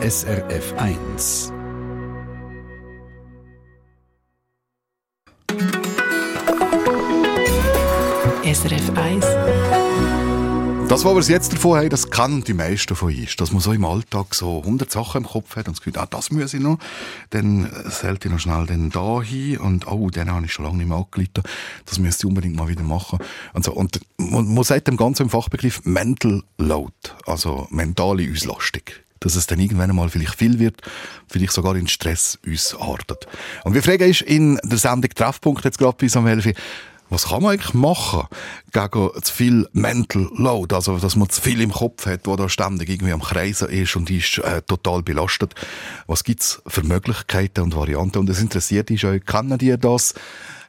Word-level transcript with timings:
SRF 0.00 0.74
1. 0.76 1.52
SRF 8.44 8.96
1. 8.96 9.26
Das, 10.88 11.04
was 11.04 11.28
wir 11.28 11.34
jetzt 11.34 11.52
davon 11.52 11.78
haben, 11.78 11.88
das 11.90 12.10
kennen 12.10 12.44
die 12.44 12.54
meisten 12.54 12.94
von 12.94 13.12
uns. 13.12 13.34
Dass 13.34 13.50
man 13.50 13.60
so 13.60 13.72
im 13.72 13.84
Alltag 13.84 14.36
so 14.36 14.60
100 14.60 14.88
Sachen 14.88 15.24
im 15.24 15.28
Kopf 15.28 15.56
hat 15.56 15.66
und 15.66 15.76
das 15.76 15.82
Gefühl, 15.82 16.00
ah, 16.00 16.06
das 16.08 16.30
muss 16.30 16.54
ich 16.54 16.60
noch. 16.60 16.78
Dann 17.30 17.68
sollte 17.90 18.28
ich 18.28 18.32
noch 18.32 18.40
schnell 18.40 18.66
den 18.66 18.90
da 18.90 19.20
hin 19.20 19.58
und, 19.58 19.88
oh, 19.88 20.10
den 20.10 20.30
habe 20.30 20.46
ich 20.46 20.52
schon 20.52 20.64
lange 20.64 20.78
nicht 20.78 20.88
mehr 20.88 20.98
angeleitet. 20.98 21.44
Das 21.86 21.98
müsste 21.98 22.24
ich 22.24 22.28
unbedingt 22.28 22.54
mal 22.54 22.68
wieder 22.68 22.84
machen. 22.84 23.18
Und 23.52 23.64
so. 23.64 23.72
Und 23.72 23.98
man, 24.16 24.54
man 24.54 24.62
sagt 24.62 24.86
dem 24.86 24.96
Ganzen 24.96 25.24
im 25.24 25.30
Fachbegriff 25.30 25.84
Mental 25.84 26.44
Load. 26.56 26.94
Also 27.26 27.66
mentale 27.72 28.30
Auslastung 28.30 28.84
dass 29.20 29.34
es 29.34 29.46
dann 29.46 29.60
irgendwann 29.60 29.90
einmal 29.90 30.08
vielleicht 30.08 30.34
viel 30.34 30.58
wird, 30.58 30.82
vielleicht 31.28 31.52
sogar 31.52 31.76
in 31.76 31.88
Stress 31.88 32.38
uns 32.44 32.74
artet. 32.78 33.26
Und 33.64 33.74
wir 33.74 33.82
fragen 33.82 34.08
ist 34.08 34.22
in 34.22 34.58
der 34.64 34.78
Sendung 34.78 35.10
Treffpunkt 35.10 35.64
jetzt 35.64 35.78
gerade 35.78 35.96
bei 35.98 36.08
Samuel 36.08 36.54
was 37.10 37.28
kann 37.28 37.42
man 37.42 37.52
eigentlich 37.52 37.74
machen 37.74 38.26
gegen 38.72 39.10
zu 39.22 39.32
viel 39.32 39.66
Mental 39.72 40.28
Load, 40.34 40.74
also 40.74 40.98
dass 40.98 41.16
man 41.16 41.28
zu 41.30 41.40
viel 41.40 41.60
im 41.60 41.72
Kopf 41.72 42.06
hat, 42.06 42.26
wo 42.26 42.36
da 42.36 42.48
ständig 42.48 42.88
irgendwie 42.88 43.12
am 43.12 43.22
Kreisen 43.22 43.68
ist 43.68 43.96
und 43.96 44.10
ist 44.10 44.38
äh, 44.38 44.62
total 44.62 45.02
belastet. 45.02 45.54
Was 46.06 46.24
gibt's 46.24 46.60
für 46.66 46.82
Möglichkeiten 46.82 47.62
und 47.62 47.74
Varianten? 47.74 48.18
Und 48.18 48.28
es 48.28 48.40
interessiert 48.40 48.90
ist 48.90 49.04
euch, 49.04 49.24
kennen 49.24 49.58
ihr 49.60 49.78
das? 49.78 50.14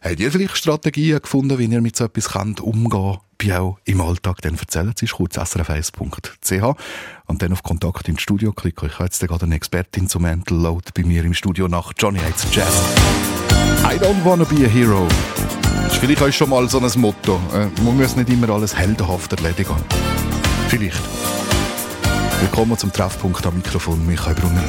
Habt 0.02 0.20
ihr 0.20 0.32
vielleicht 0.32 0.58
Strategien 0.58 1.22
gefunden, 1.22 1.60
wie 1.60 1.66
ihr 1.66 1.82
mit 1.82 1.96
so 1.98 2.06
etwas 2.06 2.30
könnt 2.30 2.62
umgehen 2.62 3.18
bei 3.38 3.60
auch 3.60 3.78
im 3.84 4.00
Alltag? 4.00 4.38
Dann 4.42 4.56
erzählen 4.56 4.94
Sie 4.98 5.06
es 5.06 5.12
kurz 5.12 5.38
srf1.ch 5.38 6.78
und 7.26 7.42
dann 7.42 7.52
auf 7.52 7.64
Kontakt 7.64 8.08
ins 8.08 8.22
Studio 8.22 8.54
klicken. 8.54 8.88
Ich 8.88 8.96
habe 8.96 9.06
jetzt 9.06 9.20
gerade 9.20 9.46
eine 9.46 9.56
Expertin 9.56 10.08
zum 10.08 10.22
Mental 10.22 10.58
Load 10.58 10.92
bei 10.96 11.04
mir 11.04 11.26
im 11.26 11.34
Studio 11.34 11.68
nach 11.68 11.92
Johnny 11.98 12.20
Hates 12.20 12.48
Jazz. 12.54 12.82
I 13.84 13.98
don't 13.98 14.24
wanna 14.24 14.46
be 14.46 14.66
a 14.66 14.70
hero. 14.70 15.06
Das 15.84 15.94
ist 15.94 16.00
vielleicht 16.00 16.22
auch 16.22 16.32
schon 16.32 16.50
mal 16.50 16.70
so 16.70 16.80
ein 16.80 17.02
Motto. 17.02 17.42
Äh, 17.54 17.68
man 17.84 17.98
muss 17.98 18.16
nicht 18.16 18.30
immer 18.30 18.50
alles 18.52 18.76
heldenhaft 18.76 19.34
erledigen. 19.34 19.76
Vielleicht. 20.70 21.02
Willkommen 22.40 22.78
zum 22.78 22.94
Treffpunkt 22.94 23.46
am 23.46 23.56
Mikrofon, 23.56 24.06
Michael 24.06 24.36
Brunner. 24.36 24.64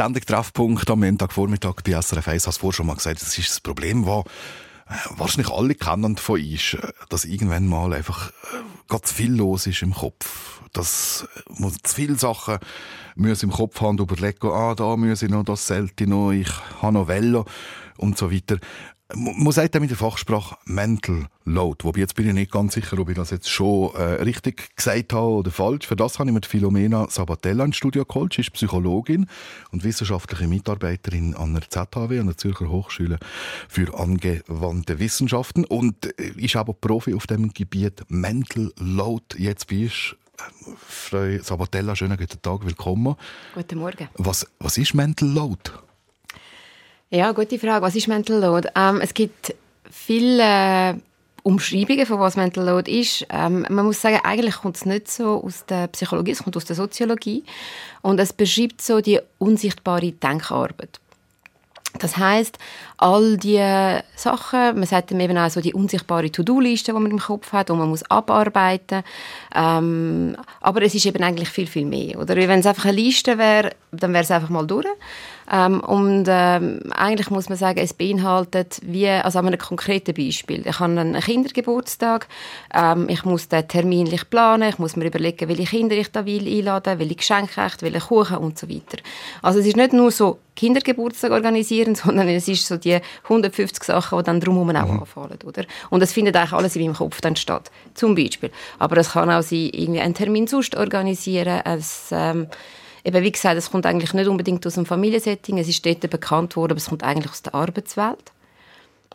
Sendung 0.00 0.24
Treffpunkt 0.24 0.88
am 0.88 1.00
Montagvormittag 1.00 1.82
bei 1.84 1.92
SRF 1.92 2.26
1. 2.26 2.46
Hast 2.46 2.56
vorher 2.56 2.72
schon 2.74 2.86
mal 2.86 2.96
gesagt, 2.96 3.20
das 3.20 3.36
ist 3.36 3.50
das 3.50 3.60
Problem, 3.60 4.06
das 4.06 4.24
äh, 4.88 5.18
wahrscheinlich 5.18 5.52
alle 5.52 5.74
kennen 5.74 6.16
von 6.16 6.40
uns, 6.40 6.72
äh, 6.72 6.92
dass 7.10 7.26
irgendwann 7.26 7.66
mal 7.66 7.92
einfach 7.92 8.30
äh, 8.30 8.32
ganz 8.88 9.12
viel 9.12 9.34
los 9.34 9.66
ist 9.66 9.82
im 9.82 9.92
Kopf. 9.92 10.62
Dass 10.72 11.28
man 11.50 11.74
zu 11.82 11.94
viele 11.94 12.14
Sachen 12.14 12.56
muss 13.14 13.42
im 13.42 13.50
Kopf 13.50 13.78
haben 13.82 14.00
und 14.00 14.10
überlegen, 14.10 14.48
ah, 14.48 14.74
da 14.74 14.96
muss 14.96 15.20
ich 15.20 15.28
noch, 15.28 15.44
das 15.44 15.66
sollte 15.66 16.04
ich 16.04 16.08
noch, 16.08 16.30
ich 16.30 16.48
habe 16.80 16.94
noch 16.94 17.08
Velo 17.08 17.44
und 17.98 18.16
so 18.16 18.32
weiter. 18.32 18.56
Man 19.14 19.50
sagt 19.50 19.78
mit 19.80 19.90
der 19.90 19.96
Fachsprache 19.96 20.56
Mental 20.66 21.26
Load. 21.44 21.84
Wobei 21.84 22.00
jetzt 22.00 22.14
bin 22.14 22.28
ich 22.28 22.34
nicht 22.34 22.52
ganz 22.52 22.74
sicher, 22.74 22.98
ob 22.98 23.08
ich 23.08 23.16
das 23.16 23.30
jetzt 23.30 23.50
schon 23.50 23.92
äh, 23.94 24.22
richtig 24.22 24.76
gesagt 24.76 25.12
habe 25.12 25.26
oder 25.26 25.50
falsch. 25.50 25.86
Für 25.86 25.96
das 25.96 26.18
habe 26.18 26.30
ich 26.30 26.34
mir 26.34 26.42
Philomena 26.42 27.08
Sabatella 27.10 27.64
ins 27.64 27.76
Studio 27.76 28.04
geholt. 28.04 28.34
Sie 28.34 28.42
ist 28.42 28.52
Psychologin 28.52 29.26
und 29.72 29.82
wissenschaftliche 29.82 30.46
Mitarbeiterin 30.46 31.34
an 31.34 31.54
der 31.54 31.68
ZHW, 31.68 32.20
an 32.20 32.26
der 32.26 32.36
Zürcher 32.36 32.68
Hochschule 32.68 33.18
für 33.68 33.98
angewandte 33.98 35.00
Wissenschaften 35.00 35.64
und 35.64 36.06
äh, 36.20 36.28
ist 36.36 36.54
aber 36.54 36.72
Profi 36.72 37.14
auf 37.14 37.26
dem 37.26 37.52
Gebiet 37.52 38.04
Mental 38.08 38.72
Load. 38.78 39.24
Jetzt 39.38 39.66
bist 39.66 40.16
Frau 40.86 41.38
Sabatella, 41.42 41.96
schönen 41.96 42.16
guten 42.16 42.40
Tag, 42.40 42.64
willkommen. 42.64 43.16
Guten 43.54 43.78
Morgen. 43.78 44.08
Was, 44.14 44.46
was 44.60 44.78
ist 44.78 44.94
Mental 44.94 45.28
Load? 45.28 45.70
Ja, 47.12 47.32
gute 47.32 47.58
Frage. 47.58 47.82
Was 47.82 47.96
ist 47.96 48.06
Mental 48.06 48.38
Load? 48.38 48.68
Ähm, 48.76 49.00
es 49.00 49.12
gibt 49.14 49.52
viele 49.90 50.92
äh, 50.92 50.94
Umschreibungen 51.42 52.06
von 52.06 52.20
was 52.20 52.36
Mental 52.36 52.64
Load 52.64 52.88
ist. 52.88 53.26
Ähm, 53.30 53.66
man 53.68 53.84
muss 53.84 54.00
sagen, 54.00 54.20
eigentlich 54.22 54.54
kommt 54.54 54.76
es 54.76 54.86
nicht 54.86 55.10
so 55.10 55.42
aus 55.44 55.66
der 55.66 55.88
Psychologie, 55.88 56.30
es 56.30 56.44
kommt 56.44 56.56
aus 56.56 56.66
der 56.66 56.76
Soziologie 56.76 57.42
und 58.02 58.20
es 58.20 58.32
beschreibt 58.32 58.80
so 58.80 59.00
die 59.00 59.18
unsichtbare 59.38 60.12
Denkarbeit. 60.12 61.00
Das 61.98 62.16
heißt, 62.16 62.58
all 62.98 63.36
die 63.36 63.58
Sachen, 64.14 64.76
man 64.76 64.86
sagt 64.86 65.10
eben 65.10 65.36
auch 65.36 65.50
so 65.50 65.60
die 65.60 65.74
unsichtbare 65.74 66.30
To-Do-Liste, 66.30 66.92
die 66.92 66.98
man 66.98 67.10
im 67.10 67.18
Kopf 67.18 67.52
hat, 67.52 67.70
und 67.70 67.78
man 67.78 67.88
muss 67.88 68.08
abarbeiten. 68.08 69.02
Ähm, 69.52 70.36
aber 70.60 70.82
es 70.82 70.94
ist 70.94 71.06
eben 71.06 71.22
eigentlich 71.24 71.48
viel, 71.48 71.66
viel 71.66 71.86
mehr. 71.86 72.20
Oder 72.20 72.36
wenn 72.36 72.60
es 72.60 72.66
einfach 72.66 72.84
eine 72.84 72.92
Liste 72.92 73.36
wäre, 73.36 73.72
dann 73.90 74.12
wäre 74.12 74.22
es 74.22 74.30
einfach 74.30 74.50
mal 74.50 74.66
durch. 74.66 74.86
Ähm, 75.52 75.80
und 75.80 76.26
ähm, 76.28 76.80
eigentlich 76.90 77.30
muss 77.30 77.48
man 77.48 77.58
sagen, 77.58 77.80
es 77.80 77.92
beinhaltet 77.92 78.80
wie, 78.84 79.08
also 79.08 79.40
an 79.40 79.48
einem 79.48 79.58
konkreten 79.58 80.14
Beispiel. 80.14 80.66
Ich 80.66 80.78
habe 80.78 80.98
einen 80.98 81.20
Kindergeburtstag, 81.20 82.28
ähm, 82.72 83.08
ich 83.08 83.24
muss 83.24 83.48
den 83.48 83.66
terminlich 83.66 84.30
planen, 84.30 84.68
ich 84.68 84.78
muss 84.78 84.94
mir 84.94 85.06
überlegen, 85.06 85.48
welche 85.48 85.64
Kinder 85.64 85.96
ich 85.96 86.12
da 86.12 86.24
will 86.24 86.46
einladen, 86.46 86.98
welche 87.00 87.16
Geschenkrechte, 87.16 87.84
welche 87.84 88.06
Kuchen 88.06 88.36
und 88.36 88.58
so 88.58 88.68
weiter. 88.68 88.98
Also 89.42 89.58
es 89.58 89.66
ist 89.66 89.76
nicht 89.76 89.92
nur 89.92 90.12
so 90.12 90.38
Kindergeburtstag 90.54 91.32
organisieren, 91.32 91.94
sondern 91.96 92.28
es 92.28 92.46
ist 92.46 92.66
so 92.66 92.76
die 92.76 93.00
150 93.24 93.82
Sachen, 93.82 94.18
die 94.18 94.24
dann 94.24 94.40
drumherum 94.40 94.70
auch 94.76 94.86
mhm. 94.86 95.00
anfallen, 95.00 95.38
oder? 95.44 95.64
Und 95.90 96.02
es 96.02 96.12
findet 96.12 96.36
eigentlich 96.36 96.52
alles 96.52 96.76
in 96.76 96.82
meinem 96.82 96.94
Kopf 96.94 97.20
dann 97.20 97.34
statt, 97.34 97.70
zum 97.94 98.14
Beispiel. 98.14 98.50
Aber 98.78 98.98
es 98.98 99.12
kann 99.12 99.30
auch 99.30 99.42
sein, 99.42 99.70
irgendwie 99.72 100.00
einen 100.00 100.14
Termin 100.14 100.46
sonst 100.46 100.76
organisieren, 100.76 101.60
es, 101.64 102.10
ähm, 102.12 102.46
eben 103.04 103.22
wie 103.22 103.32
gesagt, 103.32 103.56
es 103.56 103.70
kommt 103.70 103.86
eigentlich 103.86 104.14
nicht 104.14 104.28
unbedingt 104.28 104.66
aus 104.66 104.74
dem 104.74 104.86
Familiensetting, 104.86 105.58
es 105.58 105.68
ist 105.68 105.84
dort 105.84 106.08
bekannt 106.10 106.56
worden, 106.56 106.72
aber 106.72 106.78
es 106.78 106.88
kommt 106.88 107.02
eigentlich 107.02 107.30
aus 107.30 107.42
der 107.42 107.54
Arbeitswelt. 107.54 108.32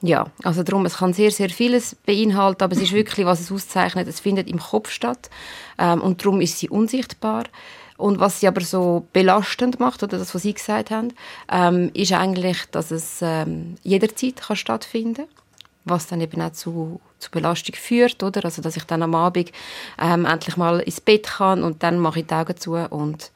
Ja, 0.02 0.28
also 0.44 0.64
darum, 0.64 0.86
es 0.86 0.98
kann 0.98 1.14
sehr, 1.14 1.32
sehr 1.32 1.50
vieles 1.50 1.96
beinhalten, 1.96 2.64
aber 2.64 2.76
es 2.76 2.82
ist 2.82 2.92
wirklich, 2.92 3.26
was 3.26 3.40
es 3.40 3.52
auszeichnet, 3.52 4.08
es 4.08 4.20
findet 4.20 4.50
im 4.50 4.60
Kopf 4.60 4.90
statt 4.90 5.30
ähm, 5.78 6.02
und 6.02 6.24
darum 6.24 6.42
ist 6.42 6.60
sie 6.60 6.70
unsichtbar. 6.70 7.46
Und 7.98 8.20
was 8.20 8.42
sie 8.42 8.48
aber 8.50 8.60
so 8.60 9.08
belastend 9.14 9.80
macht, 9.80 10.04
oder 10.04 10.18
das, 10.18 10.36
was 10.36 10.42
Sie 10.42 10.54
gesagt 10.54 10.92
haben, 10.92 11.14
ähm, 11.50 11.92
ist 11.94 12.12
eigentlich, 12.12 12.66
dass 12.70 12.92
es 12.92 13.20
ähm, 13.22 13.76
jederzeit 13.84 14.36
kann 14.36 14.58
stattfinden 14.58 15.28
kann 15.28 15.46
was 15.86 16.08
dann 16.08 16.20
eben 16.20 16.42
auch 16.42 16.52
zu, 16.52 17.00
zu 17.20 17.32
Belastung 17.32 17.76
führt, 17.76 18.22
oder? 18.24 18.44
Also, 18.44 18.62
dass 18.62 18.76
ich 18.76 18.84
dann 18.84 19.04
am 19.04 19.16
Abend 19.16 19.52
ähm, 20.00 20.26
endlich 20.26 20.58
mal 20.58 20.80
ins 20.80 21.00
Bett 21.00 21.28
kann 21.28 21.64
und 21.64 21.84
dann 21.84 22.00
mache 22.00 22.20
ich 22.20 22.28
die 22.28 22.34
Augen 22.34 22.58
zu 22.58 22.74
und 22.74 23.32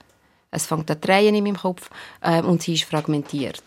es 0.52 0.66
fängt 0.66 0.90
an 0.90 1.02
drehen 1.02 1.36
in 1.36 1.44
meinem 1.44 1.58
Kopf 1.58 1.90
äh, 2.22 2.42
und 2.42 2.62
sie 2.62 2.74
ist 2.74 2.84
fragmentiert. 2.84 3.64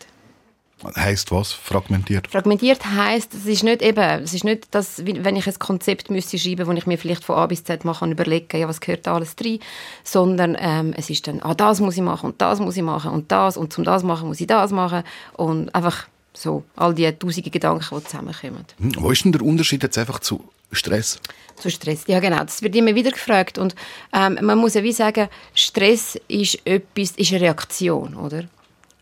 Heißt 0.97 1.31
was? 1.31 1.53
Fragmentiert? 1.53 2.27
Fragmentiert 2.27 2.85
heißt, 2.85 3.35
es 3.35 3.47
ist 3.47 3.63
nicht 3.63 3.83
eben, 3.83 4.25
es 4.25 4.35
ist 4.35 4.43
nicht, 4.43 4.75
dass, 4.75 5.05
wenn 5.05 5.37
ich 5.37 5.47
ein 5.47 5.59
Konzept 5.59 6.11
müsste 6.11 6.39
schreiben, 6.39 6.67
wo 6.67 6.73
ich 6.73 6.87
mir 6.87 6.99
vielleicht 6.99 7.25
von 7.25 7.37
A 7.37 7.47
bis 7.47 7.63
Z 7.63 7.85
mal 7.85 7.95
überlegen, 8.11 8.59
ja, 8.59 8.67
was 8.67 8.81
gehört 8.81 9.07
da 9.07 9.15
alles 9.15 9.37
drin, 9.37 9.61
sondern 10.03 10.57
ähm, 10.59 10.93
es 10.97 11.09
ist 11.09 11.29
dann, 11.29 11.41
ah, 11.43 11.55
das 11.55 11.81
muss 11.81 11.97
ich 11.97 12.03
machen 12.03 12.31
und 12.31 12.41
das 12.41 12.59
muss 12.59 12.77
ich 12.77 12.83
machen 12.83 13.13
und 13.13 13.31
das 13.31 13.57
und 13.57 13.73
zum 13.73 13.85
das 13.85 14.03
machen 14.03 14.29
muss 14.29 14.41
ich 14.41 14.49
das 14.49 14.73
machen 14.73 15.05
und 15.35 15.73
einfach 15.73 16.09
so 16.35 16.65
all 16.75 16.95
die 16.95 17.11
tausende 17.13 17.51
Gedanken, 17.51 17.87
die 17.97 18.05
zusammenkommen. 18.05 18.65
Hm, 18.79 18.93
wo 18.99 19.11
ist 19.11 19.25
denn 19.25 19.33
der 19.33 19.43
Unterschied 19.43 19.83
jetzt 19.85 19.99
einfach 19.99 20.19
zu 20.19 20.43
Stress? 20.73 21.21
Zu 21.57 21.71
Stress, 21.71 22.05
ja 22.07 22.19
genau. 22.19 22.39
Das 22.39 22.63
wird 22.63 22.75
immer 22.75 22.95
wieder 22.95 23.11
gefragt. 23.11 23.59
Und 23.59 23.75
ähm, 24.13 24.39
man 24.43 24.59
muss 24.59 24.75
ja 24.75 24.83
wie 24.83 24.93
sagen, 24.93 25.29
Stress 25.55 26.19
ist 26.29 26.67
etwas, 26.67 27.13
ist 27.13 27.33
eine 27.33 27.43
Reaktion, 27.43 28.15
oder? 28.15 28.45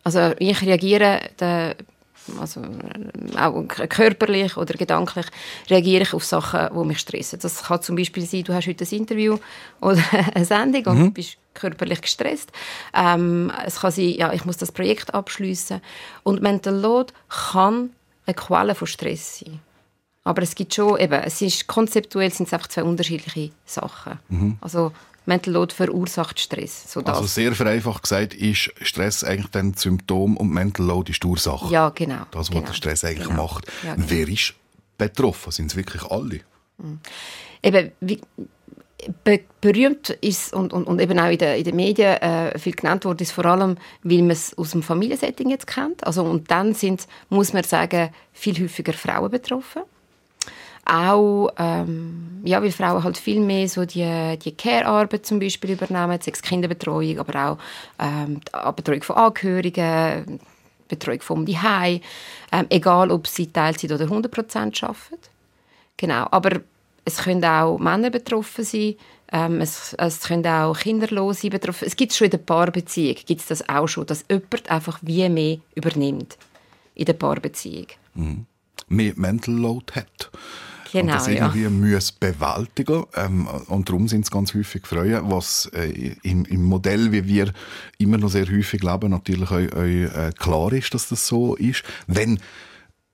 Also 0.02 0.32
ich 0.38 0.60
reagiere, 0.62 1.20
der, 1.38 1.76
also 2.40 2.62
auch 3.38 3.64
körperlich 3.88 4.56
oder 4.56 4.74
gedanklich 4.74 5.26
reagiere 5.68 6.02
ich 6.02 6.14
auf 6.14 6.24
Sachen, 6.24 6.68
die 6.74 6.86
mich 6.86 6.98
stressen. 6.98 7.38
Das 7.40 7.64
kann 7.64 7.82
zum 7.82 7.96
Beispiel 7.96 8.24
sein, 8.24 8.44
du 8.44 8.54
hast 8.54 8.66
heute 8.66 8.84
ein 8.84 8.98
Interview 8.98 9.38
oder 9.80 10.02
eine 10.34 10.44
Sendung 10.44 10.84
und 10.86 10.98
mhm. 10.98 11.04
du 11.04 11.10
bist 11.12 11.36
körperlich 11.54 12.00
gestresst. 12.00 12.50
Ähm, 12.94 13.52
es 13.64 13.80
kann 13.80 13.92
sein, 13.92 14.10
ja, 14.10 14.32
ich 14.32 14.44
muss 14.44 14.56
das 14.56 14.72
Projekt 14.72 15.12
abschließen. 15.14 15.80
Und 16.22 16.42
Mental 16.42 16.74
Load 16.74 17.12
kann 17.28 17.90
eine 18.26 18.34
Quelle 18.34 18.74
von 18.74 18.86
Stress 18.86 19.40
sein. 19.40 19.60
Aber 20.24 20.42
es 20.42 20.54
gibt 20.54 20.74
schon, 20.74 20.98
eben, 20.98 21.20
es 21.22 21.40
ist 21.40 21.66
konzeptuell 21.66 22.30
sind 22.30 22.46
es 22.46 22.52
einfach 22.52 22.68
zwei 22.68 22.84
unterschiedliche 22.84 23.52
Sachen. 23.64 24.18
Mhm. 24.28 24.58
Also 24.60 24.92
Mental 25.26 25.54
Load 25.54 25.74
verursacht 25.74 26.40
Stress. 26.40 26.92
So 26.92 27.00
also 27.00 27.24
sehr 27.24 27.54
vereinfacht 27.54 28.02
gesagt 28.02 28.34
ist 28.34 28.72
Stress 28.82 29.24
eigentlich 29.24 29.50
das 29.50 29.82
Symptom 29.82 30.36
und 30.36 30.50
Mental 30.50 30.84
Load 30.86 31.10
ist 31.10 31.22
die 31.22 31.26
Ursache. 31.26 31.72
Ja, 31.72 31.90
genau. 31.90 32.22
Das, 32.30 32.48
was 32.48 32.50
genau. 32.50 32.66
der 32.66 32.72
Stress 32.74 33.04
eigentlich 33.04 33.28
genau. 33.28 33.44
macht. 33.44 33.66
Ja, 33.84 33.94
genau. 33.94 34.06
Wer 34.08 34.28
ist 34.28 34.54
betroffen? 34.98 35.52
Sind 35.52 35.70
es 35.70 35.76
wirklich 35.76 36.02
alle? 36.02 36.40
Mhm. 36.78 37.00
Eben, 37.62 37.92
wie, 38.00 38.20
be 39.24 39.40
berühmt 39.60 40.10
ist 40.20 40.54
und, 40.54 40.72
und, 40.72 40.84
und 40.84 41.00
eben 41.00 41.18
auch 41.18 41.30
in 41.30 41.38
den, 41.38 41.58
in 41.58 41.64
den 41.64 41.76
Medien 41.76 42.16
äh, 42.16 42.58
viel 42.58 42.74
genannt 42.74 43.04
worden 43.04 43.22
ist, 43.22 43.32
vor 43.32 43.44
allem, 43.44 43.76
weil 44.02 44.18
man 44.18 44.30
es 44.30 44.56
aus 44.56 44.70
dem 44.70 44.82
Familiensetting 44.82 45.50
jetzt 45.50 45.66
kennt. 45.66 46.06
Also, 46.06 46.24
und 46.24 46.50
dann 46.50 46.74
sind, 46.74 47.06
muss 47.28 47.52
man 47.52 47.62
sagen, 47.64 48.10
viel 48.32 48.62
häufiger 48.62 48.94
Frauen 48.94 49.30
betroffen 49.30 49.82
auch, 50.90 51.50
ähm, 51.58 52.40
ja, 52.44 52.60
weil 52.62 52.72
Frauen 52.72 53.04
halt 53.04 53.16
viel 53.16 53.40
mehr 53.40 53.68
so 53.68 53.84
die, 53.84 54.38
die 54.38 54.56
Care-Arbeit 54.56 55.24
zum 55.24 55.38
Beispiel 55.38 55.72
übernehmen, 55.72 56.20
sechs 56.20 56.42
Kinderbetreuung, 56.42 57.18
aber 57.18 57.50
auch 57.50 57.58
ähm, 57.98 58.40
die 58.40 58.72
Betreuung 58.74 59.02
von 59.02 59.16
Angehörigen, 59.16 60.40
Betreuung 60.88 61.20
vom 61.20 61.46
Zuhause, 61.46 62.00
ähm, 62.52 62.66
egal 62.70 63.10
ob 63.10 63.26
sie 63.28 63.52
Teilzeit 63.52 63.92
oder 63.92 64.06
100% 64.06 64.82
arbeiten. 64.82 65.18
Genau, 65.96 66.26
aber 66.30 66.60
es 67.04 67.18
können 67.18 67.44
auch 67.44 67.78
Männer 67.78 68.10
betroffen 68.10 68.64
sein, 68.64 68.96
ähm, 69.32 69.60
es, 69.60 69.94
es 69.94 70.22
können 70.22 70.46
auch 70.46 70.76
Kinderlose 70.76 71.50
betroffen 71.50 71.86
Es 71.86 71.94
gibt 71.94 72.12
schon 72.12 72.26
in 72.26 72.32
der 72.32 72.38
Paarbeziehung, 72.38 73.16
gibt 73.26 73.40
es 73.40 73.46
das 73.46 73.68
auch 73.68 73.86
schon, 73.86 74.06
dass 74.06 74.24
jemand 74.28 74.68
einfach 74.68 74.98
wie 75.02 75.28
mehr 75.28 75.58
übernimmt 75.74 76.36
in 76.96 77.04
der 77.04 77.12
Paarbeziehung. 77.12 77.86
Mhm. 78.14 78.46
Mehr 78.88 79.12
Mental 79.14 79.54
Load 79.54 79.92
hat. 79.94 80.30
Genau, 80.92 81.12
und 81.12 81.20
das 81.20 81.28
irgendwie 81.28 81.62
ja. 81.62 81.70
müssen 81.70 82.16
bewältigen 82.18 83.04
ähm, 83.14 83.46
und 83.68 83.88
darum 83.88 84.08
sind 84.08 84.24
es 84.24 84.30
ganz 84.30 84.54
häufig 84.54 84.86
Frauen, 84.86 85.30
was 85.30 85.66
äh, 85.74 86.16
im, 86.22 86.44
im, 86.44 86.64
Modell, 86.64 87.12
wie 87.12 87.26
wir 87.26 87.52
immer 87.98 88.18
noch 88.18 88.30
sehr 88.30 88.46
häufig 88.46 88.82
leben, 88.82 89.10
natürlich 89.10 89.50
euch, 89.50 89.72
euch 89.74 90.14
äh, 90.14 90.32
klar 90.38 90.72
ist, 90.72 90.92
dass 90.94 91.08
das 91.08 91.26
so 91.26 91.54
ist. 91.56 91.84
Wenn 92.06 92.36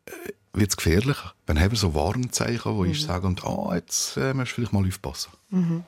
äh, 0.06 0.10
wird 0.52 0.70
es 0.70 0.76
gefährlich, 0.76 1.18
wenn 1.46 1.60
haben 1.60 1.72
wir 1.72 1.78
so 1.78 1.94
Warnzeichen, 1.94 2.76
wo 2.76 2.84
mhm. 2.84 2.90
ich 2.90 3.02
sage, 3.02 3.26
und, 3.26 3.44
ah, 3.44 3.74
jetzt 3.74 4.16
äh, 4.16 4.32
musst 4.32 4.52
du 4.52 4.54
vielleicht 4.56 4.72
mal 4.72 4.86
aufpassen. 4.86 5.32
Mhm. 5.50 5.84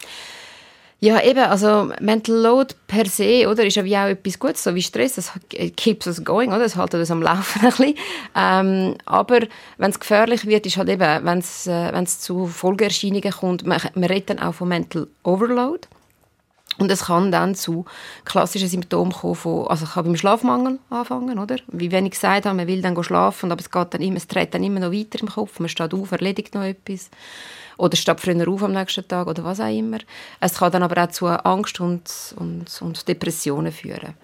Ja, 1.00 1.22
eben, 1.22 1.44
also 1.44 1.92
Mental 2.00 2.34
Load 2.34 2.74
per 2.88 3.06
se, 3.06 3.48
oder, 3.48 3.64
ist 3.64 3.76
ja 3.76 3.84
wie 3.84 3.96
auch 3.96 4.06
etwas 4.06 4.36
Gutes, 4.36 4.64
so 4.64 4.74
wie 4.74 4.82
Stress, 4.82 5.14
das 5.14 5.30
keeps 5.76 6.08
us 6.08 6.24
going, 6.24 6.48
oder, 6.48 6.64
das 6.64 6.76
hält 6.76 6.92
uns 6.92 7.10
am 7.12 7.22
Laufen 7.22 7.60
ein 7.62 7.68
bisschen. 7.68 7.94
Ähm, 8.34 8.96
aber 9.04 9.40
wenn 9.76 9.90
es 9.90 10.00
gefährlich 10.00 10.44
wird, 10.44 10.66
ist 10.66 10.76
halt 10.76 10.88
eben, 10.88 11.24
wenn 11.24 11.38
es 11.38 11.68
äh, 11.68 12.04
zu 12.04 12.48
Folgeerscheinungen 12.48 13.30
kommt, 13.30 13.64
man, 13.64 13.80
man 13.94 14.04
redet 14.04 14.30
dann 14.30 14.38
auch 14.40 14.54
von 14.54 14.68
Mental 14.68 15.06
Overload. 15.22 15.86
Und 16.78 16.90
es 16.90 17.06
kann 17.06 17.32
dann 17.32 17.54
zu 17.54 17.84
klassischen 18.24 18.68
Symptomen 18.68 19.12
kommen 19.12 19.34
von, 19.34 19.66
also 19.66 19.84
es 19.84 19.92
kann 19.92 20.04
beim 20.04 20.16
Schlafmangel 20.16 20.78
anfangen, 20.90 21.38
oder? 21.38 21.56
Wie 21.66 21.90
wenn 21.90 22.06
ich 22.06 22.12
gesagt 22.12 22.46
habe, 22.46 22.56
man 22.56 22.68
will 22.68 22.80
dann 22.80 23.02
schlafen, 23.02 23.50
aber 23.50 23.60
es 23.60 23.70
geht 23.70 23.94
dann 23.94 24.00
immer, 24.00 24.16
es 24.16 24.28
dreht 24.28 24.54
dann 24.54 24.62
immer 24.62 24.80
noch 24.80 24.92
weiter 24.92 25.20
im 25.20 25.28
Kopf, 25.28 25.58
man 25.58 25.68
steht 25.68 25.92
auf, 25.92 26.12
erledigt 26.12 26.54
noch 26.54 26.62
etwas 26.62 27.10
oder 27.78 27.96
steht 27.96 28.20
früher 28.20 28.48
auf 28.48 28.62
am 28.62 28.72
nächsten 28.72 29.06
Tag 29.06 29.26
oder 29.26 29.44
was 29.44 29.60
auch 29.60 29.72
immer. 29.72 29.98
Es 30.40 30.54
kann 30.54 30.72
dann 30.72 30.82
aber 30.82 31.02
auch 31.02 31.10
zu 31.10 31.26
Angst 31.26 31.80
und, 31.80 32.34
und, 32.36 32.66
und 32.80 33.08
Depressionen 33.08 33.72
führen. 33.72 34.14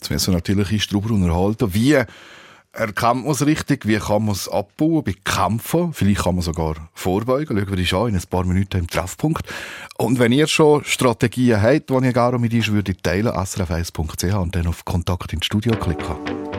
Jetzt 0.00 0.10
müssen 0.10 0.32
wir 0.32 0.38
natürlich 0.38 0.86
darüber 0.86 1.10
unterhalten, 1.10 1.74
wie 1.74 2.02
erkennt 2.78 3.24
man 3.24 3.32
es 3.32 3.44
richtig, 3.44 3.86
wie 3.86 3.98
kann 3.98 4.24
man 4.24 4.34
es 4.34 4.48
abbauen, 4.48 5.02
bekämpfen, 5.02 5.92
vielleicht 5.92 6.22
kann 6.22 6.36
man 6.36 6.42
sogar 6.42 6.88
vorbeugen, 6.94 7.56
schauen 7.56 7.70
wir 7.70 7.76
das 7.76 7.92
an 7.92 8.08
in 8.08 8.14
ein 8.14 8.22
paar 8.30 8.44
Minuten 8.44 8.78
im 8.78 8.86
Treffpunkt. 8.86 9.46
Und 9.96 10.18
wenn 10.18 10.32
ihr 10.32 10.46
schon 10.46 10.84
Strategien 10.84 11.60
habt, 11.60 11.90
die 11.90 11.94
ihr 11.94 12.12
gerne 12.12 12.38
mit 12.38 12.54
uns 12.54 12.68
würdet 12.68 13.02
teilen, 13.02 13.32
srf1.ch 13.32 14.34
und 14.34 14.54
dann 14.54 14.66
auf 14.68 14.84
Kontakt 14.84 15.32
ins 15.32 15.46
Studio 15.46 15.72
klicken. 15.72 16.57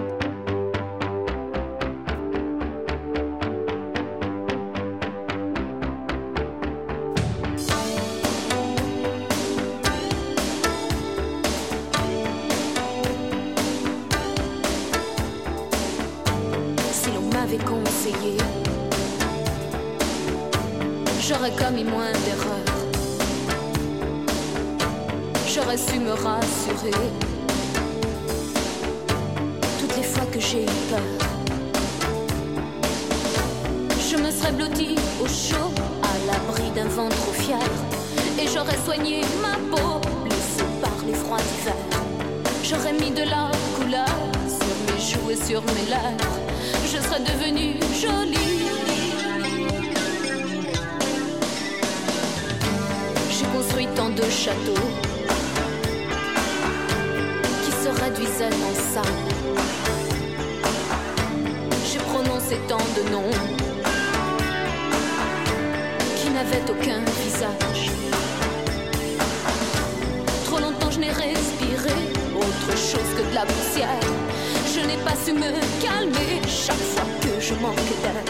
Je 73.41 74.81
n'ai 74.81 74.97
pas 74.97 75.15
su 75.25 75.31
me 75.31 75.51
calmer 75.81 76.41
chaque 76.45 76.75
fois 76.75 77.05
que 77.21 77.39
je 77.39 77.53
manque 77.55 77.75
d'air. 78.01 78.23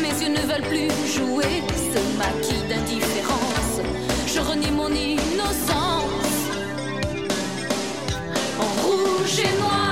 Mes 0.00 0.22
yeux 0.22 0.30
ne 0.30 0.40
veulent 0.46 0.68
plus 0.68 0.88
jouer 1.12 1.62
ce 1.74 1.98
maquis 2.16 2.62
d'indifférence. 2.68 3.80
Je 4.26 4.40
renie 4.40 4.70
mon 4.70 4.90
innocence 4.90 6.36
en 8.60 8.86
rouge 8.86 9.40
et 9.40 9.58
noir. 9.60 9.87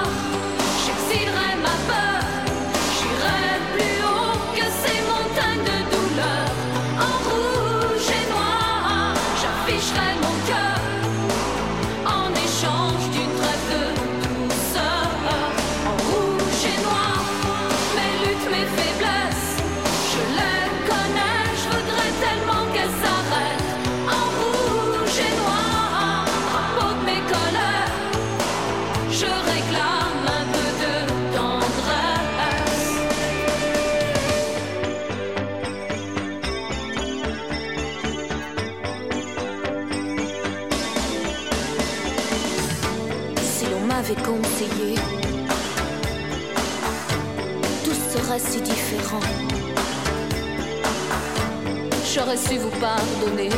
j'aurais 52.26 52.36
su 52.38 52.58
vous 52.58 52.70
pardonner, 52.80 53.50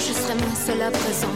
je 0.00 0.12
serais 0.12 0.34
moins 0.34 0.54
seule 0.66 0.82
à 0.82 0.90
présent. 0.90 1.28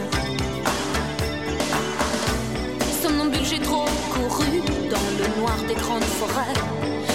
Somnambule, 3.01 3.45
j'ai 3.45 3.59
trop 3.59 3.85
couru 4.11 4.59
dans 4.89 5.09
le 5.17 5.39
noir 5.39 5.55
des 5.67 5.75
grandes 5.75 6.03
forêts. 6.03 6.53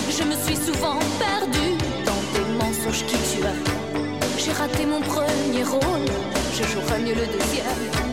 Je 0.08 0.24
me 0.24 0.34
suis 0.46 0.56
souvent 0.56 0.98
perdue 1.18 1.76
dans 2.06 2.22
des 2.32 2.64
mensonges 2.64 3.04
qui 3.04 3.16
tuent. 3.16 3.44
J'ai 4.38 4.52
raté 4.52 4.86
mon 4.86 5.00
premier 5.00 5.64
rôle, 5.64 6.06
je 6.54 6.62
jouerai 6.62 7.00
mieux 7.00 7.14
le 7.14 7.26
deuxième. 7.26 8.03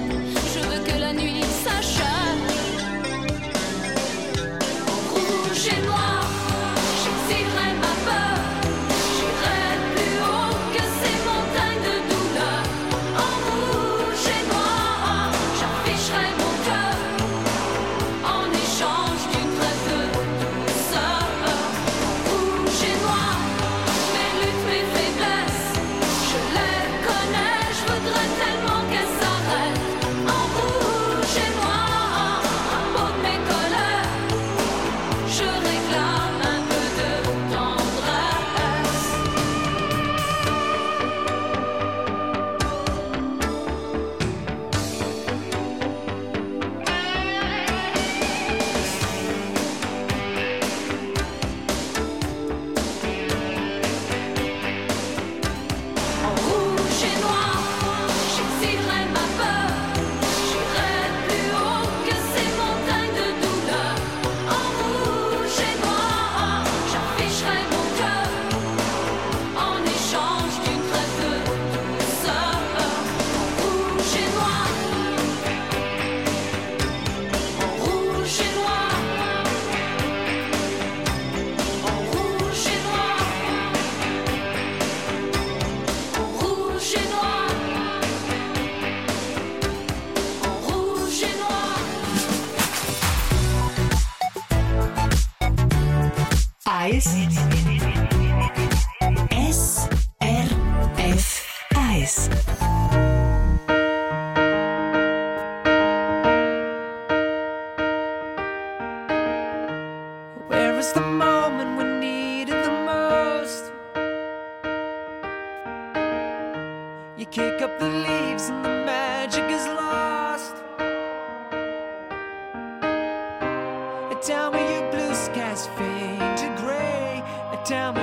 down 127.71 128.00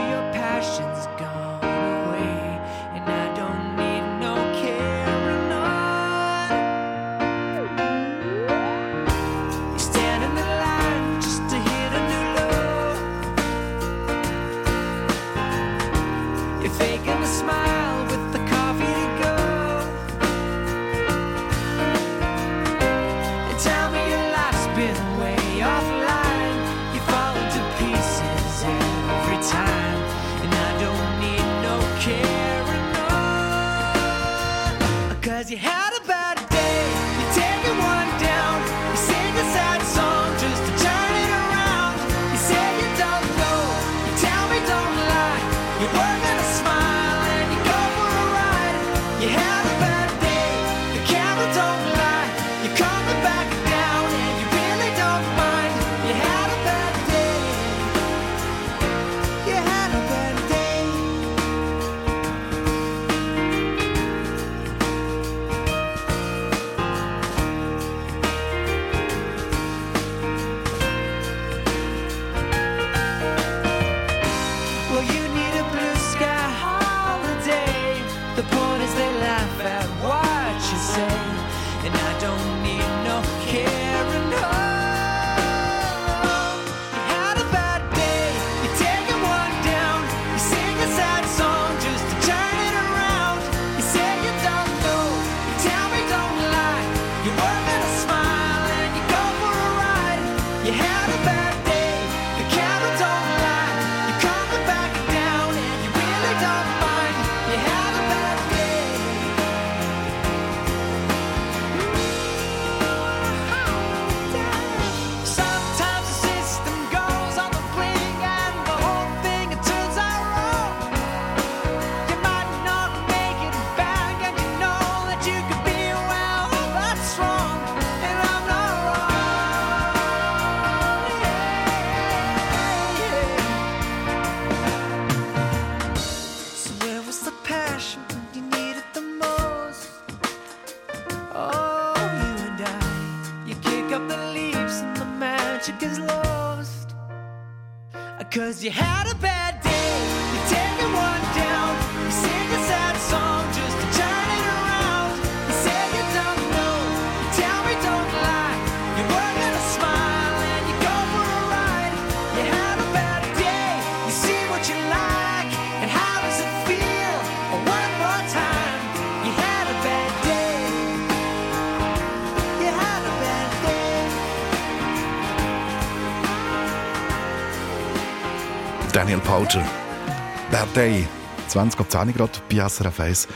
Day. 180.79 181.09
20 181.49 181.81
ab 181.81 181.91
10 181.91 182.15
Grad 182.15 182.41
bei 182.49 182.69
SRF 182.69 183.01
1. 183.01 183.29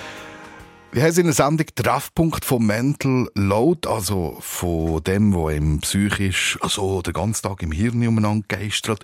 Wir 0.93 1.03
haben 1.03 1.17
in 1.17 1.25
der 1.25 1.33
Sendung 1.33 1.67
Treffpunkt 1.75 2.45
vom 2.45 2.65
Mental 2.65 3.29
Load, 3.35 3.89
also 3.89 4.37
von 4.39 5.03
dem, 5.03 5.35
wo 5.35 5.49
im 5.49 5.81
psychisch, 5.81 6.57
also 6.61 7.03
den 7.03 7.15
ganzen 7.15 7.43
Tag 7.43 7.65
im 7.65 7.73
Hirn 7.73 8.07
umeinander 8.07 8.47
geistert 8.47 9.03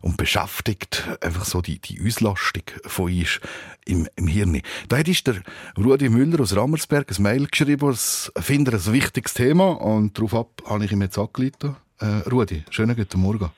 und 0.00 0.16
beschäftigt, 0.16 1.08
einfach 1.20 1.44
so 1.44 1.62
die, 1.62 1.78
die 1.78 2.04
Auslastung 2.04 2.64
von 2.86 3.12
ist 3.12 3.38
im, 3.84 4.08
im 4.16 4.26
Hirn. 4.26 4.62
Da 4.88 4.98
hat 4.98 5.06
der 5.06 5.36
Rudi 5.78 6.08
Müller 6.08 6.40
aus 6.40 6.56
Rammersberg 6.56 7.16
ein 7.16 7.22
Mail 7.22 7.46
geschrieben, 7.46 7.88
das 7.88 8.32
findet 8.36 8.74
er 8.74 8.80
ein 8.80 8.92
wichtiges 8.94 9.34
Thema 9.34 9.70
und 9.80 10.18
darauf 10.18 10.48
habe 10.68 10.84
ich 10.84 10.90
ihm 10.90 11.02
jetzt 11.02 11.18
angeleitet. 11.18 11.76
Äh, 12.00 12.28
Rudi, 12.28 12.64
schönen 12.68 12.96
guten 12.96 13.20
Morgen. 13.20 13.48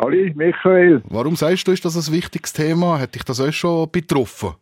Sali, 0.00 0.32
Michael, 0.34 1.02
Warum 1.10 1.36
sagst 1.36 1.68
du, 1.68 1.72
ist 1.72 1.84
das 1.84 2.08
ein 2.08 2.14
wichtiges 2.14 2.52
Thema? 2.52 2.98
Hat 2.98 3.14
dich 3.14 3.22
das 3.22 3.40
auch 3.40 3.52
schon 3.52 3.90
betroffen? 3.90 4.54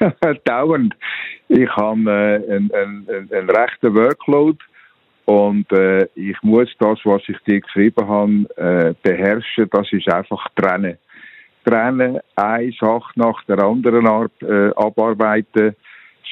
dauernd. 0.44 0.94
Ich 1.48 1.68
habe 1.70 2.00
äh, 2.10 2.52
einen, 2.52 2.72
einen, 2.72 3.08
einen, 3.08 3.32
einen 3.32 3.50
rechten 3.50 3.94
Workload 3.94 4.58
und 5.26 5.70
äh, 5.72 6.08
ich 6.14 6.36
muss 6.42 6.68
das, 6.80 6.98
was 7.04 7.22
ich 7.28 7.38
dir 7.46 7.60
geschrieben 7.60 8.08
habe, 8.08 8.46
äh, 8.56 8.94
beherrschen. 9.02 9.68
Das 9.70 9.92
ist 9.92 10.12
einfach 10.12 10.48
trennen. 10.56 10.98
Trennen, 11.64 12.18
eine 12.34 12.72
Sache 12.80 13.12
nach 13.16 13.44
der 13.44 13.62
anderen 13.62 14.06
Art 14.08 14.42
äh, 14.42 14.70
abarbeiten. 14.74 15.76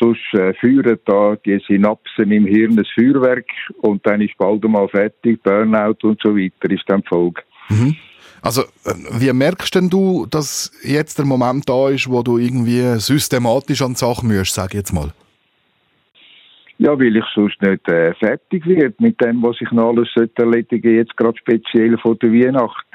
Sonst 0.01 0.35
äh, 0.35 0.55
führen 0.55 0.99
da 1.05 1.37
die 1.45 1.63
Synapsen 1.69 2.33
im 2.33 2.47
Hirn 2.47 2.79
ein 2.79 2.87
Feuerwerk 2.95 3.47
und 3.83 4.05
dann 4.07 4.21
ist 4.21 4.37
bald 4.39 4.65
einmal 4.65 4.89
fertig, 4.89 5.43
Burnout 5.43 5.99
und 6.03 6.21
so 6.23 6.35
weiter 6.35 6.71
ist 6.71 6.85
dann 6.89 7.03
die 7.03 7.09
Folge. 7.09 7.43
Also, 8.43 8.63
äh, 8.85 8.95
wie 9.19 9.33
merkst 9.33 9.75
denn 9.75 9.91
du, 9.91 10.27
dass 10.27 10.73
jetzt 10.83 11.19
der 11.19 11.27
Moment 11.27 11.69
da 11.69 11.89
ist, 11.91 12.11
wo 12.11 12.23
du 12.23 12.39
irgendwie 12.39 12.99
systematisch 12.99 13.83
an 13.83 13.93
die 13.93 13.99
Sache 13.99 14.25
musst, 14.25 14.55
sag 14.55 14.71
ich 14.71 14.79
jetzt 14.79 14.93
mal? 14.93 15.13
Ja, 16.79 16.99
weil 16.99 17.15
ich 17.15 17.25
sonst 17.35 17.61
nicht 17.61 17.87
äh, 17.91 18.15
fertig 18.15 18.67
werde 18.67 18.95
mit 18.99 19.21
dem, 19.21 19.43
was 19.43 19.61
ich 19.61 19.71
noch 19.71 19.91
alles 19.91 20.09
sollte 20.15 20.43
erledigen 20.43 20.97
jetzt 20.97 21.15
gerade 21.17 21.37
speziell 21.37 21.99
vor 21.99 22.17
der 22.17 22.33
Weihnacht. 22.33 22.87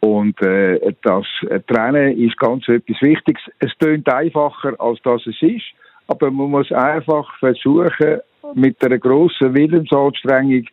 Und 0.00 0.40
äh, 0.42 0.78
das 1.02 1.24
äh, 1.48 1.60
Trennen 1.60 2.18
ist 2.18 2.36
ganz 2.36 2.66
etwas 2.68 3.00
Wichtiges. 3.00 3.42
Es 3.60 3.70
tönt 3.78 4.12
einfacher, 4.12 4.74
als 4.80 4.98
das 5.04 5.24
es 5.26 5.40
ist, 5.40 5.66
aber 6.08 6.32
man 6.32 6.50
muss 6.50 6.70
einfach 6.72 7.32
versuchen, 7.38 8.20
mit 8.54 8.84
einer 8.84 8.98
grossen 8.98 9.54
Willensanstrengung 9.54 10.66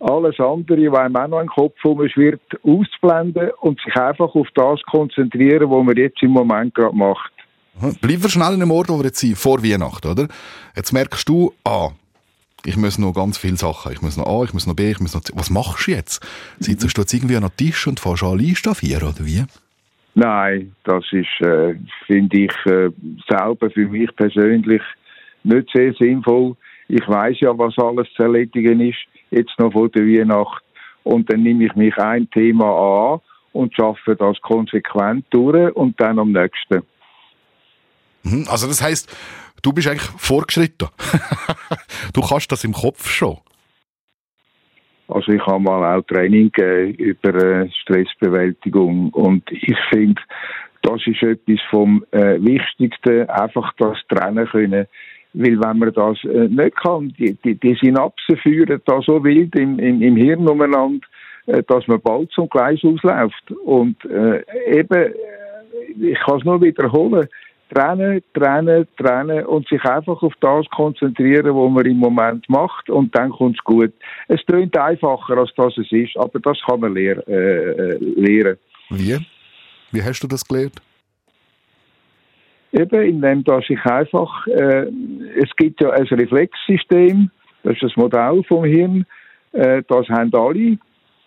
alles 0.00 0.38
andere, 0.38 0.92
was 0.92 1.00
einem 1.00 1.16
auch 1.16 1.28
noch 1.28 1.40
den 1.40 1.48
Kopf 1.48 1.84
rumschwirrt, 1.84 2.40
auszublenden 2.62 3.50
und 3.60 3.80
sich 3.80 3.96
einfach 3.96 4.34
auf 4.34 4.48
das 4.54 4.80
konzentrieren, 4.82 5.70
was 5.70 5.84
man 5.84 5.96
jetzt 5.96 6.22
im 6.22 6.30
Moment 6.30 6.74
gerade 6.74 6.94
macht. 6.94 7.32
Hm, 7.80 7.96
Bleib 8.00 8.22
wir 8.22 8.28
schnell 8.28 8.54
in 8.54 8.62
einem 8.62 8.70
Ort, 8.70 8.88
wo 8.88 8.98
wir 8.98 9.06
jetzt 9.06 9.18
sind, 9.18 9.36
vor 9.36 9.62
Weihnachten, 9.62 10.08
oder? 10.08 10.28
Jetzt 10.76 10.92
merkst 10.92 11.28
du, 11.28 11.52
ah, 11.64 11.90
ich 12.64 12.76
muss 12.76 12.98
noch 12.98 13.12
ganz 13.12 13.38
viele 13.38 13.56
Sachen. 13.56 13.92
Ich 13.92 14.02
muss 14.02 14.16
noch 14.16 14.26
A, 14.26 14.44
ich 14.44 14.52
muss 14.52 14.66
noch 14.66 14.74
B, 14.74 14.90
ich 14.90 15.00
muss 15.00 15.14
noch 15.14 15.22
C. 15.22 15.32
Was 15.36 15.50
machst 15.50 15.86
du 15.86 15.92
jetzt? 15.92 16.24
Sitzt 16.58 16.96
du 16.96 17.00
jetzt 17.00 17.14
irgendwie 17.14 17.36
an 17.36 17.42
den 17.42 17.56
Tisch 17.56 17.86
und 17.86 18.00
fährst 18.00 18.24
an 18.24 18.38
hier, 18.38 18.98
oder 18.98 19.14
wie? 19.20 19.44
Nein, 20.14 20.74
das 20.84 21.04
ist, 21.12 21.46
äh, 21.46 21.76
finde 22.06 22.38
ich, 22.40 22.66
äh, 22.66 22.90
selber 23.28 23.70
für 23.70 23.86
mich 23.86 24.14
persönlich 24.16 24.82
nicht 25.44 25.68
sehr 25.72 25.94
sinnvoll. 25.94 26.56
Ich 26.88 27.06
weiß 27.06 27.36
ja, 27.40 27.56
was 27.56 27.78
alles 27.78 28.08
zu 28.16 28.24
erledigen 28.24 28.80
ist, 28.80 28.98
jetzt 29.30 29.58
noch 29.58 29.72
vor 29.72 29.88
der 29.88 30.04
Weihnacht. 30.04 30.62
Und 31.04 31.32
dann 31.32 31.42
nehme 31.42 31.64
ich 31.64 31.74
mich 31.74 31.96
ein 31.98 32.28
Thema 32.30 33.14
an 33.14 33.20
und 33.52 33.74
schaffe 33.74 34.14
das 34.16 34.40
konsequent 34.42 35.26
durch 35.30 35.74
und 35.74 36.00
dann 36.00 36.18
am 36.18 36.32
nächsten. 36.32 36.82
Mhm, 38.22 38.46
Also 38.48 38.66
das 38.66 38.82
heißt, 38.82 39.16
du 39.62 39.72
bist 39.72 39.88
eigentlich 39.88 40.02
vorgeschritten. 40.02 40.88
du 42.12 42.20
kannst 42.20 42.52
das 42.52 42.64
im 42.64 42.72
Kopf 42.72 43.08
schon. 43.08 43.38
Also 45.08 45.32
ich 45.32 45.40
habe 45.46 45.60
mal 45.60 45.96
auch 45.96 46.02
Training 46.02 46.52
gegeben 46.52 46.94
über 46.94 47.34
äh, 47.34 47.70
Stressbewältigung 47.80 49.08
und 49.10 49.42
ich 49.50 49.76
finde, 49.90 50.20
das 50.82 51.00
ist 51.06 51.22
etwas 51.22 51.58
vom 51.70 52.04
äh, 52.10 52.38
Wichtigsten, 52.40 53.28
einfach 53.28 53.72
das 53.78 53.96
trennen 54.08 54.46
können. 54.46 54.86
Weil 55.34 55.60
wenn 55.60 55.78
man 55.78 55.92
das 55.92 56.24
äh, 56.24 56.48
nicht 56.48 56.76
kann, 56.76 57.14
die, 57.18 57.34
die, 57.44 57.54
die 57.54 57.78
Synapsen 57.80 58.36
führen 58.38 58.80
da 58.86 59.00
so 59.02 59.22
wild 59.22 59.54
im, 59.56 59.78
im, 59.78 60.00
im 60.00 60.16
Hirn 60.16 60.48
umeinander, 60.48 61.06
äh, 61.46 61.62
dass 61.66 61.86
man 61.86 62.00
bald 62.00 62.30
zum 62.32 62.48
Gleis 62.48 62.80
ausläuft. 62.82 63.50
Und 63.64 64.02
äh, 64.06 64.42
eben, 64.78 64.94
äh, 64.94 65.12
ich 66.00 66.18
kann 66.20 66.38
es 66.38 66.44
nur 66.44 66.60
wiederholen, 66.62 67.28
trennen, 67.72 68.22
trennen, 68.34 68.86
trennen 68.96 69.44
und 69.46 69.68
sich 69.68 69.82
einfach 69.84 70.22
auf 70.22 70.32
das 70.40 70.66
konzentrieren, 70.70 71.54
was 71.54 71.70
man 71.70 71.86
im 71.86 71.98
Moment 71.98 72.48
macht 72.48 72.88
und 72.90 73.14
dann 73.14 73.30
kommt's 73.30 73.62
gut. 73.64 73.92
Es 74.28 74.40
klingt 74.46 74.76
einfacher, 74.76 75.36
als 75.36 75.50
das 75.56 75.76
es 75.76 75.90
ist, 75.92 76.16
aber 76.16 76.40
das 76.40 76.58
kann 76.66 76.80
man 76.80 76.94
lehr, 76.94 77.22
äh, 77.28 77.32
äh, 77.32 77.98
lernen. 78.16 78.58
Wie? 78.90 79.18
Wie 79.92 80.02
hast 80.02 80.20
du 80.20 80.26
das 80.26 80.44
gelernt? 80.44 80.80
Eben, 82.72 83.02
indem 83.02 83.44
dass 83.44 83.64
ich 83.68 83.82
einfach, 83.84 84.46
äh, 84.46 84.86
es 85.36 85.50
gibt 85.56 85.80
ja 85.80 85.90
ein 85.90 86.04
Reflexsystem, 86.04 87.30
das 87.62 87.74
ist 87.74 87.82
das 87.82 87.96
Modell 87.96 88.42
vom 88.46 88.64
Hirn, 88.64 89.06
äh, 89.52 89.82
das 89.88 90.08
haben 90.08 90.34
alle 90.34 90.78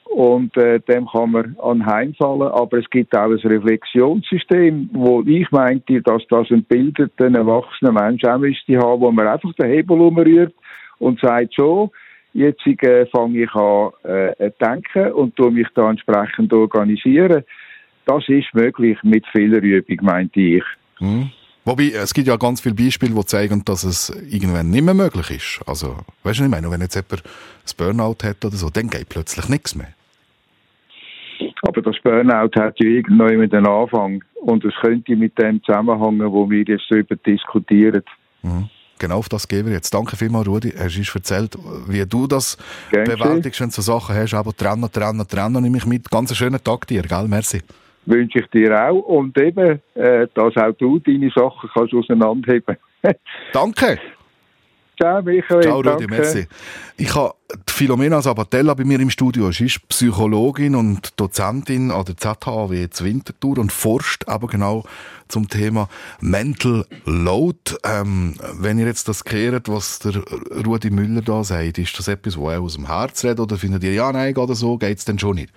und 0.06 0.56
äh, 0.58 0.80
dem 0.82 1.08
kann 1.08 1.32
man 1.32 1.56
anheimfallen, 1.64 2.50
aber 2.50 2.80
es 2.80 2.90
gibt 2.90 3.16
auch 3.16 3.32
ein 3.32 3.38
Reflexionssystem, 3.38 4.90
wo 4.94 5.24
ich 5.26 5.50
meinte, 5.52 6.02
dass 6.02 6.22
das 6.30 6.52
ein 6.52 6.64
bildeten, 6.64 7.34
erwachsener 7.34 7.94
Mensch 7.94 8.24
auch 8.26 8.38
müsste 8.38 8.78
haben, 8.78 9.02
wo 9.02 9.12
man 9.12 9.28
einfach 9.28 9.54
den 9.54 9.72
Hebel 9.72 10.00
umrührt 10.00 10.54
und 11.00 11.20
sagt 11.22 11.54
so, 11.58 11.92
jetzt 12.34 12.66
äh, 12.68 13.06
fange 13.08 13.44
ich 13.44 13.56
an 13.56 13.92
äh, 14.04 14.52
denken 14.64 15.14
und 15.14 15.36
tue 15.36 15.52
mich 15.52 15.68
da 15.74 15.90
entsprechend 15.90 16.54
organisieren. 16.54 17.44
Das 18.06 18.28
ist 18.28 18.54
möglich 18.54 18.98
mit 19.04 19.26
viel 19.28 19.54
Übung, 19.54 19.98
meinte 20.02 20.40
ich. 20.40 20.64
Hm? 21.02 21.32
Wobei, 21.64 21.92
es 21.92 22.14
gibt 22.14 22.28
ja 22.28 22.38
ganz 22.38 22.62
viele 22.62 22.74
Beispiele, 22.74 23.14
die 23.14 23.26
zeigen, 23.26 23.64
dass 23.66 23.84
es 23.84 24.10
irgendwann 24.10 24.70
nicht 24.70 24.84
mehr 24.84 24.96
möglich 24.96 25.30
ist. 25.30 25.62
Also, 25.68 25.98
weißt 26.24 26.40
du, 26.40 26.44
ich 26.46 26.50
meine, 26.50 26.72
wenn 26.72 26.82
jetzt 26.82 26.96
jemand 26.96 27.24
ein 27.24 27.74
Burnout 27.78 28.18
hat 28.24 28.44
oder 28.44 28.56
so, 28.56 28.70
dann 28.70 28.90
geht 28.90 29.10
plötzlich 29.10 29.48
nichts 29.48 29.76
mehr. 29.76 29.94
Aber 31.64 31.82
das 31.82 31.96
Burnout 32.04 32.52
hat 32.60 32.80
ja 32.80 32.90
irgendwann 32.90 33.38
mit 33.38 33.54
den 33.54 33.68
Anfang 33.68 34.24
und 34.42 34.66
es 34.66 34.74
könnte 34.82 35.16
mit 35.16 35.38
dem 35.38 35.62
zusammenhängen, 35.64 36.32
wo 36.32 36.50
wir 36.50 36.64
jetzt 36.64 36.86
darüber 36.90 37.16
diskutieren. 37.16 38.04
Mhm. 38.42 38.70
Genau 38.98 39.18
auf 39.18 39.30
das 39.30 39.48
geben 39.48 39.68
wir 39.68 39.74
jetzt. 39.74 39.92
Danke 39.94 40.16
vielmals, 40.16 40.48
Rudi. 40.48 40.72
Hast 40.78 40.98
uns 40.98 41.16
erzählt, 41.16 41.58
wie 41.88 42.06
du 42.06 42.28
das 42.28 42.58
Gern 42.92 43.06
bewältigst, 43.06 43.60
wenn 43.60 43.70
du 43.70 43.74
so 43.74 43.82
Sachen 43.82 44.16
hast. 44.16 44.36
Aber 44.36 44.56
trennen, 44.56 44.92
trennen, 44.92 45.28
trennen, 45.28 45.64
nehme 45.64 45.78
ich 45.78 45.88
mit. 45.88 46.10
Ganz 46.12 46.30
einen 46.30 46.36
schönen 46.36 46.64
Tag 46.64 46.86
dir, 46.86 47.02
gell? 47.02 47.28
Merci. 47.28 47.62
Wünsche 48.06 48.40
ich 48.40 48.48
dir 48.48 48.90
auch 48.90 49.00
und 49.00 49.38
eben, 49.38 49.80
äh, 49.94 50.28
dass 50.34 50.58
auch 50.58 50.74
du 50.74 51.00
deine 51.00 51.30
Sachen 51.30 51.70
kannst 51.74 51.94
auseinanderheben. 51.94 52.78
Danke. 53.54 54.00
Ciao, 55.02 55.20
Michael. 55.24 55.62
Ciao, 55.64 55.82
Rudi, 55.82 56.06
merci. 56.06 56.48
Ich 56.96 57.16
habe 57.16 57.34
die 57.52 57.74
Philomena 57.74 58.22
Sabatella 58.22 58.76
bei 58.76 58.84
mir 58.84 59.00
im 59.00 59.10
Studio. 59.10 59.52
Sie 59.52 59.66
ist 59.66 59.88
Psychologin 59.90 60.76
und 60.76 61.20
Dozentin 61.20 61.90
an 61.90 62.06
der 62.06 62.18
ZHW 62.18 62.88
zu 62.92 63.06
Winterthur 63.06 63.58
und 63.58 63.72
forscht 63.72 64.28
aber 64.28 64.46
genau 64.46 64.84
zum 65.28 65.48
Thema 65.50 65.90
Mental 66.20 66.86
Load. 67.06 67.78
Ähm, 67.84 68.36
wenn 68.60 68.78
ihr 68.78 68.86
jetzt 68.86 69.08
das 69.08 69.24
kehrt, 69.24 69.70
was 69.70 69.98
der 70.00 70.22
Rudi 70.64 70.92
Müller 70.92 71.24
da 71.24 71.44
sagt, 71.44 71.80
ist 71.80 71.98
das 71.98 72.08
etwas, 72.08 72.38
wo 72.38 72.52
er 72.52 72.62
aus 72.62 72.76
dem 72.76 72.86
Herz 72.86 73.24
redet 73.24 73.40
oder 73.40 73.58
findet 73.58 73.84
ihr, 73.84 73.94
ja, 73.94 74.12
nein, 74.12 74.38
oder 74.38 74.54
so, 74.54 74.78
geht's 74.78 75.06
denn 75.06 75.18
schon 75.18 75.38
nicht? 75.38 75.52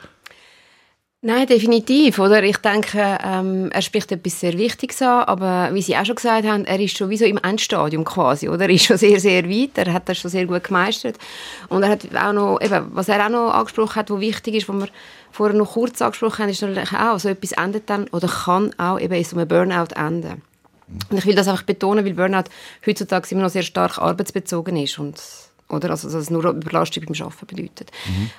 Nein, 1.27 1.47
definitiv. 1.47 2.19
Oder? 2.19 2.43
Ich 2.43 2.59
denke, 2.59 3.17
ähm, 3.25 3.71
er 3.73 3.81
spricht 3.81 4.13
etwas 4.13 4.41
sehr 4.41 4.59
Wichtiges 4.59 5.01
an, 5.01 5.25
aber 5.25 5.71
wie 5.73 5.81
Sie 5.81 5.97
auch 5.97 6.05
schon 6.05 6.17
gesagt 6.17 6.47
haben, 6.47 6.67
er 6.67 6.79
ist 6.79 6.99
schon 6.99 7.09
wie 7.09 7.17
so 7.17 7.25
im 7.25 7.39
Endstadium 7.39 8.05
quasi, 8.05 8.47
oder? 8.47 8.65
Er 8.65 8.71
ist 8.75 8.85
schon 8.85 8.99
sehr, 8.99 9.19
sehr 9.19 9.49
weit, 9.49 9.71
er 9.79 9.95
hat 9.95 10.07
das 10.07 10.19
schon 10.19 10.31
sehr 10.31 10.45
gut 10.45 10.65
gemeistert. 10.65 11.17
Und 11.71 11.83
er 11.83 11.89
hat 11.89 12.15
auch 12.15 12.35
noch, 12.35 12.61
eben, 12.61 12.91
was 12.93 13.09
er 13.09 13.25
auch 13.25 13.31
noch 13.31 13.55
angesprochen 13.55 13.95
hat, 13.95 14.11
was 14.11 14.21
wichtig 14.21 14.57
ist, 14.57 14.69
was 14.69 14.77
wir 14.77 14.89
vorher 15.31 15.57
noch 15.57 15.73
kurz 15.73 16.03
angesprochen 16.03 16.43
haben, 16.43 16.51
ist 16.51 16.61
natürlich 16.61 16.93
auch, 16.93 17.19
so 17.19 17.31
etwas 17.31 17.53
endet 17.53 17.89
dann 17.89 18.07
oder 18.09 18.29
kann 18.29 18.79
auch 18.79 19.01
eben 19.01 19.15
in 19.15 19.25
so 19.25 19.39
einem 19.39 19.49
Burnout 19.49 19.95
enden. 19.97 20.43
Und 21.09 21.17
ich 21.17 21.25
will 21.25 21.35
das 21.35 21.49
einfach 21.49 21.63
betonen, 21.63 22.05
weil 22.05 22.13
Burnout 22.13 22.51
heutzutage 22.87 23.29
immer 23.31 23.45
noch 23.45 23.51
sehr 23.51 23.63
stark 23.63 23.97
arbeitsbezogen 23.97 24.77
ist 24.77 24.99
und 24.99 25.19
oder? 25.69 25.91
Also, 25.91 26.09
dass 26.09 26.15
es 26.15 26.31
nur 26.31 26.45
Überlastung 26.45 27.05
beim 27.07 27.27
Arbeiten 27.27 27.47
bedeutet. 27.47 27.91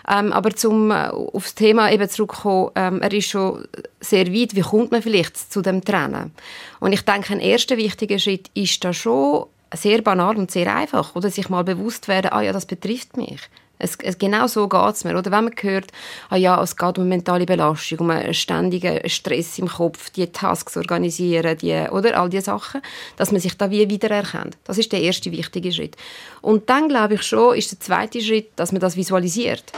Ähm, 0.09 0.31
aber 0.31 0.51
zum 0.55 0.91
äh, 0.91 1.07
auf 1.09 1.43
das 1.43 1.55
Thema 1.55 1.91
eben 1.91 2.09
zurückkommen, 2.09 2.71
ähm, 2.75 3.01
er 3.01 3.13
ist 3.13 3.29
schon 3.29 3.65
sehr 3.99 4.27
weit. 4.27 4.55
Wie 4.55 4.61
kommt 4.61 4.91
man 4.91 5.01
vielleicht 5.01 5.37
zu 5.51 5.61
dem 5.61 5.83
Trennen? 5.83 6.31
Und 6.79 6.93
ich 6.93 7.01
denke, 7.01 7.33
ein 7.33 7.39
erster 7.39 7.77
wichtiger 7.77 8.19
Schritt 8.19 8.49
ist 8.53 8.83
da 8.83 8.93
schon 8.93 9.45
sehr 9.73 10.01
banal 10.01 10.37
und 10.37 10.51
sehr 10.51 10.73
einfach, 10.73 11.15
oder 11.15 11.29
sich 11.29 11.49
mal 11.49 11.63
bewusst 11.63 12.07
werden, 12.07 12.31
ah 12.31 12.41
ja, 12.41 12.53
das 12.53 12.65
betrifft 12.65 13.17
mich. 13.17 13.41
Es, 13.77 13.97
es, 14.01 14.17
genau 14.17 14.47
so 14.47 14.67
geht 14.67 14.93
es 14.93 15.03
mir. 15.03 15.17
Oder 15.17 15.31
wenn 15.31 15.45
man 15.45 15.53
hört, 15.61 15.91
ah 16.29 16.37
ja, 16.37 16.61
es 16.61 16.75
geht 16.75 16.97
um 16.97 17.07
mentale 17.07 17.45
Belastung, 17.45 17.99
um 17.99 18.09
einen 18.09 18.33
ständigen 18.33 19.07
Stress 19.09 19.59
im 19.59 19.67
Kopf, 19.67 20.09
die 20.11 20.27
Tasks 20.27 20.77
organisieren, 20.77 21.57
die, 21.57 21.73
oder 21.91 22.19
all 22.19 22.29
diese 22.29 22.43
Sachen, 22.43 22.81
dass 23.17 23.31
man 23.31 23.41
sich 23.41 23.57
da 23.57 23.69
wie 23.69 23.89
wiedererkennt. 23.89 24.57
Das 24.63 24.77
ist 24.77 24.91
der 24.91 25.01
erste 25.01 25.31
wichtige 25.31 25.71
Schritt. 25.71 25.95
Und 26.41 26.69
dann, 26.69 26.87
glaube 26.87 27.15
ich 27.15 27.23
schon, 27.23 27.55
ist 27.55 27.71
der 27.71 27.79
zweite 27.79 28.21
Schritt, 28.21 28.51
dass 28.55 28.71
man 28.71 28.81
das 28.81 28.95
visualisiert. 28.95 29.71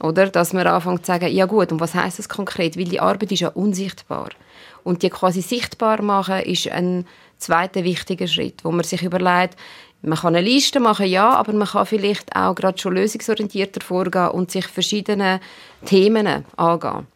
Oder? 0.00 0.28
Dass 0.28 0.52
man 0.52 0.66
anfängt 0.66 1.06
zu 1.06 1.12
sagen, 1.12 1.32
ja 1.32 1.46
gut, 1.46 1.72
und 1.72 1.80
was 1.80 1.94
heißt 1.94 2.18
das 2.18 2.28
konkret? 2.28 2.76
Weil 2.76 2.84
die 2.84 3.00
Arbeit 3.00 3.32
ist 3.32 3.40
ja 3.40 3.48
unsichtbar. 3.48 4.30
Und 4.82 5.02
die 5.02 5.10
quasi 5.10 5.42
sichtbar 5.42 6.02
machen, 6.02 6.40
ist 6.40 6.68
ein 6.68 7.06
zweiter 7.38 7.84
wichtiger 7.84 8.26
Schritt, 8.26 8.64
wo 8.64 8.72
man 8.72 8.84
sich 8.84 9.02
überlegt, 9.02 9.56
man 10.02 10.18
kann 10.18 10.34
eine 10.34 10.46
Liste 10.46 10.80
machen, 10.80 11.06
ja, 11.06 11.30
aber 11.30 11.52
man 11.52 11.68
kann 11.68 11.86
vielleicht 11.86 12.34
auch 12.34 12.54
gerade 12.54 12.78
schon 12.78 12.94
lösungsorientierter 12.94 13.80
vorgehen 13.80 14.28
und 14.28 14.50
sich 14.50 14.66
verschiedene 14.66 15.40
Themen 15.86 16.44
angehen. 16.56 17.06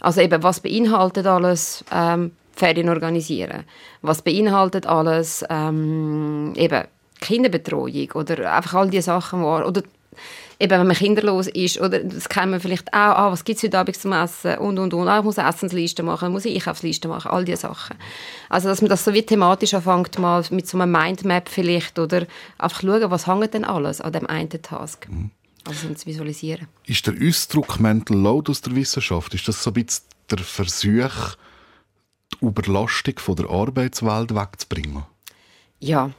Also 0.00 0.20
eben, 0.20 0.42
was 0.42 0.60
beinhaltet 0.60 1.26
alles 1.26 1.84
ähm, 1.92 2.32
Ferien 2.52 2.88
organisieren? 2.88 3.64
Was 4.02 4.22
beinhaltet 4.22 4.86
alles 4.86 5.44
ähm, 5.50 6.52
eben 6.54 6.84
Kinderbetreuung 7.20 8.12
oder 8.12 8.54
einfach 8.54 8.74
all 8.74 8.90
diese 8.90 9.02
Sachen, 9.02 9.42
wo, 9.42 9.56
oder 9.56 9.82
eben, 10.58 10.70
wenn 10.70 10.86
man 10.86 10.96
kinderlos 10.96 11.48
ist, 11.48 11.80
oder? 11.80 12.00
Das 12.00 12.28
kennen 12.28 12.52
wir 12.52 12.60
vielleicht 12.60 12.92
auch, 12.92 13.16
ah, 13.16 13.32
was 13.32 13.44
gibt 13.44 13.58
es 13.58 13.64
heute 13.64 13.78
Abend 13.78 13.96
zum 13.96 14.12
Essen? 14.12 14.58
Und, 14.58 14.78
und, 14.78 14.94
und, 14.94 15.08
ah, 15.08 15.18
ich 15.18 15.24
muss 15.24 15.38
eine 15.38 15.48
Essensliste 15.48 16.02
machen, 16.02 16.32
muss 16.32 16.44
ich 16.44 16.54
Einkaufsliste 16.54 17.08
machen, 17.08 17.30
all 17.30 17.44
diese 17.44 17.62
Sachen. 17.62 17.96
Also, 18.48 18.68
dass 18.68 18.80
man 18.80 18.88
das 18.88 19.04
so 19.04 19.12
wie 19.12 19.22
thematisch 19.22 19.74
anfängt, 19.74 20.18
mal 20.18 20.44
mit 20.50 20.66
so 20.66 20.78
einem 20.78 20.92
Mindmap 20.92 21.48
vielleicht, 21.48 21.98
oder? 21.98 22.26
Einfach 22.58 22.80
schauen, 22.80 23.10
was 23.10 23.26
hängt 23.26 23.54
denn 23.54 23.64
alles 23.64 24.00
an 24.00 24.12
dem 24.12 24.26
einen 24.26 24.48
Task. 24.48 25.08
Also, 25.66 25.88
um 25.88 25.96
zu 25.96 26.06
visualisieren. 26.06 26.68
Ist 26.86 27.06
der 27.06 27.14
Ausdruck 27.20 27.80
Mental 27.80 28.16
Load 28.16 28.50
aus 28.50 28.60
der 28.60 28.74
Wissenschaft, 28.76 29.34
ist 29.34 29.48
das 29.48 29.62
so 29.62 29.70
ein 29.70 29.74
bisschen 29.74 30.04
der 30.30 30.38
Versuch, 30.38 31.36
die 32.40 32.46
Überlastung 32.46 33.18
von 33.18 33.36
der 33.36 33.50
Arbeitswelt 33.50 34.34
wegzubringen? 34.34 35.04
Ja, 35.80 36.10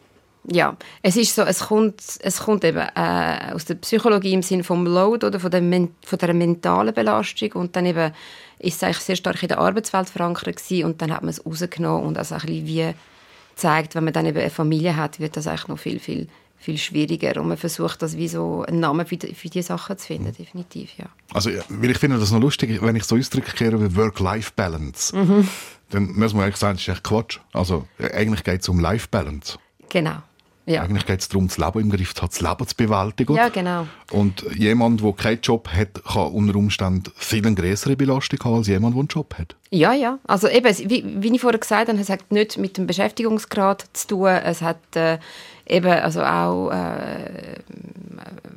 ja. 0.50 0.76
Es 1.02 1.18
ist 1.18 1.36
so, 1.36 1.44
es 1.44 1.60
kommt, 1.60 2.02
es 2.20 2.40
kommt 2.40 2.64
eben 2.64 2.80
äh, 2.96 3.52
aus 3.54 3.66
der 3.66 3.76
Psychologie 3.76 4.34
im 4.34 4.42
Sinne 4.42 4.64
vom 4.64 4.86
Load 4.86 5.26
oder 5.26 5.40
von 5.40 5.52
der, 5.52 5.62
men 5.62 5.90
von 6.06 6.18
der 6.20 6.34
mentalen 6.34 6.94
Belastung 6.94 7.52
und 7.54 7.76
dann 7.76 7.86
eben 7.86 8.14
ist 8.60 8.78
es 8.78 8.84
eigentlich 8.84 9.00
sehr 9.00 9.16
stark 9.16 9.42
in 9.44 9.50
der 9.50 9.60
Arbeitswelt 9.60 10.10
verankert 10.10 10.58
gewesen 10.58 10.86
und 10.86 11.02
dann 11.02 11.12
hat 11.12 11.22
man 11.22 11.30
es 11.30 11.46
rausgenommen 11.46 12.08
und 12.08 12.18
also 12.18 12.36
ein 12.36 12.42
bisschen 12.42 12.66
wie 12.66 12.94
zeigt, 13.56 13.96
wenn 13.96 14.04
man 14.04 14.14
dann 14.14 14.26
eben 14.26 14.38
eine 14.38 14.50
Familie 14.50 14.96
hat, 14.96 15.20
wird 15.20 15.36
das 15.36 15.48
eigentlich 15.48 15.68
noch 15.68 15.80
viel, 15.80 16.00
viel, 16.00 16.28
viel 16.58 16.78
schwieriger 16.78 17.42
und 17.42 17.50
man 17.50 17.58
versucht 17.58 18.02
das 18.02 18.16
wie 18.16 18.28
so 18.28 18.64
einen 18.64 18.80
Namen 18.80 19.06
für 19.06 19.18
die, 19.18 19.34
für 19.34 19.50
die 19.50 19.62
Sachen 19.62 19.98
zu 19.98 20.08
finden, 20.08 20.34
definitiv, 20.34 20.92
ja. 20.98 21.08
Also, 21.34 21.50
weil 21.70 21.92
ich 21.92 21.98
finde 21.98 22.20
das 22.20 22.32
noch 22.32 22.40
lustig, 22.40 22.82
wenn 22.82 22.96
ich 22.96 23.04
so 23.04 23.16
Ausdrücke 23.16 23.52
kehre 23.52 23.82
wie 23.82 23.96
Work-Life-Balance, 23.96 25.14
dann 25.90 26.14
muss 26.14 26.34
man 26.34 26.44
eigentlich 26.44 26.58
sagen, 26.58 26.78
das 26.78 26.84
ist 26.84 26.90
echt 26.90 27.04
Quatsch. 27.04 27.40
Also, 27.52 27.88
ja, 28.00 28.12
eigentlich 28.12 28.44
geht 28.44 28.62
es 28.62 28.70
um 28.70 28.80
Life-Balance. 28.80 29.58
Genau. 29.90 30.22
Ja. 30.68 30.82
Eigentlich 30.82 31.06
geht 31.06 31.22
es 31.22 31.30
darum, 31.30 31.48
das 31.48 31.58
Leben 31.58 31.80
im 31.80 31.90
Griff 31.90 32.14
zu 32.14 32.22
haben, 32.22 32.30
das 32.30 32.42
Leben 32.42 32.68
zu 32.68 32.76
bewältigen. 32.76 33.36
Ja, 33.36 33.48
genau. 33.48 33.88
Und 34.12 34.44
jemand, 34.54 35.02
der 35.02 35.14
keinen 35.14 35.40
Job 35.40 35.70
hat, 35.70 36.04
kann 36.04 36.28
unter 36.34 36.58
Umständen 36.58 37.10
viel 37.16 37.46
eine 37.46 37.56
größere 37.56 37.96
Belastung 37.96 38.40
haben 38.44 38.56
als 38.56 38.68
jemand, 38.68 38.94
der 38.94 39.00
einen 39.00 39.08
Job 39.08 39.34
hat. 39.40 39.56
Ja, 39.72 39.94
ja. 39.94 40.20
Also 40.28 40.50
eben, 40.50 40.78
wie, 40.90 41.06
wie 41.24 41.34
ich 41.34 41.40
vorher 41.40 41.58
gesagt 41.58 41.88
habe, 41.88 41.98
es 41.98 42.10
hat 42.10 42.30
nicht 42.34 42.58
mit 42.58 42.78
dem 42.78 42.86
Beschäftigungsgrad 42.86 43.86
zu 43.94 44.08
tun. 44.08 44.28
Es 44.28 44.62
hat 44.62 44.78
äh, 44.96 45.20
eben 45.70 45.88
also 45.88 46.22
auch 46.22 46.70
äh, 46.70 47.62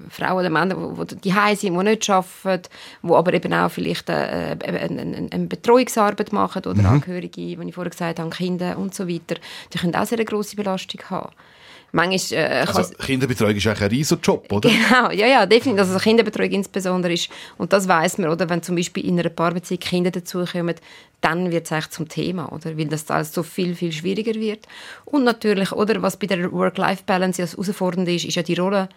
Frauen 0.09 0.40
oder 0.40 0.51
Männer, 0.51 0.75
die, 0.75 1.14
die 1.14 1.31
daheim 1.31 1.55
sind, 1.55 1.79
die 1.79 1.85
nicht 1.85 2.11
arbeiten, 2.11 2.68
die 3.05 3.12
aber 3.12 3.35
eben 3.35 3.55
auch 3.55 3.70
vielleicht 3.70 4.09
äh, 4.09 4.57
eine, 4.64 4.81
eine, 4.81 5.29
eine 5.31 5.46
Betreuungsarbeit 5.46 6.33
machen 6.33 6.62
oder 6.66 6.88
Angehörige, 6.88 7.40
wie 7.40 7.68
ich 7.68 7.75
vorher 7.75 7.90
gesagt 7.90 8.18
habe, 8.18 8.31
Kinder 8.31 8.77
und 8.79 8.96
so 8.96 9.07
weiter. 9.07 9.37
Die 9.73 9.79
können 9.79 9.94
auch 9.94 10.07
sehr 10.07 10.18
eine 10.18 10.25
grosse 10.25 10.57
Belastung 10.57 11.01
haben. 11.09 11.31
Manchmal 11.92 12.40
äh, 12.40 12.64
Also, 12.66 12.94
Kinderbetreuung 12.94 13.57
ist 13.57 13.66
eigentlich 13.66 13.83
ein 13.83 13.88
riesen 13.90 14.18
Job, 14.22 14.50
oder? 14.53 14.68
Genau, 14.90 15.11
ja, 15.11 15.26
ja, 15.26 15.46
definitiv. 15.46 15.87
Also 15.87 15.98
Kinderbetreuung 15.98 16.50
insbesondere 16.50 17.12
ist, 17.12 17.29
und 17.59 17.72
das 17.72 17.88
weiß 17.88 18.18
man, 18.18 18.31
oder, 18.31 18.48
wenn 18.48 18.62
zum 18.62 18.76
Beispiel 18.76 19.05
in 19.07 19.18
einer 19.18 19.29
Paarbeziehung 19.29 19.81
Kinder 19.81 20.11
dazukommen, 20.11 20.74
dann 21.20 21.50
wird 21.50 21.66
es 21.66 21.72
eigentlich 21.72 21.90
zum 21.90 22.09
Thema, 22.09 22.53
oder, 22.53 22.76
weil 22.79 22.87
das 22.87 23.11
alles 23.11 23.33
so 23.33 23.42
viel, 23.42 23.74
viel 23.74 23.92
schwieriger 23.92 24.35
wird. 24.35 24.66
Und 25.05 25.24
natürlich, 25.24 25.72
oder, 25.72 26.00
was 26.03 26.16
bei 26.16 26.26
der 26.26 26.50
Work-Life-Balance 26.50 27.42
ja 27.42 27.46
das 27.46 27.57
Herausfordernde 27.57 28.14
ist, 28.14 28.24
ist 28.24 28.37
ja 28.37 28.42
die 28.42 28.55
Rolle 28.55 28.88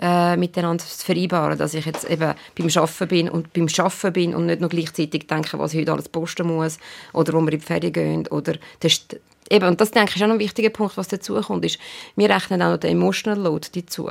äh, 0.00 0.36
miteinander 0.36 0.82
zu 0.82 1.04
vereinbaren, 1.04 1.58
dass 1.58 1.74
ich 1.74 1.84
jetzt 1.84 2.08
eben 2.08 2.34
beim 2.56 2.68
Arbeiten 2.74 3.08
bin 3.08 3.28
und 3.28 3.52
beim 3.52 3.68
Arbeiten 3.78 4.12
bin 4.12 4.34
und 4.34 4.46
nicht 4.46 4.60
nur 4.60 4.70
gleichzeitig 4.70 5.26
denke, 5.26 5.58
was 5.58 5.74
ich 5.74 5.80
heute 5.80 5.92
alles 5.92 6.08
posten 6.08 6.46
muss 6.46 6.78
oder 7.12 7.34
wo 7.34 7.40
wir 7.42 7.52
in 7.52 7.58
die 7.58 7.64
Ferien 7.64 7.92
gehen 7.92 8.26
oder 8.28 8.54
das 8.80 8.92
ist, 8.92 9.20
eben, 9.50 9.66
und 9.66 9.80
das 9.80 9.90
denke 9.90 10.10
ich 10.10 10.16
ist 10.16 10.22
auch 10.22 10.28
noch 10.28 10.34
ein 10.34 10.40
wichtiger 10.40 10.70
Punkt, 10.70 10.96
was 10.96 11.08
dazu 11.08 11.34
kommt, 11.40 11.64
ist, 11.64 11.78
wir 12.16 12.30
rechnen 12.30 12.62
auch 12.62 12.70
noch 12.70 12.78
den 12.78 12.92
Emotional 12.92 13.38
Load 13.38 13.68
dazu. 13.74 14.08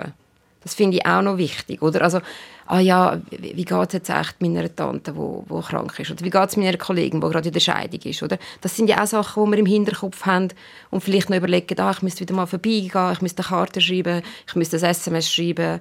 Das 0.62 0.74
finde 0.74 0.98
ich 0.98 1.06
auch 1.06 1.22
noch 1.22 1.38
wichtig, 1.38 1.82
oder? 1.82 2.02
Also, 2.02 2.20
ah 2.68 2.80
ja, 2.80 3.20
wie, 3.32 3.56
wie 3.56 3.66
geht 3.66 3.88
es 3.88 3.94
jetzt 3.94 4.10
echt 4.10 4.42
meiner 4.42 4.74
Tante, 4.76 5.16
wo, 5.16 5.46
wo 5.48 5.62
krank 5.62 5.98
ist? 5.98 6.12
Oder 6.12 6.26
wie 6.26 6.30
geht 6.30 6.50
es 6.50 6.58
meiner 6.58 6.78
Kollegin, 6.78 7.22
die 7.22 7.30
gerade 7.30 7.48
in 7.48 7.54
der 7.54 7.62
Scheidung 7.62 8.02
ist, 8.02 8.22
oder? 8.22 8.38
Das 8.60 8.76
sind 8.76 8.90
ja 8.90 9.02
auch 9.02 9.08
Sachen, 9.08 9.46
die 9.46 9.52
wir 9.52 9.58
im 9.60 9.66
Hinterkopf 9.66 10.26
haben 10.26 10.50
und 10.90 11.02
vielleicht 11.02 11.30
noch 11.30 11.38
überlegen, 11.38 11.80
ah, 11.80 11.92
ich 11.92 12.02
müsste 12.02 12.22
wieder 12.22 12.36
mal 12.36 12.46
vorbeigehen, 12.46 13.12
ich 13.14 13.22
müsste 13.22 13.42
eine 13.42 13.50
Karte 13.50 13.80
schreiben, 13.80 14.22
ich 14.48 14.56
müsste 14.56 14.78
ein 14.78 14.84
SMS 14.84 15.32
schreiben, 15.32 15.80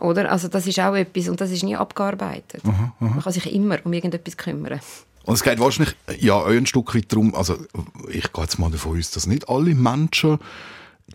oder? 0.00 0.32
Also 0.32 0.48
das 0.48 0.66
ist 0.66 0.80
auch 0.80 0.94
etwas 0.96 1.28
und 1.28 1.40
das 1.40 1.52
ist 1.52 1.62
nie 1.62 1.76
abgearbeitet. 1.76 2.62
Man 2.98 3.20
kann 3.20 3.32
sich 3.32 3.54
immer 3.54 3.78
um 3.84 3.92
irgendetwas 3.92 4.36
kümmern. 4.36 4.80
Und 5.24 5.34
es 5.34 5.42
geht 5.42 5.60
wahrscheinlich 5.60 5.94
ja 6.20 6.34
auch 6.34 6.46
ein 6.46 6.66
Stück 6.66 6.94
weit 6.94 7.12
darum, 7.12 7.34
also 7.34 7.56
ich 8.08 8.32
gehe 8.32 8.44
jetzt 8.44 8.58
mal 8.58 8.70
davon 8.70 8.98
aus, 8.98 9.10
dass 9.10 9.26
nicht 9.26 9.48
alle 9.48 9.74
Menschen 9.74 10.38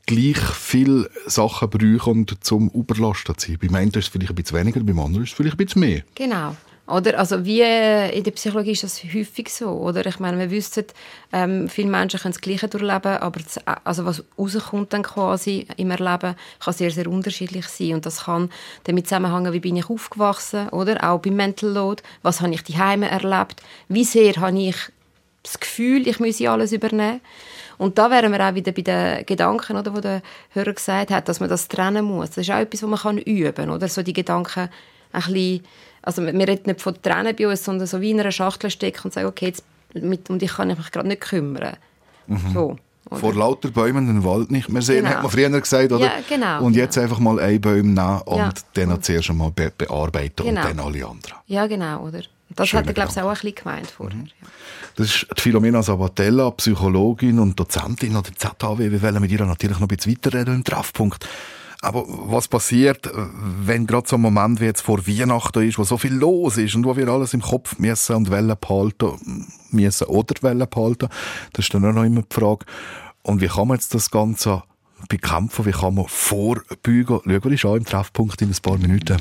gleich 0.06 0.38
viele 0.38 1.10
Sachen 1.26 1.70
brauchen, 1.70 2.26
zum 2.42 2.70
überlastet 2.70 3.40
zu 3.40 3.52
sein. 3.52 3.58
Beim 3.60 3.76
einen 3.76 3.92
ist 3.92 3.98
es 3.98 4.08
vielleicht 4.08 4.32
ein 4.32 4.36
bisschen 4.36 4.58
weniger, 4.58 4.80
beim 4.82 5.00
anderen 5.00 5.24
ist 5.24 5.32
es 5.32 5.36
vielleicht 5.36 5.56
ein 5.56 5.66
bisschen 5.66 5.80
mehr. 5.82 6.04
Genau. 6.16 6.56
Oder? 6.88 7.20
Also 7.20 7.44
wie 7.46 7.62
äh, 7.62 8.18
in 8.18 8.24
der 8.24 8.32
Psychologie 8.32 8.72
ist 8.72 8.84
das 8.84 9.04
häufig 9.04 9.54
so. 9.54 9.68
Oder? 9.70 10.06
Ich 10.06 10.20
meine, 10.20 10.40
wir 10.40 10.50
wissen, 10.50 10.86
ähm, 11.34 11.68
viele 11.68 11.90
Menschen 11.90 12.20
können 12.20 12.34
das 12.34 12.42
Gleiche 12.42 12.70
durchleben, 12.70 13.18
aber 13.18 13.42
das, 13.42 13.60
also 13.84 14.06
was 14.06 14.24
rauskommt 14.38 14.94
dann 14.94 15.04
quasi 15.04 15.68
im 15.76 15.92
Erleben, 15.92 16.36
kann 16.60 16.74
sehr, 16.74 16.92
sehr 16.92 17.08
unterschiedlich 17.08 17.68
sein. 17.68 17.96
Und 17.96 18.06
das 18.06 18.24
kann 18.24 18.50
damit 18.86 19.08
zusammenhängen, 19.08 19.52
wie 19.52 19.60
bin 19.60 19.76
ich 19.76 19.90
aufgewachsen, 19.90 20.70
oder? 20.70 21.04
Auch 21.04 21.20
beim 21.20 21.36
Mental 21.36 21.70
Load. 21.70 22.04
Was 22.22 22.40
habe 22.40 22.54
ich 22.54 22.64
daheim 22.64 23.04
erlebt? 23.04 23.62
Wie 23.90 24.06
sehr 24.06 24.36
habe 24.38 24.58
ich 24.58 24.78
das 25.44 25.60
Gefühl, 25.60 26.08
ich 26.08 26.20
müsse 26.20 26.50
alles 26.50 26.72
übernehmen? 26.72 27.20
Und 27.78 27.98
da 27.98 28.10
wären 28.10 28.32
wir 28.32 28.40
auch 28.40 28.56
wieder 28.56 28.72
bei 28.72 28.82
den 28.82 29.26
Gedanken, 29.26 29.78
oder, 29.78 29.94
wo 29.94 30.00
der 30.00 30.22
Hörer 30.52 30.74
gesagt 30.74 31.12
hat, 31.12 31.28
dass 31.28 31.40
man 31.40 31.50
das 31.50 31.68
trennen 31.68 32.06
muss. 32.06 32.30
Das 32.30 32.38
ist 32.40 32.52
auch 32.52 32.60
etwas, 32.60 32.82
was 32.82 32.90
man 32.90 33.00
kann 33.00 33.18
üben 33.18 33.54
kann, 33.54 33.70
oder? 33.70 33.88
So 33.88 34.04
die 34.04 34.14
Gedanken 34.14 34.70
ein 35.12 35.22
bisschen, 35.22 35.64
also 36.08 36.24
wir 36.24 36.34
reden 36.48 36.64
nicht 36.66 36.82
von 36.82 37.00
trennen 37.02 37.36
bei 37.38 37.48
uns, 37.48 37.64
sondern 37.64 37.86
so 37.88 38.02
wie 38.02 38.12
in 38.12 38.20
einer 38.20 38.32
Schachtel 38.32 38.70
stecken 38.72 39.02
und 39.06 39.14
sagen, 39.14 39.28
okay, 39.28 39.48
jetzt 39.48 39.64
mit, 39.94 40.30
um 40.30 40.40
dich 40.40 40.54
kann 40.54 40.70
ich 40.70 40.78
mich 40.78 40.92
gerade 40.92 41.08
nicht 41.08 41.22
kümmern. 41.22 41.78
So. 42.54 42.78
oder? 43.10 43.20
Vor 43.20 43.34
lauter 43.34 43.70
Bäumen 43.70 44.08
den 44.08 44.24
Wald 44.24 44.52
nicht 44.52 44.70
mehr 44.70 44.82
sehen, 44.82 45.06
Genau. 45.06 45.16
hat 45.16 45.22
man 45.24 45.32
früher 45.32 45.50
gesagt, 45.62 45.92
oder? 45.92 46.06
Ja, 46.06 46.12
genau, 46.28 46.64
Und 46.64 46.76
jetzt 46.76 46.98
einfach 46.98 47.20
mal 47.20 47.40
ein 47.40 47.62
Baum 47.62 47.94
nehmen 47.94 48.22
und 48.26 48.38
Ja. 48.38 48.52
dann 48.74 49.02
zuerst 49.02 49.30
einmal 49.30 49.52
be 49.52 49.72
bearbeiten 49.78 50.46
Genau. 50.46 50.62
und 50.62 50.68
dann 50.70 50.80
alle 50.80 51.06
anderen. 51.06 51.38
Ja, 51.48 51.68
genau, 51.68 52.04
oder? 52.08 52.22
Das 52.56 52.70
Schöner 52.70 52.82
hat 52.82 52.88
er, 52.88 52.94
glaube 52.94 53.12
ich, 53.12 53.18
auch 53.22 53.28
ein 53.28 53.34
bisschen 53.34 53.56
gemeint 53.56 53.88
vorher. 53.92 54.18
Ja. 54.20 54.48
Das 54.96 55.08
ist 55.08 55.28
die 55.38 55.42
Philomena 55.42 55.84
Sabatella, 55.84 56.50
Psychologin 56.52 57.40
und 57.40 57.60
Dozentin 57.60 58.16
an 58.16 58.24
der 58.24 58.36
ZHW. 58.36 58.92
Wir 58.92 59.02
wollen 59.02 59.22
mit 59.22 59.32
ihr 59.32 59.46
natürlich 59.46 59.78
noch 59.80 59.88
ein 59.90 59.96
bisschen 59.96 60.14
weiterreden 60.14 60.56
im 60.56 60.64
Treffpunkt. 60.64 61.28
Aber 61.82 62.06
was 62.08 62.48
passiert, 62.48 63.10
wenn 63.14 63.86
gerade 63.86 64.08
so 64.08 64.16
ein 64.16 64.22
Moment 64.22 64.60
wie 64.60 64.66
jetzt 64.66 64.82
vor 64.82 65.06
Weihnachten 65.06 65.68
ist, 65.68 65.78
wo 65.78 65.84
so 65.84 65.98
viel 65.98 66.14
los 66.14 66.58
ist 66.58 66.76
und 66.76 66.86
wo 66.86 66.96
wir 66.96 67.08
alles 67.08 67.34
im 67.34 67.42
Kopf 67.42 67.78
müssen 67.78 68.16
und 68.16 68.32
wollen 68.32 68.56
behalten 68.60 69.46
müssen 69.72 70.08
oder 70.08 70.36
wollen 70.42 70.68
behalten? 70.68 71.10
Das 71.54 71.66
ist 71.66 71.74
dann 71.74 71.86
auch 71.86 71.94
noch 71.94 72.04
immer 72.04 72.24
die 72.24 72.34
Frage. 72.34 72.66
Und 73.22 73.42
wie 73.42 73.48
kann 73.48 73.68
man 73.68 73.78
jetzt 73.78 73.94
das 73.94 74.10
Ganze 74.10 74.64
bekämpfen? 75.08 75.66
Wie 75.66 75.72
kann 75.72 75.96
man 75.96 76.08
vorbeugen? 76.08 77.20
Schauen 77.24 77.44
wir 77.44 77.46
uns 77.46 77.66
an 77.66 77.78
im 77.78 77.86
Treffpunkt 77.86 78.42
in 78.42 78.50
ein 78.50 78.62
paar 78.62 78.78
Minuten. 78.78 79.18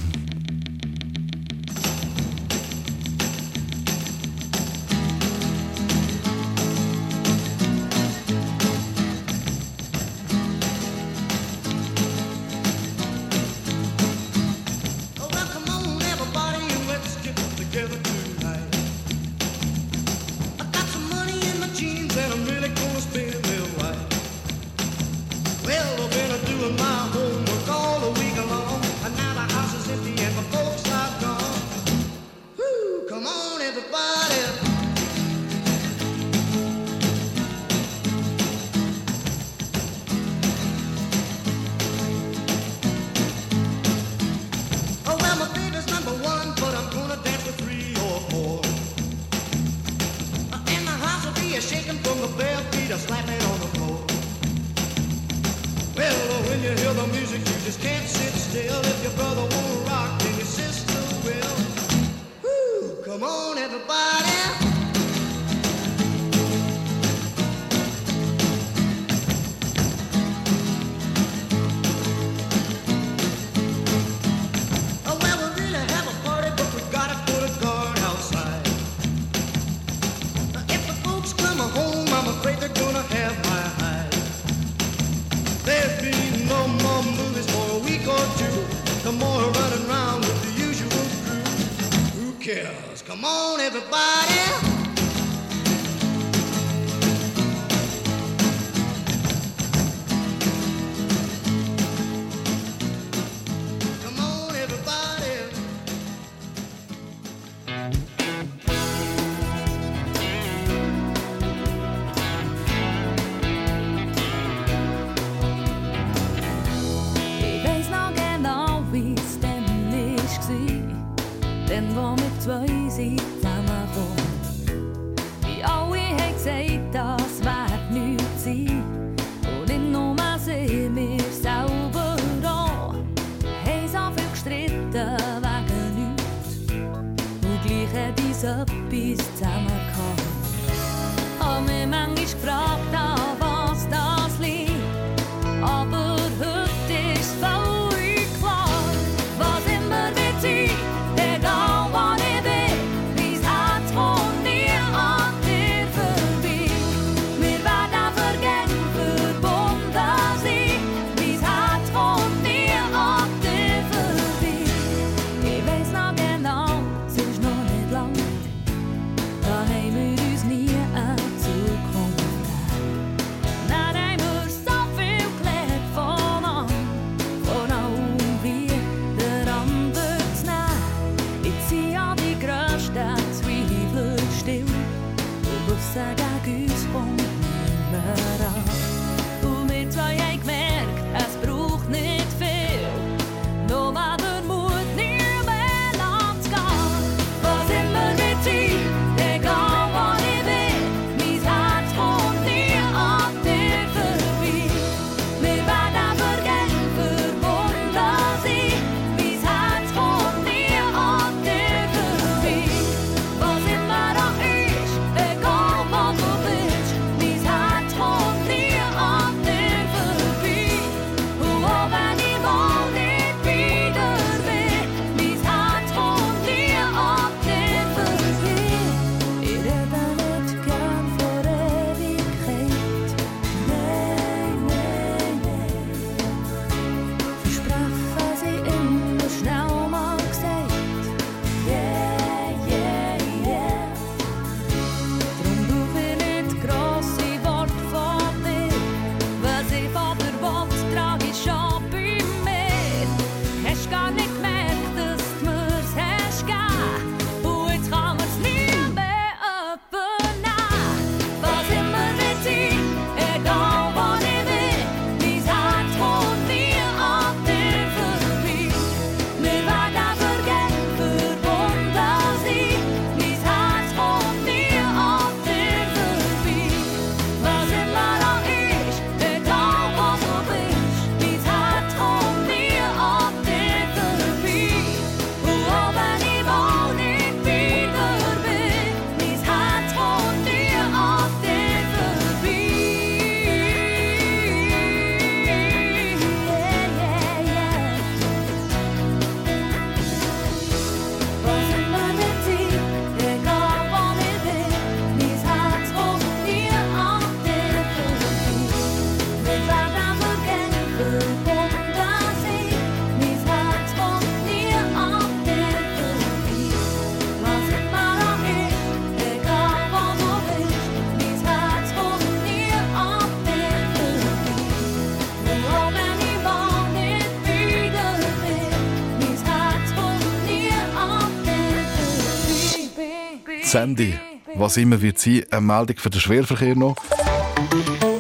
Sandy, 333.76 334.18
was 334.54 334.78
immer 334.78 335.02
wird 335.02 335.18
sein, 335.18 335.44
eine 335.50 335.60
Meldung 335.60 335.98
für 335.98 336.08
den 336.08 336.18
Schwerverkehr 336.18 336.74
noch. 336.74 336.96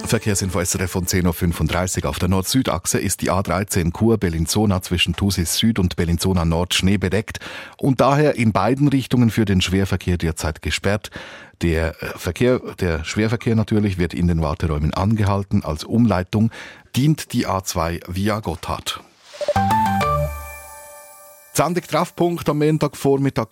Verkehrsinfo 0.04 0.62
SRF 0.62 0.90
von 0.90 1.06
10.35 1.06 2.02
Uhr. 2.02 2.10
Auf 2.10 2.18
der 2.18 2.28
Nord-Süd-Achse 2.28 2.98
ist 2.98 3.22
die 3.22 3.30
A13 3.30 3.90
Chur 3.96 4.18
Bellinzona 4.18 4.82
zwischen 4.82 5.16
Thusis 5.16 5.56
Süd 5.56 5.78
und 5.78 5.96
Bellinzona 5.96 6.44
Nord 6.44 6.74
schneebedeckt 6.74 7.40
und 7.78 8.02
daher 8.02 8.34
in 8.34 8.52
beiden 8.52 8.88
Richtungen 8.88 9.30
für 9.30 9.46
den 9.46 9.62
Schwerverkehr 9.62 10.18
derzeit 10.18 10.60
gesperrt. 10.60 11.10
Der 11.62 12.02
äh, 12.02 12.08
Verkehr, 12.18 12.60
der 12.78 13.02
Schwerverkehr 13.04 13.56
natürlich 13.56 13.96
wird 13.96 14.12
in 14.12 14.28
den 14.28 14.42
Warteräumen 14.42 14.92
angehalten. 14.92 15.64
Als 15.64 15.84
Umleitung 15.84 16.50
dient 16.94 17.32
die 17.32 17.46
A2 17.46 18.02
via 18.08 18.40
Gotthard. 18.40 19.00
Sendung 21.56 21.84
Treffpunkt 21.84 22.46
am 22.50 22.58
Montagvormittag. 22.58 23.48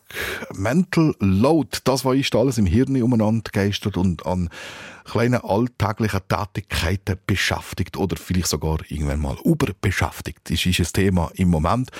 Mental 0.52 1.14
Load, 1.20 1.78
das, 1.84 2.04
was 2.04 2.16
ist 2.16 2.34
alles 2.34 2.58
im 2.58 2.66
Hirn 2.66 3.00
umeinander 3.02 3.50
geistert 3.50 3.96
und 3.96 4.26
an 4.26 4.50
kleinen 5.06 5.40
alltäglichen 5.42 6.20
Tätigkeiten 6.28 7.18
beschäftigt 7.26 7.96
oder 7.96 8.16
vielleicht 8.16 8.48
sogar 8.48 8.80
irgendwann 8.88 9.22
mal 9.22 9.38
überbeschäftigt. 9.42 10.50
Das 10.50 10.66
ist 10.66 10.80
ein 10.80 10.92
Thema 10.92 11.30
im 11.36 11.48
Moment. 11.48 11.90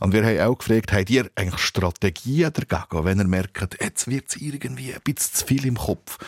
Und 0.00 0.12
wir 0.12 0.24
haben 0.24 0.40
auch 0.40 0.58
gefragt, 0.58 0.92
habt 0.92 1.10
ihr 1.10 1.30
eigentlich 1.34 1.60
Strategien 1.60 2.52
dagegen, 2.52 3.04
wenn 3.04 3.18
ihr 3.18 3.26
merkt, 3.26 3.76
jetzt 3.80 4.08
wird 4.08 4.24
es 4.28 4.36
irgendwie 4.36 4.94
ein 4.94 5.00
bisschen 5.04 5.34
zu 5.34 5.46
viel 5.46 5.66
im 5.66 5.76
Kopf. 5.76 6.18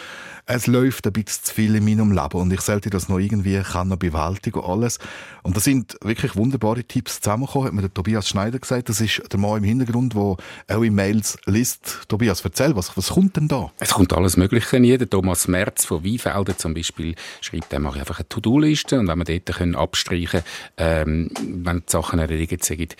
Es 0.48 0.68
läuft 0.68 1.04
ein 1.08 1.12
bisschen 1.12 1.42
zu 1.42 1.54
viel 1.54 1.74
in 1.74 1.84
meinem 1.84 2.12
Leben 2.12 2.40
und 2.40 2.52
ich 2.52 2.60
sollte 2.60 2.88
das 2.88 3.08
noch 3.08 3.18
irgendwie 3.18 3.60
kann 3.62 3.88
noch 3.88 3.96
bewältigen 3.96 4.60
und 4.60 4.70
alles. 4.70 5.00
Und 5.42 5.56
da 5.56 5.60
sind 5.60 5.96
wirklich 6.02 6.36
wunderbare 6.36 6.84
Tipps 6.84 7.20
zusammengekommen, 7.20 7.66
hat 7.66 7.74
mir 7.74 7.80
der 7.80 7.92
Tobias 7.92 8.28
Schneider 8.28 8.60
gesagt. 8.60 8.88
Das 8.88 9.00
ist 9.00 9.22
der 9.32 9.40
Mann 9.40 9.58
im 9.58 9.64
Hintergrund, 9.64 10.14
der 10.14 10.36
eure 10.68 10.90
Mails 10.92 11.36
liest. 11.46 12.02
Tobias, 12.06 12.42
erzähl, 12.42 12.76
was, 12.76 12.96
was 12.96 13.08
kommt 13.08 13.36
denn 13.36 13.48
da? 13.48 13.72
Es 13.80 13.90
kommt 13.90 14.12
alles 14.12 14.36
Mögliche 14.36 14.78
nie. 14.78 14.96
Thomas 14.98 15.48
Merz 15.48 15.84
von 15.84 16.04
Weinfelden 16.04 16.56
zum 16.56 16.74
Beispiel 16.74 17.16
schreibt, 17.40 17.72
er 17.72 17.80
mache 17.80 17.98
einfach 17.98 18.20
eine 18.20 18.28
To-Do-Liste 18.28 19.00
und 19.00 19.08
wenn 19.08 19.18
wir 19.18 19.24
dort 19.24 19.58
können 19.58 19.74
abstreichen 19.74 20.42
ähm, 20.76 21.28
wenn 21.40 21.78
die 21.78 21.90
Sachen 21.90 22.20
erledigt 22.20 22.64
sind, 22.64 22.96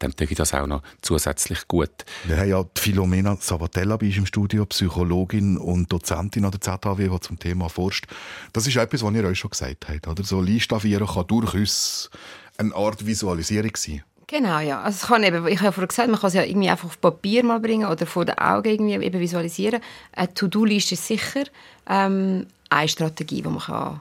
dann 0.00 0.16
tue 0.16 0.26
ich 0.26 0.36
das 0.36 0.52
auch 0.54 0.66
noch 0.66 0.82
zusätzlich 1.02 1.68
gut. 1.68 1.90
Wir 2.24 2.38
haben 2.38 2.48
ja 2.48 2.62
die 2.64 2.80
Philomena 2.80 3.36
Sabatella 3.38 3.96
bei 3.96 4.06
uns 4.06 4.16
im 4.16 4.26
Studio, 4.26 4.66
Psychologin 4.66 5.56
und 5.56 5.92
Dozentin 5.92 6.44
an 6.44 6.50
der 6.50 6.60
ZHW, 6.60 7.08
die 7.08 7.20
zum 7.20 7.38
Thema 7.38 7.68
forscht. 7.68 8.06
Das 8.52 8.66
ist 8.66 8.76
etwas, 8.76 9.02
was 9.02 9.14
ihr 9.14 9.24
euch 9.24 9.38
schon 9.38 9.50
gesagt 9.50 9.88
habt. 9.88 10.08
Oder? 10.08 10.24
So 10.24 10.40
Listavieren 10.40 11.06
kann 11.06 11.26
durchaus 11.26 12.10
eine 12.56 12.74
Art 12.74 13.06
Visualisierung 13.06 13.72
sein. 13.76 14.02
Genau, 14.26 14.60
ja. 14.60 14.80
Also 14.80 14.96
es 15.02 15.08
kann 15.08 15.22
eben, 15.24 15.46
ich 15.48 15.56
habe 15.56 15.66
ja 15.66 15.72
vorhin 15.72 15.88
gesagt, 15.88 16.08
man 16.08 16.20
kann 16.20 16.28
es 16.28 16.34
ja 16.34 16.44
irgendwie 16.44 16.70
einfach 16.70 16.86
auf 16.86 17.00
Papier 17.00 17.44
mal 17.44 17.60
bringen 17.60 17.86
oder 17.86 18.06
vor 18.06 18.24
den 18.24 18.38
Augen 18.38 18.68
irgendwie 18.68 19.06
eben 19.06 19.20
visualisieren. 19.20 19.80
Eine 20.12 20.32
To-Do-Liste 20.32 20.94
ist 20.94 21.06
sicher 21.06 21.44
ähm, 21.88 22.46
eine 22.68 22.88
Strategie, 22.88 23.42
die 23.42 23.48
man 23.48 23.58
kann, 23.58 24.00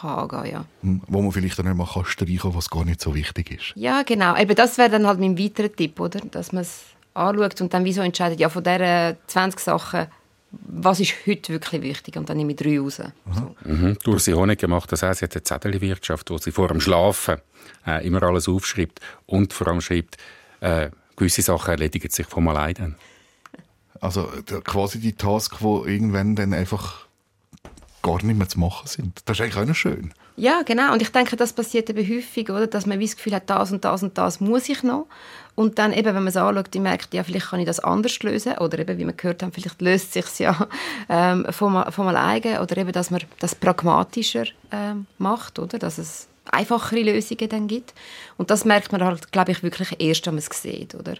kann 0.00 0.30
angehen 0.30 0.52
ja. 0.52 0.64
Hm, 0.82 1.02
Wo 1.06 1.22
man 1.22 1.32
vielleicht 1.32 1.58
dann 1.58 1.66
nicht 1.66 1.76
mal 1.76 1.86
kann 1.86 2.04
streichen 2.04 2.38
kann, 2.38 2.54
was 2.54 2.70
gar 2.70 2.84
nicht 2.84 3.00
so 3.00 3.14
wichtig 3.14 3.50
ist. 3.50 3.72
Ja, 3.74 4.02
genau. 4.02 4.36
Eben 4.36 4.54
das 4.54 4.78
wäre 4.78 4.90
dann 4.90 5.06
halt 5.06 5.20
mein 5.20 5.38
weiterer 5.38 5.72
Tipp, 5.72 6.00
oder? 6.00 6.20
Dass 6.20 6.52
man 6.52 6.62
es 6.62 6.84
anschaut 7.14 7.60
und 7.60 7.74
dann 7.74 7.84
wie 7.84 7.92
so 7.92 8.00
entscheidet, 8.00 8.40
ja, 8.40 8.48
von 8.48 8.62
diesen 8.62 9.16
20 9.26 9.60
Sachen, 9.60 10.06
was 10.52 11.00
ist 11.00 11.14
heute 11.26 11.52
wirklich 11.52 11.82
wichtig? 11.82 12.16
Und 12.16 12.28
dann 12.28 12.36
nehme 12.36 12.52
ich 12.52 12.56
drei 12.56 12.78
raus. 12.80 13.00
So. 13.32 13.54
Mhm. 13.64 13.96
Dursi 14.02 14.32
Honig 14.32 14.66
macht 14.66 14.90
das 14.92 15.04
auch. 15.04 15.14
Sie 15.14 15.24
hat 15.24 15.34
eine 15.34 15.42
Zettelwirtschaft, 15.42 16.30
wo 16.30 16.38
sie 16.38 16.50
vor 16.50 16.68
dem 16.68 16.80
Schlafen 16.80 17.36
äh, 17.86 18.04
immer 18.06 18.22
alles 18.22 18.48
aufschreibt 18.48 19.00
und 19.26 19.52
vor 19.52 19.68
allem 19.68 19.80
schreibt, 19.80 20.16
äh, 20.60 20.90
gewisse 21.16 21.42
Sachen 21.42 21.70
erledigen 21.70 22.10
sich 22.10 22.26
von 22.26 22.48
alleine. 22.48 22.96
Also 24.00 24.28
quasi 24.64 24.98
die 24.98 25.12
Task, 25.12 25.58
die 25.60 25.64
irgendwann 25.64 26.34
dann 26.34 26.54
einfach 26.54 27.06
gar 28.02 28.22
nicht 28.22 28.36
mehr 28.36 28.48
zu 28.48 28.58
machen 28.58 28.86
sind. 28.86 29.20
Das 29.24 29.38
ist 29.38 29.42
eigentlich 29.42 29.56
auch 29.56 29.66
noch 29.66 29.74
schön. 29.74 30.12
Ja, 30.36 30.62
genau. 30.64 30.92
Und 30.92 31.02
ich 31.02 31.10
denke, 31.10 31.36
das 31.36 31.52
passiert 31.52 31.90
eben 31.90 32.08
häufig, 32.08 32.48
oder? 32.48 32.66
dass 32.66 32.86
man 32.86 32.98
wie 32.98 33.04
das 33.04 33.16
Gefühl 33.16 33.34
hat, 33.34 33.50
das 33.50 33.72
und 33.72 33.84
das 33.84 34.02
und 34.02 34.16
das 34.16 34.40
muss 34.40 34.68
ich 34.68 34.82
noch. 34.82 35.06
Und 35.54 35.78
dann 35.78 35.92
eben, 35.92 36.06
wenn 36.06 36.14
man 36.14 36.28
es 36.28 36.36
anschaut, 36.36 36.74
und 36.74 36.82
merkt, 36.82 37.12
ja, 37.12 37.22
vielleicht 37.22 37.50
kann 37.50 37.60
ich 37.60 37.66
das 37.66 37.80
anders 37.80 38.18
lösen. 38.22 38.56
Oder 38.58 38.78
eben, 38.78 38.96
wie 38.96 39.04
wir 39.04 39.12
gehört 39.12 39.42
haben, 39.42 39.52
vielleicht 39.52 39.82
löst 39.82 40.16
es 40.16 40.26
sich 40.26 40.38
ja 40.46 40.66
ähm, 41.10 41.46
von, 41.50 41.84
von 41.92 42.08
alleine. 42.08 42.62
Oder 42.62 42.78
eben, 42.78 42.92
dass 42.92 43.10
man 43.10 43.20
das 43.38 43.54
pragmatischer 43.54 44.44
ähm, 44.70 45.06
macht, 45.18 45.58
oder? 45.58 45.78
Dass 45.78 45.98
es 45.98 46.28
einfachere 46.50 47.02
Lösungen 47.02 47.48
dann 47.48 47.68
gibt. 47.68 47.92
Und 48.36 48.50
das 48.50 48.64
merkt 48.64 48.92
man 48.92 49.04
halt, 49.04 49.32
glaube 49.32 49.52
ich, 49.52 49.62
wirklich 49.62 49.94
erst, 49.98 50.26
wenn 50.26 50.34
man 50.34 50.44
es 50.48 50.62
sieht, 50.62 50.94
oder? 50.94 51.14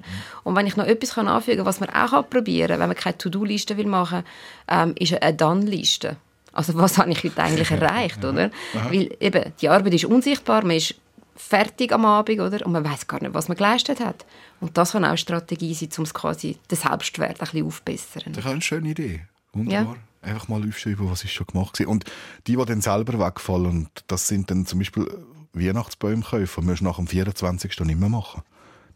Und 0.44 0.56
wenn 0.56 0.66
ich 0.66 0.76
noch 0.76 0.86
etwas 0.86 1.14
kann 1.14 1.28
anfügen 1.28 1.58
kann, 1.58 1.66
was 1.66 1.80
man 1.80 1.90
auch 1.90 2.28
probieren 2.28 2.68
kann, 2.68 2.80
wenn 2.80 2.88
man 2.88 2.96
keine 2.96 3.18
To-Do-Liste 3.18 3.76
will 3.76 3.86
machen 3.86 4.24
ähm, 4.68 4.94
ist 4.98 5.12
eine 5.20 5.34
Done-Liste. 5.34 6.16
Also 6.52 6.74
was 6.76 6.98
habe 6.98 7.10
ich 7.10 7.22
heute 7.24 7.42
eigentlich 7.42 7.70
erreicht, 7.70 8.24
oder? 8.24 8.50
Weil 8.72 9.16
eben, 9.20 9.52
die 9.60 9.68
Arbeit 9.68 9.94
ist 9.94 10.04
unsichtbar, 10.04 10.62
man 10.64 10.76
ist 10.76 10.94
fertig 11.36 11.92
am 11.92 12.04
Abend, 12.04 12.40
oder? 12.40 12.64
Und 12.66 12.72
man 12.72 12.84
weiß 12.84 13.06
gar 13.06 13.20
nicht, 13.20 13.34
was 13.34 13.48
man 13.48 13.56
geleistet 13.56 14.00
hat. 14.00 14.26
Und 14.60 14.76
das 14.76 14.92
kann 14.92 15.04
auch 15.04 15.08
eine 15.08 15.18
Strategie 15.18 15.74
sein, 15.74 15.88
um 15.98 16.04
quasi 16.04 16.58
den 16.70 16.76
Selbstwert 16.76 17.40
ein 17.40 17.44
bisschen 17.44 17.66
aufzubessern. 17.66 18.32
Das 18.32 18.44
ist 18.44 18.50
eine 18.50 18.62
schöne 18.62 18.90
Idee. 18.90 19.22
Wunderbar. 19.52 19.96
Einfach 20.22 20.48
mal 20.48 20.62
aufschreiben, 20.68 21.10
was 21.10 21.24
ist 21.24 21.32
schon 21.32 21.46
gemacht 21.46 21.72
gewesen. 21.72 21.88
Und 21.88 22.04
die, 22.46 22.56
die 22.56 22.64
dann 22.64 22.82
selber 22.82 23.18
wegfallen, 23.18 23.88
das 24.06 24.28
sind 24.28 24.50
dann 24.50 24.66
zum 24.66 24.80
Beispiel 24.80 25.08
Weihnachtsbäume 25.54 26.22
kaufen, 26.22 26.66
du 26.66 26.84
nach 26.84 26.96
dem 26.96 27.06
24. 27.06 27.80
nicht 27.80 27.98
mehr 27.98 28.08
machen. 28.08 28.42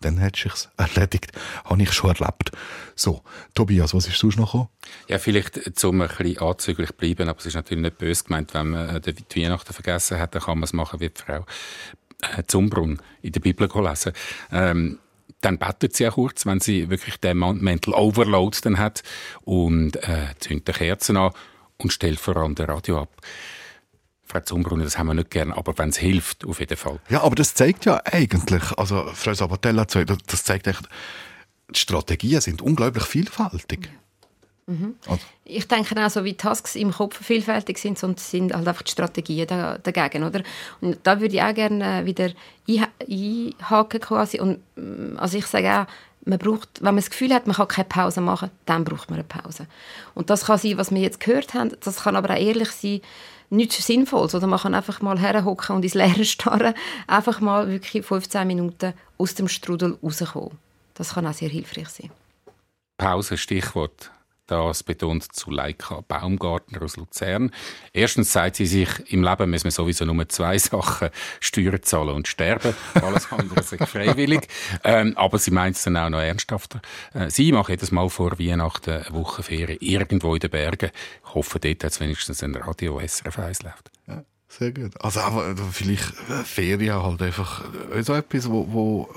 Dann 0.05 0.17
du 0.17 0.49
es 0.49 0.69
erledigt. 0.77 1.33
Habe 1.65 1.83
ich 1.83 1.93
schon 1.93 2.11
erlebt. 2.11 2.53
So, 2.95 3.23
Tobias, 3.55 3.95
was 3.95 4.07
ist 4.07 4.19
sonst 4.19 4.37
noch 4.37 4.53
gekommen? 4.53 4.69
Ja, 5.09 5.19
vielleicht 5.19 5.79
zum 5.79 6.03
ein 6.03 6.09
bisschen 6.09 6.39
anzüglich 6.39 6.93
bleiben, 6.93 7.29
aber 7.29 7.39
es 7.39 7.47
ist 7.47 7.55
natürlich 7.55 7.83
nicht 7.83 7.99
böse 7.99 8.25
gemeint, 8.25 8.53
wenn 8.55 8.71
man 8.71 8.97
äh, 8.97 9.01
die 9.01 9.43
Weihnachten 9.43 9.73
vergessen 9.73 10.19
hat, 10.19 10.35
dann 10.35 10.43
kann 10.43 10.59
man 10.59 10.65
es 10.65 10.73
machen 10.73 11.01
wie 11.01 11.09
die 11.09 11.21
Frau 11.21 11.47
äh, 12.23 12.43
Zumbrunn 12.47 13.01
in 13.23 13.33
der 13.33 13.41
Bibel 13.41 13.69
lesen. 13.75 14.13
Ähm, 14.53 14.99
dann 15.41 15.59
betet 15.59 15.95
sie 15.95 16.09
auch 16.09 16.15
kurz, 16.15 16.47
wenn 16.47 16.61
sie 16.61 16.91
wirklich 16.91 17.19
den 17.19 17.39
Mental 17.39 17.95
Overload 17.95 18.57
dann 18.63 18.79
hat 18.79 19.03
und 19.43 19.97
äh, 19.97 20.35
zündet 20.39 20.77
Kerzen 20.77 21.17
an 21.17 21.33
und 21.79 21.93
stellt 21.93 22.21
vor 22.21 22.37
allem 22.37 22.55
das 22.55 22.69
Radio 22.69 23.03
ab. 23.03 23.11
Frau 24.27 24.41
Zumbrunner, 24.41 24.85
das 24.85 24.97
haben 24.99 25.07
wir 25.09 25.15
nicht 25.15 25.31
gern, 25.31 25.53
aber 25.53 25.77
wenn 25.79 25.91
es 25.91 25.99
hilft, 25.99 26.45
auf 26.47 26.59
jeden 26.61 26.77
Fall. 26.77 26.99
Ja, 27.09 27.23
aber 27.23 27.35
das 27.35 27.55
zeigt 27.55 27.85
ja 27.85 28.01
eigentlich, 28.05 28.63
also 28.79 29.07
Frau 29.15 29.35
Sabatella, 29.35 29.85
das 29.85 30.05
das 30.27 30.45
zeigt 30.45 30.67
echt, 30.67 30.89
die 31.71 31.79
Strategien 31.79 32.41
sind 32.41 32.63
unglaublich 32.63 33.05
vielfältig. 33.05 33.89
Also, 35.07 35.21
Ich 35.45 35.69
denke 35.69 35.95
auch, 36.03 36.09
so 36.09 36.25
wie 36.25 36.35
Tasks 36.39 36.75
im 36.75 36.91
Kopf 36.91 37.23
vielfältig 37.23 37.77
sind, 37.77 38.03
es 38.03 38.31
sind 38.31 38.55
halt 38.55 38.67
einfach 38.67 38.83
die 38.83 38.93
Strategien 38.93 39.47
da, 39.47 39.77
dagegen, 39.77 40.25
oder? 40.25 40.43
Und 40.81 40.99
da 41.03 41.21
würde 41.21 41.35
ich 41.35 41.43
auch 41.43 41.53
gerne 41.55 42.01
äh, 42.01 42.07
wieder 42.07 42.31
einha- 42.67 42.89
einhaken 43.07 44.01
quasi. 44.01 44.41
Und, 44.41 44.61
mm, 44.77 45.19
also 45.19 45.37
ich 45.37 45.45
sage 45.47 45.71
auch, 45.71 45.87
man 46.25 46.39
braucht, 46.39 46.71
wenn 46.81 46.95
man 46.95 46.97
das 46.97 47.11
Gefühl 47.11 47.35
hat, 47.35 47.47
man 47.47 47.57
kann 47.57 47.69
keine 47.69 47.89
Pause 47.89 48.23
machen, 48.23 48.51
dann 48.65 48.85
braucht 48.85 49.11
man 49.11 49.19
eine 49.19 49.29
Pause. 49.29 49.67
Und 50.15 50.31
das 50.31 50.47
kann 50.47 50.57
sein, 50.57 50.79
was 50.79 50.91
wir 50.91 51.01
jetzt 51.03 51.21
gehört 51.21 51.53
haben, 51.53 51.73
das 51.81 51.97
kann 52.05 52.17
aber 52.17 52.31
auch 52.33 52.41
ehrlich 52.41 52.71
sein, 52.71 53.03
nichts 53.57 53.87
Sinnvolles, 53.87 54.35
oder 54.35 54.47
man 54.47 54.59
kann 54.59 54.75
einfach 54.75 55.01
mal 55.01 55.19
herhocken 55.19 55.77
und 55.77 55.85
ins 55.85 55.95
Leere 55.95 56.25
starren, 56.25 56.75
einfach 57.07 57.41
mal 57.41 57.69
wirklich 57.69 58.05
15 58.05 58.47
Minuten 58.47 58.95
aus 59.19 59.35
dem 59.35 59.49
Strudel 59.49 59.99
rauskommen. 60.03 60.59
Das 60.95 61.15
kann 61.15 61.27
auch 61.27 61.35
sehr 61.35 61.49
hilfreich 61.49 61.89
sein. 61.89 62.11
Pause, 62.97 63.37
Stichwort. 63.37 64.11
Das 64.47 64.83
betont 64.83 65.35
Zuleika 65.35 66.03
Baumgartner 66.07 66.83
aus 66.83 66.97
Luzern. 66.97 67.51
Erstens 67.95 68.33
sagt 68.33 68.57
sie 68.57 68.67
sich, 68.67 68.89
im 69.11 69.23
Leben 69.23 69.49
müssen 69.49 69.65
wir 69.65 69.71
sowieso 69.71 70.05
nur 70.05 70.29
zwei 70.29 70.59
Sachen, 70.59 71.09
Steuern 71.41 71.83
zahlen 71.83 72.11
und 72.11 72.29
sterben. 72.29 72.75
Alles 72.95 73.33
andere 73.33 73.61
ist 73.61 73.75
freiwillig. 73.89 74.49
Ähm, 74.85 75.17
aber 75.17 75.39
sie 75.39 75.51
meint 75.51 75.77
es 75.77 75.85
dann 75.85 75.97
auch 75.97 76.11
noch 76.11 76.21
ernsthafter. 76.21 76.83
Äh, 77.15 77.31
sie 77.31 77.53
macht 77.53 77.71
jedes 77.71 77.91
Mal 77.91 78.11
vor 78.11 78.39
Weihnachten 78.39 78.91
eine 78.91 79.15
Wochenferien 79.15 79.79
irgendwo 79.81 80.35
in 80.35 80.41
den 80.41 80.51
Bergen. 80.51 80.91
Ich 81.27 81.35
hoffe, 81.35 81.59
dort 81.59 81.83
hat 81.83 81.93
es 81.93 82.01
wenigstens 82.01 82.43
ein 82.43 82.55
Radio 82.55 83.01
SRF 83.01 83.39
1 83.39 83.63
läuft. 83.63 83.94
Sehr 84.59 84.73
gut. 84.73 84.93
Also 85.03 85.21
aber 85.21 85.49
äh, 85.51 85.55
vielleicht 85.73 86.11
äh, 86.31 86.45
Ferien 86.45 87.03
halt 87.03 87.21
einfach 87.23 87.65
äh, 87.95 88.03
so 88.03 88.15
etwas, 88.15 88.49
wo, 88.51 88.67
wo 88.71 89.09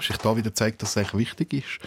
sich 0.00 0.16
da 0.16 0.34
wieder 0.34 0.54
zeigt, 0.54 0.80
dass 0.82 0.90
es 0.90 0.96
echt 0.96 1.14
wichtig 1.16 1.52
ist. 1.52 1.78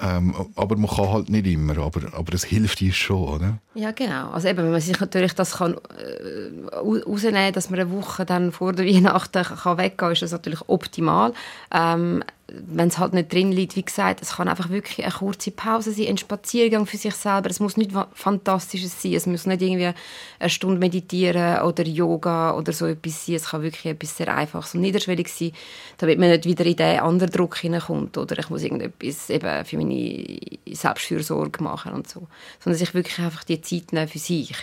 Ähm, 0.00 0.34
aber 0.56 0.76
man 0.76 0.90
kann 0.90 1.08
halt 1.12 1.28
nicht 1.28 1.46
immer, 1.46 1.78
aber, 1.78 2.00
aber 2.12 2.34
es 2.34 2.42
hilft 2.44 2.80
uns 2.82 2.96
schon, 2.96 3.22
oder? 3.28 3.58
Ja, 3.74 3.92
genau. 3.92 4.30
Also 4.30 4.48
eben, 4.48 4.58
wenn 4.58 4.72
man 4.72 4.80
sich 4.80 4.98
natürlich 4.98 5.34
das 5.34 5.58
kann, 5.58 5.74
äh, 5.74 6.74
au- 6.74 6.96
rausnehmen 7.06 7.52
dass 7.52 7.70
man 7.70 7.78
eine 7.78 7.90
Woche 7.92 8.24
dann 8.24 8.50
vor 8.50 8.72
der 8.72 8.86
Weihnachten 8.86 9.44
kann 9.44 9.78
weggehen 9.78 9.96
kann, 9.98 10.12
ist 10.12 10.22
das 10.22 10.32
natürlich 10.32 10.62
optimal. 10.68 11.32
Ähm, 11.70 12.24
wenn 12.50 12.88
es 12.88 12.98
halt 12.98 13.12
nicht 13.12 13.30
drin 13.32 13.52
liegt, 13.52 13.76
wie 13.76 13.84
gesagt, 13.84 14.22
es 14.22 14.36
kann 14.36 14.48
einfach 14.48 14.70
wirklich 14.70 15.04
eine 15.04 15.12
kurze 15.12 15.50
Pause 15.50 15.92
sein, 15.92 16.06
ein 16.06 16.18
Spaziergang 16.18 16.86
für 16.86 16.96
sich 16.96 17.14
selber. 17.14 17.50
Es 17.50 17.60
muss 17.60 17.76
nicht 17.76 17.90
Fantastisches 18.14 19.02
sein. 19.02 19.14
Es 19.14 19.26
muss 19.26 19.44
nicht 19.44 19.60
irgendwie 19.60 19.92
eine 20.38 20.50
Stunde 20.50 20.78
meditieren 20.78 21.60
oder 21.62 21.84
Yoga 21.84 22.54
oder 22.54 22.72
so 22.72 22.86
etwas 22.86 23.26
sein. 23.26 23.34
Es 23.34 23.50
kann 23.50 23.62
wirklich 23.62 23.84
etwas 23.84 24.16
sehr 24.16 24.34
Einfaches 24.34 24.74
und 24.74 24.80
Niederschwelliges 24.80 25.38
sein, 25.38 25.52
damit 25.98 26.18
man 26.18 26.30
nicht 26.30 26.46
wieder 26.46 26.64
in 26.64 26.76
den 26.76 27.00
anderen 27.00 27.32
Druck 27.32 27.58
hineinkommt 27.58 28.16
oder 28.16 28.38
ich 28.38 28.48
muss 28.48 28.62
irgendetwas 28.62 29.28
eben 29.28 29.64
für 29.66 29.76
meine 29.76 30.38
Selbstfürsorge 30.70 31.62
machen 31.62 31.92
und 31.92 32.08
so. 32.08 32.28
Sondern 32.60 32.78
sich 32.78 32.94
wirklich 32.94 33.18
einfach 33.18 33.44
die 33.44 33.60
Zeit 33.60 33.92
nehmen 33.92 34.08
für 34.08 34.18
sich 34.18 34.54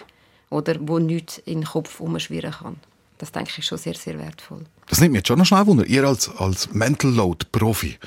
oder 0.49 0.75
wo 0.79 0.97
nichts 0.97 1.37
in 1.39 1.61
den 1.61 1.65
Kopf 1.65 1.99
umschwirren 1.99 2.51
kann. 2.51 2.77
Das 3.17 3.31
denke 3.31 3.49
ich 3.49 3.59
ist 3.59 3.67
schon 3.67 3.77
sehr, 3.77 3.93
sehr 3.93 4.19
wertvoll. 4.19 4.65
Das 4.89 4.99
nimmt 4.99 5.13
mich 5.13 5.19
jetzt 5.19 5.29
schon 5.29 5.39
noch 5.39 5.45
schnell 5.45 5.65
wunder. 5.65 5.85
Ihr 5.85 6.03
als, 6.03 6.29
als 6.37 6.73
Mental 6.73 7.09
Load 7.11 7.45
Profi, 7.51 7.97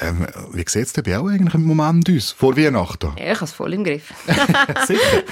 ähm, 0.00 0.26
wie 0.52 0.64
sieht 0.66 0.86
es 0.86 0.92
denn 0.92 1.04
bei 1.04 1.18
euch 1.18 1.34
eigentlich 1.34 1.54
im 1.54 1.64
Moment 1.64 2.08
aus? 2.10 2.30
Vor 2.32 2.56
Weihnachten? 2.56 3.12
Ja, 3.16 3.32
ich 3.32 3.34
habe 3.36 3.44
es 3.46 3.52
voll 3.52 3.72
im 3.72 3.82
Griff. 3.82 4.12
Sicher. 4.86 5.22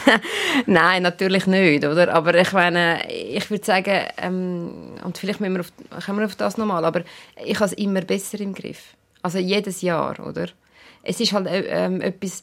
Nein, 0.66 1.02
natürlich 1.02 1.46
nicht, 1.46 1.84
oder? 1.84 2.12
Aber 2.14 2.34
ich 2.34 2.52
meine, 2.52 3.06
ich 3.10 3.48
würde 3.50 3.64
sagen, 3.64 4.06
ähm, 4.16 4.70
und 5.04 5.18
vielleicht 5.18 5.40
müssen 5.40 5.54
wir 5.54 5.60
auf, 5.60 5.72
kommen 6.04 6.20
wir 6.20 6.26
auf 6.26 6.36
das 6.36 6.56
nochmal, 6.56 6.84
aber 6.84 7.02
ich 7.44 7.56
habe 7.56 7.66
es 7.66 7.72
immer 7.74 8.00
besser 8.00 8.40
im 8.40 8.54
Griff. 8.54 8.94
Also 9.22 9.38
jedes 9.38 9.82
Jahr, 9.82 10.18
oder? 10.26 10.48
Es 11.02 11.20
ist 11.20 11.32
halt 11.32 11.46
äh, 11.46 11.62
ähm, 11.66 12.00
etwas, 12.00 12.42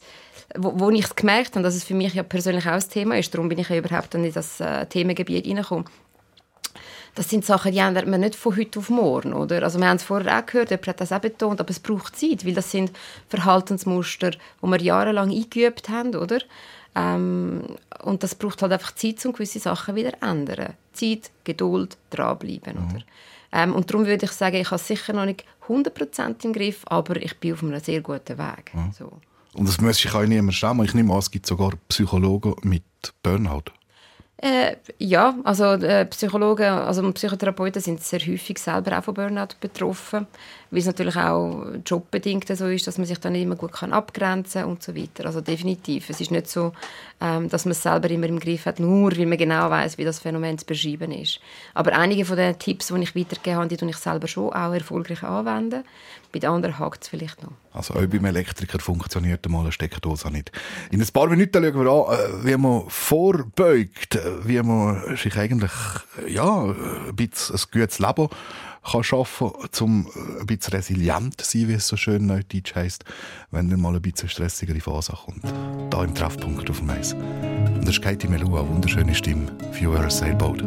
wo, 0.56 0.78
wo 0.78 0.90
ich 0.90 1.04
es 1.04 1.16
gemerkt 1.16 1.54
habe, 1.54 1.62
dass 1.62 1.74
es 1.74 1.84
für 1.84 1.94
mich 1.94 2.14
ja 2.14 2.22
persönlich 2.22 2.66
auch 2.66 2.72
ein 2.72 2.88
Thema 2.88 3.18
ist. 3.18 3.34
Darum 3.34 3.48
bin 3.48 3.58
ich 3.58 3.68
ja 3.68 3.76
überhaupt 3.76 4.14
in 4.14 4.32
das 4.32 4.60
äh, 4.60 4.86
Themengebiet 4.86 5.46
reingekommen. 5.46 5.84
Das 7.18 7.28
sind 7.28 7.44
Sachen, 7.44 7.72
die 7.72 7.78
ändert 7.78 8.06
man 8.06 8.20
nicht 8.20 8.36
von 8.36 8.56
heute 8.56 8.78
auf 8.78 8.90
morgen, 8.90 9.32
oder? 9.32 9.64
Also 9.64 9.80
wir 9.80 9.88
haben 9.88 9.96
es 9.96 10.04
vorher 10.04 10.38
auch 10.38 10.46
gehört, 10.46 10.70
jemand 10.70 10.86
hat 10.86 11.00
das 11.00 11.10
auch 11.10 11.18
betont, 11.18 11.58
aber 11.58 11.70
es 11.70 11.80
braucht 11.80 12.14
Zeit, 12.14 12.46
weil 12.46 12.54
das 12.54 12.70
sind 12.70 12.92
Verhaltensmuster, 13.28 14.30
die 14.30 14.66
wir 14.66 14.80
jahrelang 14.80 15.32
eingeübt 15.32 15.88
haben, 15.88 16.14
oder? 16.14 16.38
Ähm, 16.94 17.64
und 18.04 18.22
das 18.22 18.36
braucht 18.36 18.62
halt 18.62 18.70
einfach 18.70 18.94
Zeit, 18.94 19.26
um 19.26 19.32
gewisse 19.32 19.58
Sachen 19.58 19.96
wieder 19.96 20.12
zu 20.12 20.28
ändern. 20.28 20.74
Zeit, 20.92 21.32
Geduld, 21.42 21.96
dranbleiben, 22.10 22.74
oder? 22.74 23.02
Ähm, 23.50 23.74
und 23.74 23.90
darum 23.90 24.06
würde 24.06 24.24
ich 24.24 24.30
sagen, 24.30 24.54
ich 24.54 24.66
habe 24.66 24.76
es 24.76 24.86
sicher 24.86 25.12
noch 25.12 25.24
nicht 25.24 25.44
100% 25.66 26.44
im 26.44 26.52
Griff, 26.52 26.82
aber 26.86 27.16
ich 27.16 27.36
bin 27.40 27.54
auf 27.54 27.64
einem 27.64 27.80
sehr 27.80 28.00
guten 28.00 28.38
Weg. 28.38 28.70
So. 28.96 29.10
Und 29.54 29.68
das 29.68 29.80
muss 29.80 30.04
ich 30.04 30.14
auch 30.14 30.24
niemand 30.24 30.54
schauen. 30.54 30.84
Ich 30.84 30.94
nehme 30.94 31.12
an, 31.12 31.18
es 31.18 31.32
gibt 31.32 31.46
sogar 31.46 31.72
Psychologen 31.88 32.54
mit 32.62 32.84
Burnout. 33.24 33.72
Äh, 34.40 34.76
ja, 34.98 35.34
also 35.42 35.64
äh, 35.64 36.06
Psychologen, 36.06 36.66
also 36.66 37.10
Psychotherapeuten 37.12 37.82
sind 37.82 38.00
sehr 38.00 38.20
häufig 38.20 38.58
selber 38.58 38.98
auch 38.98 39.02
von 39.02 39.14
Burnout 39.14 39.56
betroffen, 39.60 40.28
weil 40.70 40.80
es 40.80 40.86
natürlich 40.86 41.16
auch 41.16 41.66
jobbedingt 41.84 42.48
so 42.48 42.66
ist, 42.66 42.86
dass 42.86 42.98
man 42.98 43.06
sich 43.06 43.18
dann 43.18 43.32
nicht 43.32 43.42
immer 43.42 43.56
gut 43.56 43.72
kann 43.72 43.92
abgrenzen 43.92 44.64
und 44.64 44.82
so 44.82 44.94
weiter. 44.94 45.26
Also 45.26 45.40
definitiv. 45.40 46.10
Es 46.10 46.20
ist 46.20 46.30
nicht 46.30 46.48
so, 46.48 46.72
ähm, 47.20 47.48
dass 47.48 47.64
man 47.64 47.72
es 47.72 47.82
selber 47.82 48.10
immer 48.10 48.26
im 48.26 48.38
Griff 48.38 48.66
hat, 48.66 48.78
nur 48.78 49.16
weil 49.16 49.26
man 49.26 49.38
genau 49.38 49.70
weiß, 49.70 49.98
wie 49.98 50.04
das 50.04 50.18
Phänomen 50.18 50.58
zu 50.58 50.66
beschreiben 50.66 51.10
ist. 51.12 51.40
Aber 51.74 51.92
einige 51.96 52.24
von 52.24 52.36
den 52.36 52.58
Tipps, 52.58 52.88
die 52.88 53.02
ich 53.02 53.16
weitergegeben 53.16 53.58
habe, 53.58 53.68
die 53.68 53.76
tue 53.76 53.88
ich 53.88 53.96
selber 53.96 54.28
schon 54.28 54.52
auch 54.52 54.72
erfolgreich 54.72 55.22
anwenden. 55.22 55.84
Bei 56.30 56.38
den 56.38 56.50
anderen 56.50 56.78
hakt 56.78 57.04
es 57.04 57.08
vielleicht 57.08 57.42
noch. 57.42 57.52
Also 57.72 57.94
auch 57.94 58.06
beim 58.06 58.24
Elektriker 58.26 58.78
funktioniert 58.80 59.46
einmal 59.46 59.62
eine 59.62 59.72
Steckdose 59.72 60.30
nicht. 60.30 60.52
In 60.90 61.00
ein 61.00 61.08
paar 61.08 61.28
Minuten 61.28 61.64
schauen 61.64 61.84
wir 61.84 61.90
an, 61.90 62.14
äh, 62.14 62.44
wie 62.44 62.56
man 62.58 62.84
vorbeugt, 62.88 64.16
äh, 64.16 64.46
wie 64.46 64.62
man 64.62 65.16
sich 65.16 65.34
eigentlich 65.38 65.70
äh, 66.26 66.30
ja, 66.30 66.64
ein 66.64 67.16
bisschen 67.16 67.56
ein 67.56 67.62
gutes 67.72 67.98
Leben 67.98 68.28
kann 68.90 69.04
schaffen 69.04 69.50
kann, 69.52 69.86
um 69.86 70.06
ein 70.40 70.46
bisschen 70.46 70.74
resilient 70.74 71.40
zu 71.40 71.58
sein, 71.58 71.68
wie 71.68 71.74
es 71.74 71.88
so 71.88 71.96
schön 71.96 72.26
neudeutsch 72.26 72.74
heisst, 72.74 73.04
wenn 73.50 73.68
dann 73.68 73.80
mal 73.80 73.94
ein 73.94 74.02
bisschen 74.02 74.28
stressigere 74.28 74.80
Phase 74.80 75.12
kommt. 75.12 75.44
Da 75.90 76.04
im 76.04 76.14
Treffpunkt 76.14 76.68
auf 76.70 76.78
dem 76.78 76.90
Eis. 76.90 77.12
Und 77.12 77.82
das 77.82 77.90
ist 77.90 78.02
Katie 78.02 78.28
Melua, 78.28 78.66
wunderschöne 78.66 79.14
Stimme, 79.14 79.46
für 79.72 79.98
a 79.98 80.10
Sailboat. 80.10 80.62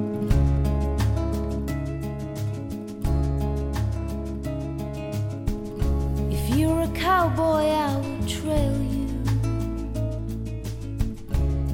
If 6.29 6.55
you're 6.55 6.83
a 6.83 6.87
cowboy, 6.99 7.65
I 7.65 7.95
will 7.97 8.27
trail 8.27 8.77
you. 8.91 9.07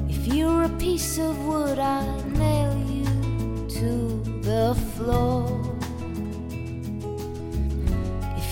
If 0.08 0.26
you're 0.26 0.64
a 0.64 0.78
piece 0.78 1.18
of 1.18 1.36
wood, 1.46 1.78
I'd 1.78 2.38
nail 2.38 2.76
you 2.88 3.04
to 3.68 4.22
the 4.42 4.74
floor. 4.96 5.57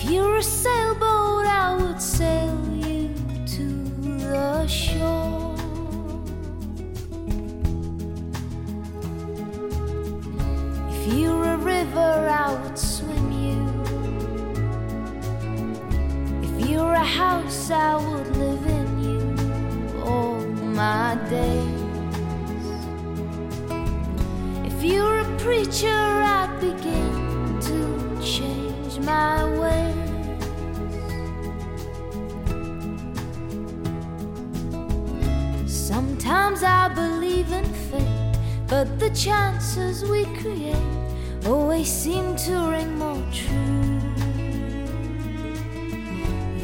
You're 0.09 0.37
a 0.37 0.43
sailboat, 0.43 0.76
but 38.67 38.99
the 38.99 39.09
chances 39.11 40.03
we 40.03 40.25
create 40.41 40.75
always 41.45 41.89
seem 41.89 42.35
to 42.35 42.53
ring 42.69 42.97
more 42.97 43.23
true. 43.31 44.01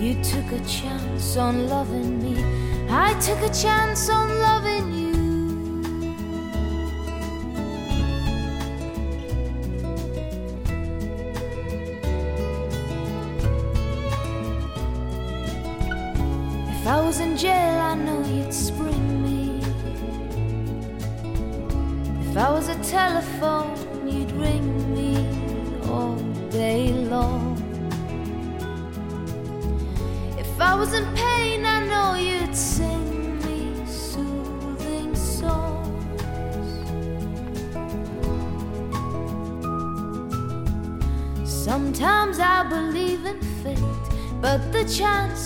You 0.01 0.22
took 0.22 0.51
a 0.51 0.60
chance 0.66 1.38
on 1.38 1.70
loving 1.70 2.22
me. 2.22 2.43
I 2.89 3.18
took 3.22 3.39
a 3.41 3.54
chance 3.54 4.10
on 4.10 4.28
loving 4.39 4.83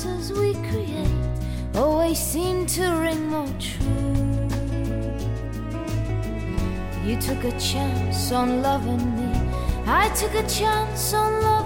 As 0.06 0.32
we 0.32 0.54
create 0.54 1.10
always 1.76 2.20
seem 2.20 2.68
to 2.68 2.84
ring 3.02 3.30
more 3.30 3.48
true. 3.58 4.48
You 7.04 7.20
took 7.20 7.44
a 7.44 7.60
chance 7.60 8.32
on 8.32 8.62
loving 8.62 9.04
me, 9.16 9.52
I 9.88 10.10
took 10.10 10.36
a 10.36 10.48
chance 10.48 11.16
on 11.16 11.42
loving 11.42 11.57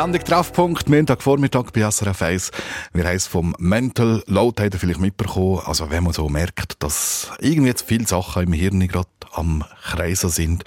Sendung 0.00 0.24
Treffpunkt, 0.24 0.88
Montagvormittag 0.88 1.72
bei 1.74 1.82
SRF 1.82 2.22
1. 2.22 2.50
Wir 2.94 3.04
haben 3.04 3.16
es 3.16 3.26
vom 3.26 3.54
Mental 3.58 4.22
Load, 4.28 4.62
habt 4.62 4.72
ihr 4.72 4.80
vielleicht 4.80 4.98
mitbekommen. 4.98 5.60
Also 5.66 5.90
wenn 5.90 6.04
man 6.04 6.14
so 6.14 6.30
merkt, 6.30 6.82
dass 6.82 7.30
irgendwie 7.38 7.74
zu 7.74 7.84
viele 7.84 8.06
Sachen 8.06 8.44
im 8.44 8.54
Hirn 8.54 8.88
gerade 8.88 9.10
am 9.34 9.62
Kreisen 9.82 10.30
sind, 10.30 10.64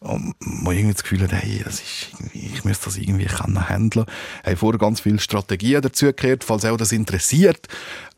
und 0.00 0.34
man 0.40 0.76
irgendwie 0.76 0.92
das 0.92 1.02
Gefühl 1.02 1.22
hat, 1.22 1.32
hey, 1.32 1.62
das 1.64 1.76
ist 1.76 2.29
ich 2.60 2.64
müsste 2.64 2.86
das 2.86 2.96
irgendwie 2.96 3.26
können 3.26 3.68
handeln. 3.68 4.06
Ich 4.42 4.46
habe 4.46 4.56
vorher 4.56 4.78
ganz 4.78 5.00
viele 5.00 5.18
Strategien 5.18 5.82
dazu 5.82 6.12
gehört, 6.12 6.44
falls 6.44 6.64
auch 6.64 6.76
das 6.76 6.92
interessiert. 6.92 7.68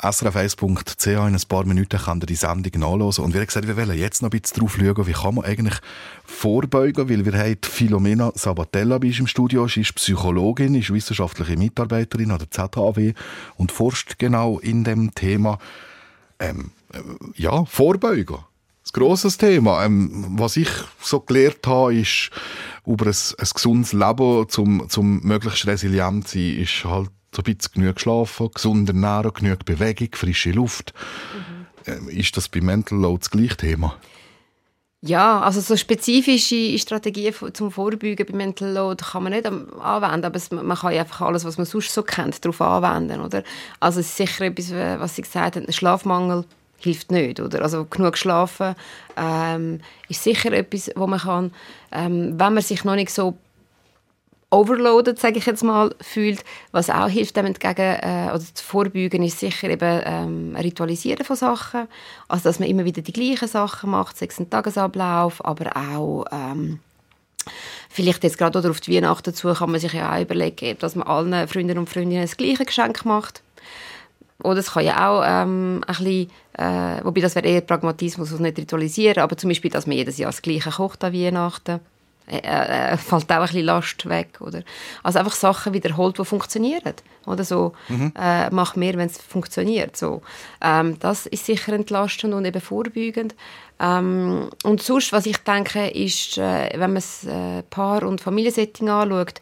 srf1.ch 0.00 1.06
in 1.06 1.34
ein 1.34 1.40
paar 1.48 1.64
Minuten 1.64 1.98
könnt 1.98 2.24
ihr 2.24 2.26
die 2.26 2.34
Sendung 2.34 2.80
nachlesen. 2.80 3.24
Und 3.24 3.34
wir 3.34 3.40
haben 3.40 3.46
gesagt, 3.46 3.66
wir 3.66 3.76
wollen 3.76 3.98
jetzt 3.98 4.22
noch 4.22 4.30
ein 4.30 4.40
bisschen 4.40 4.60
drauf 4.60 4.76
schauen, 4.76 5.06
wie 5.06 5.12
kann 5.12 5.34
man 5.36 5.44
eigentlich 5.44 5.78
vorbeugen, 6.24 7.08
weil 7.08 7.24
wir 7.24 7.38
haben 7.38 7.56
die 7.62 7.68
Philomena 7.68 8.32
Sabatella 8.34 8.98
bei 8.98 9.08
uns 9.08 9.20
im 9.20 9.26
Studio. 9.26 9.68
Sie 9.68 9.82
ist 9.82 9.94
Psychologin, 9.94 10.74
ist 10.74 10.92
wissenschaftliche 10.92 11.56
Mitarbeiterin 11.56 12.32
an 12.32 12.38
der 12.38 12.50
ZHW 12.50 13.14
und 13.56 13.70
forscht 13.70 14.18
genau 14.18 14.58
in 14.58 14.84
dem 14.84 15.14
Thema, 15.14 15.58
ähm, 16.40 16.72
äh, 16.92 16.98
ja, 17.36 17.64
Vorbeugen. 17.64 18.38
Ein 18.94 19.00
grosses 19.00 19.38
Thema. 19.38 19.84
Ähm, 19.84 20.26
was 20.38 20.56
ich 20.56 20.68
so 21.00 21.20
gelernt 21.20 21.66
habe, 21.66 21.94
ist, 21.94 22.30
über 22.86 23.06
ein, 23.06 23.14
ein 23.38 23.48
gesundes 23.54 23.92
Leben, 23.94 24.48
zum, 24.48 24.88
zum 24.90 25.20
möglichst 25.22 25.66
resilient 25.66 26.28
zu 26.28 26.38
sein, 26.38 26.58
ist 26.58 26.84
halt 26.84 27.10
so 27.34 27.42
ein 27.42 27.54
bisschen 27.54 27.82
genug 27.82 28.00
schlafen, 28.00 28.50
gesund 28.54 28.88
ernähren, 28.88 29.32
genug 29.32 29.64
Bewegung, 29.64 30.08
frische 30.12 30.50
Luft. 30.50 30.92
Ähm, 31.86 32.08
ist 32.10 32.36
das 32.36 32.48
bei 32.48 32.60
Mental 32.60 32.98
Load 32.98 33.20
das 33.20 33.30
gleiche 33.30 33.56
Thema? 33.56 33.96
Ja, 35.04 35.40
also 35.40 35.60
so 35.60 35.76
spezifische 35.76 36.78
Strategien 36.78 37.34
zum 37.54 37.72
Vorbeugen 37.72 38.24
bei 38.24 38.36
Mental 38.36 38.70
Load 38.72 39.02
kann 39.02 39.24
man 39.24 39.32
nicht 39.32 39.46
anwenden, 39.46 40.24
aber 40.24 40.36
es, 40.36 40.52
man 40.52 40.76
kann 40.76 40.92
ja 40.92 41.00
einfach 41.00 41.22
alles, 41.22 41.44
was 41.44 41.56
man 41.56 41.66
sonst 41.66 41.92
so 41.92 42.04
kennt, 42.04 42.44
darauf 42.44 42.60
anwenden, 42.60 43.20
oder? 43.20 43.42
Also 43.80 43.98
es 43.98 44.06
ist 44.06 44.16
sicher 44.18 44.44
etwas, 44.44 44.70
äh, 44.70 45.00
was 45.00 45.16
Sie 45.16 45.22
gesagt 45.22 45.56
haben, 45.56 45.66
ein 45.66 45.72
Schlafmangel 45.72 46.44
hilft 46.82 47.10
nicht, 47.10 47.40
oder? 47.40 47.62
Also 47.62 47.84
genug 47.84 48.16
schlafen 48.18 48.74
ähm, 49.16 49.80
ist 50.08 50.22
sicher 50.22 50.52
etwas, 50.52 50.90
wo 50.96 51.06
man 51.06 51.20
kann, 51.20 51.52
ähm, 51.92 52.38
wenn 52.38 52.54
man 52.54 52.62
sich 52.62 52.84
noch 52.84 52.94
nicht 52.94 53.10
so 53.10 53.36
overloaded, 54.52 55.18
sage 55.18 55.38
ich 55.38 55.46
jetzt 55.46 55.64
mal, 55.64 55.94
fühlt. 56.00 56.44
Was 56.70 56.90
auch 56.90 57.08
hilft, 57.08 57.36
dem 57.36 57.46
entgegen 57.46 57.98
äh, 58.02 58.28
oder 58.30 58.40
zu 58.40 58.64
vorbeugen, 58.64 59.22
ist 59.22 59.40
sicher 59.40 59.70
eben 59.70 60.02
ähm, 60.04 60.56
Ritualisieren 60.56 61.24
von 61.24 61.36
Sachen. 61.36 61.88
Also, 62.28 62.44
dass 62.44 62.60
man 62.60 62.68
immer 62.68 62.84
wieder 62.84 63.02
die 63.02 63.12
gleichen 63.12 63.48
Sachen 63.48 63.90
macht, 63.90 64.18
sei 64.18 64.26
es 64.26 64.40
Tagesablauf, 64.50 65.44
aber 65.44 65.76
auch 65.76 66.26
ähm, 66.30 66.80
vielleicht 67.88 68.24
jetzt 68.24 68.38
gerade 68.38 68.58
oder 68.58 68.70
auf 68.70 68.80
die 68.80 68.94
Weihnachten 68.94 69.24
dazu 69.24 69.52
kann 69.52 69.70
man 69.70 69.80
sich 69.80 69.94
ja 69.94 70.14
auch 70.14 70.20
überlegen, 70.20 70.76
dass 70.78 70.94
man 70.94 71.06
allen 71.06 71.48
Freunden 71.48 71.78
und 71.78 71.88
Freundinnen 71.88 72.22
das 72.22 72.36
gleiche 72.36 72.64
Geschenk 72.64 73.04
macht. 73.04 73.42
Oder 74.42 74.60
es 74.60 74.72
kann 74.72 74.84
ja 74.84 75.08
auch 75.08 75.22
ähm, 75.24 75.82
ein 75.86 75.96
bisschen, 75.96 76.30
äh, 76.54 77.04
wobei 77.04 77.20
das 77.20 77.34
wäre 77.34 77.46
eher 77.46 77.60
Pragmatismus 77.60 78.32
und 78.32 78.42
nicht 78.42 78.58
ritualisieren, 78.58 79.22
aber 79.22 79.36
zum 79.36 79.48
Beispiel, 79.48 79.70
dass 79.70 79.86
man 79.86 79.96
jedes 79.96 80.18
Jahr 80.18 80.30
das 80.30 80.42
Gleiche 80.42 80.70
kocht 80.70 81.04
an 81.04 81.12
Weihnachten, 81.12 81.80
äh, 82.28 82.38
äh, 82.38 82.96
fällt 82.96 83.30
auch 83.30 83.36
ein 83.36 83.42
bisschen 83.42 83.64
Last 83.64 84.08
weg, 84.08 84.40
oder? 84.40 84.62
Also 85.02 85.18
einfach 85.18 85.32
Sachen 85.32 85.72
wiederholt, 85.72 86.18
die 86.18 86.24
funktionieren, 86.24 86.94
oder 87.26 87.44
so, 87.44 87.72
äh, 87.88 88.48
mach 88.50 88.76
mehr, 88.76 88.94
wenn 88.94 89.08
es 89.08 89.18
funktioniert, 89.18 89.96
so. 89.96 90.22
Ähm, 90.60 90.98
das 91.00 91.26
ist 91.26 91.46
sicher 91.46 91.72
entlastend 91.72 92.32
und 92.34 92.44
eben 92.44 92.60
vorbeugend. 92.60 93.34
Ähm, 93.80 94.50
und 94.62 94.82
sonst, 94.82 95.12
was 95.12 95.26
ich 95.26 95.38
denke, 95.38 95.88
ist, 95.88 96.38
äh, 96.38 96.70
wenn 96.72 96.92
man 96.92 96.94
das 96.96 97.24
äh, 97.24 97.62
Paar- 97.68 98.04
und 98.04 98.20
Familiensetting 98.20 98.88
anschaut, 98.88 99.40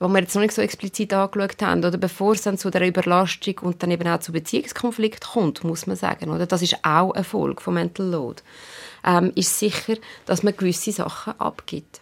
wo 0.00 0.08
wir 0.08 0.20
jetzt 0.20 0.34
noch 0.34 0.42
nicht 0.42 0.54
so 0.54 0.62
explizit 0.62 1.12
angeschaut 1.12 1.60
haben, 1.62 1.84
oder 1.84 1.98
bevor 1.98 2.32
es 2.32 2.42
dann 2.42 2.58
zu 2.58 2.70
der 2.70 2.86
Überlastung 2.86 3.58
und 3.62 3.82
dann 3.82 3.90
eben 3.90 4.06
auch 4.08 4.20
zu 4.20 4.32
Beziehungskonflikt 4.32 5.26
kommt, 5.26 5.64
muss 5.64 5.86
man 5.86 5.96
sagen, 5.96 6.30
oder? 6.30 6.46
Das 6.46 6.62
ist 6.62 6.84
auch 6.84 7.12
eine 7.12 7.24
Folge 7.24 7.60
von 7.60 7.74
Mental 7.74 8.06
Load. 8.06 8.42
Ähm, 9.04 9.32
ist 9.34 9.58
sicher, 9.58 9.94
dass 10.26 10.42
man 10.42 10.56
gewisse 10.56 10.92
Sachen 10.92 11.38
abgibt. 11.40 12.00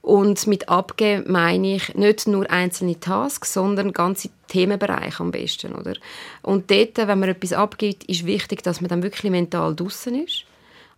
Und 0.00 0.46
mit 0.46 0.68
abgeben 0.68 1.30
meine 1.30 1.76
ich 1.76 1.94
nicht 1.94 2.26
nur 2.28 2.50
einzelne 2.50 2.98
Tasks, 2.98 3.52
sondern 3.52 3.92
ganze 3.92 4.30
Themenbereiche 4.46 5.20
am 5.20 5.30
besten, 5.30 5.74
oder? 5.74 5.94
Und 6.42 6.70
dort, 6.70 6.96
wenn 6.96 7.18
man 7.18 7.28
etwas 7.28 7.52
abgibt, 7.52 8.04
ist 8.04 8.24
wichtig, 8.24 8.62
dass 8.62 8.80
man 8.80 8.88
dann 8.88 9.02
wirklich 9.02 9.30
mental 9.30 9.76
draußen 9.76 10.24
ist. 10.24 10.44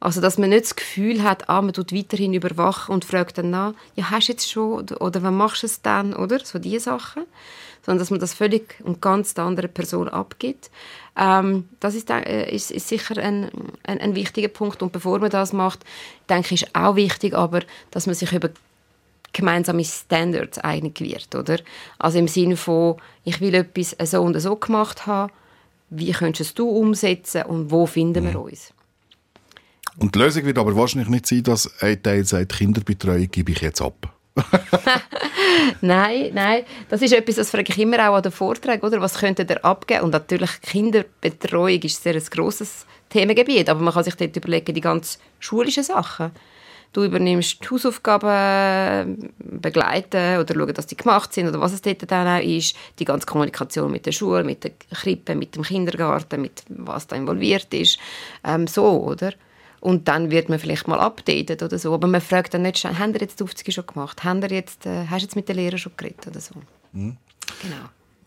Also, 0.01 0.23
dass 0.23 0.39
man 0.39 0.49
nicht 0.49 0.65
das 0.65 0.77
Gefühl 0.77 1.23
hat, 1.23 1.51
ah, 1.51 1.61
man 1.61 1.75
tut 1.75 1.95
weiterhin 1.95 2.33
überwachen 2.33 2.95
und 2.95 3.05
fragt 3.05 3.37
dann 3.37 3.51
nach, 3.51 3.75
ja, 3.95 4.11
hast 4.11 4.29
du 4.29 4.33
jetzt 4.33 4.51
schon, 4.51 4.73
oder, 4.73 5.03
oder 5.03 5.23
wann 5.23 5.37
machst 5.37 5.63
du 5.63 5.67
es 5.67 5.83
dann, 5.83 6.15
oder? 6.15 6.41
So 6.43 6.59
diese 6.59 6.81
Sachen. 6.81 7.25
Sondern, 7.85 7.99
dass 7.99 8.11
man 8.11 8.21
das 8.21 8.35
völlig 8.35 8.77
und 8.83 9.01
ganz 9.01 9.35
der 9.35 9.45
anderen 9.45 9.73
Person 9.73 10.09
abgibt. 10.09 10.71
Ähm, 11.17 11.69
das 11.81 11.95
ist, 11.95 12.11
äh, 12.11 12.51
ist, 12.51 12.71
ist 12.71 12.89
sicher 12.89 13.17
ein, 13.19 13.51
ein, 13.85 14.01
ein 14.01 14.15
wichtiger 14.15 14.49
Punkt. 14.49 14.83
Und 14.83 14.93
bevor 14.93 15.19
man 15.19 15.31
das 15.31 15.53
macht, 15.53 15.81
denke 16.29 16.55
ich, 16.55 16.63
ist 16.63 16.75
auch 16.75 16.97
wichtig, 16.97 17.35
aber, 17.35 17.61
dass 17.91 18.07
man 18.07 18.15
sich 18.15 18.33
über 18.33 18.51
gemeinsame 19.33 19.85
Standards 19.85 20.59
einig 20.59 21.01
wird, 21.01 21.35
oder? 21.35 21.59
Also 21.99 22.19
im 22.19 22.29
Sinne 22.29 22.57
von, 22.57 22.97
ich 23.25 23.41
will 23.41 23.55
etwas 23.55 23.97
so 24.11 24.23
und 24.23 24.39
so 24.41 24.57
gemacht 24.57 25.07
haben, 25.07 25.33
wie 25.91 26.13
könntest 26.13 26.59
du 26.59 26.71
es 26.71 26.77
umsetzen 26.77 27.43
und 27.43 27.71
wo 27.71 27.87
finden 27.87 28.25
wir 28.25 28.41
uns? 28.41 28.73
Und 29.99 30.15
die 30.15 30.19
Lösung 30.19 30.45
wird 30.45 30.59
aber 30.59 30.75
wahrscheinlich 30.77 31.09
nicht 31.09 31.27
sein, 31.27 31.43
dass 31.43 31.71
ein 31.83 32.03
Teil 32.03 32.25
sagt, 32.25 32.57
Kinderbetreuung 32.57 33.31
gebe 33.31 33.53
ich 33.53 33.61
jetzt 33.61 33.83
ab. 33.83 34.15
Nein, 35.81 36.31
nein, 36.33 36.65
das 36.89 37.03
ist 37.03 37.13
etwas, 37.13 37.37
das 37.37 37.51
frage 37.51 37.73
ich 37.73 37.79
immer 37.79 38.09
auch 38.09 38.15
an 38.15 38.23
den 38.23 38.33
Vorträgen, 38.33 38.87
oder? 38.87 39.01
Was 39.01 39.19
könnte 39.19 39.47
ihr 39.49 39.65
abgeben? 39.65 40.03
Und 40.03 40.13
natürlich 40.13 40.61
Kinderbetreuung 40.63 41.83
ist 41.83 42.03
sehr 42.03 42.15
ein 42.15 42.25
grosses 42.31 42.87
Themengebiet, 43.09 43.69
aber 43.69 43.81
man 43.81 43.93
kann 43.93 44.05
sich 44.05 44.15
dort 44.15 44.37
überlegen, 44.37 44.75
die 44.75 44.81
ganz 44.81 45.19
schulischen 45.39 45.85
Sachen. 45.85 46.31
Du 46.93 47.05
übernimmst 47.05 47.59
Hausaufgaben, 47.71 49.33
begleiten 49.39 50.39
oder 50.39 50.55
schauen, 50.55 50.75
dass 50.75 50.89
die 50.89 50.97
gemacht 50.97 51.33
sind 51.33 51.47
oder 51.49 51.61
was 51.61 51.73
es 51.73 51.83
dort 51.83 52.11
dann 52.11 52.27
auch 52.27 52.45
ist. 52.45 52.75
Die 52.99 53.05
ganze 53.05 53.27
Kommunikation 53.27 53.93
mit 53.93 54.07
der 54.07 54.13
Schule, 54.13 54.43
mit 54.43 54.65
der 54.65 54.73
Krippe, 54.93 55.37
mit 55.37 55.55
dem 55.55 55.63
Kindergarten, 55.63 56.43
mit 56.43 56.65
was 56.69 57.07
da 57.07 57.15
involviert 57.15 57.73
ist. 57.75 57.99
Ähm, 58.45 58.67
so, 58.67 59.05
oder? 59.05 59.35
Und 59.81 60.09
dann 60.09 60.31
wird 60.31 60.49
man 60.49 60.59
vielleicht 60.59 60.89
mal 60.89 61.01
updated 61.01 61.63
oder 61.63 61.79
so. 61.79 61.95
Aber 61.95 62.07
man 62.07 62.21
fragt 62.21 62.53
dann 62.53 62.63
nicht, 62.63 62.79
schon, 62.79 62.99
haben 62.99 63.15
ihr 63.15 63.21
jetzt 63.21 63.41
die 63.41 63.45
Aufzüge 63.45 63.73
schon 63.73 63.87
gemacht? 63.87 64.25
Haben 64.25 64.43
ihr 64.43 64.51
jetzt, 64.51 64.85
äh, 64.85 65.07
hast 65.09 65.23
du 65.23 65.25
jetzt 65.25 65.37
mit 65.37 65.49
den 65.49 65.57
Lehrern 65.57 65.79
schon 65.79 65.93
geredet 65.97 66.27
oder 66.27 66.41
so? 66.41 66.55
Genau. 66.93 67.17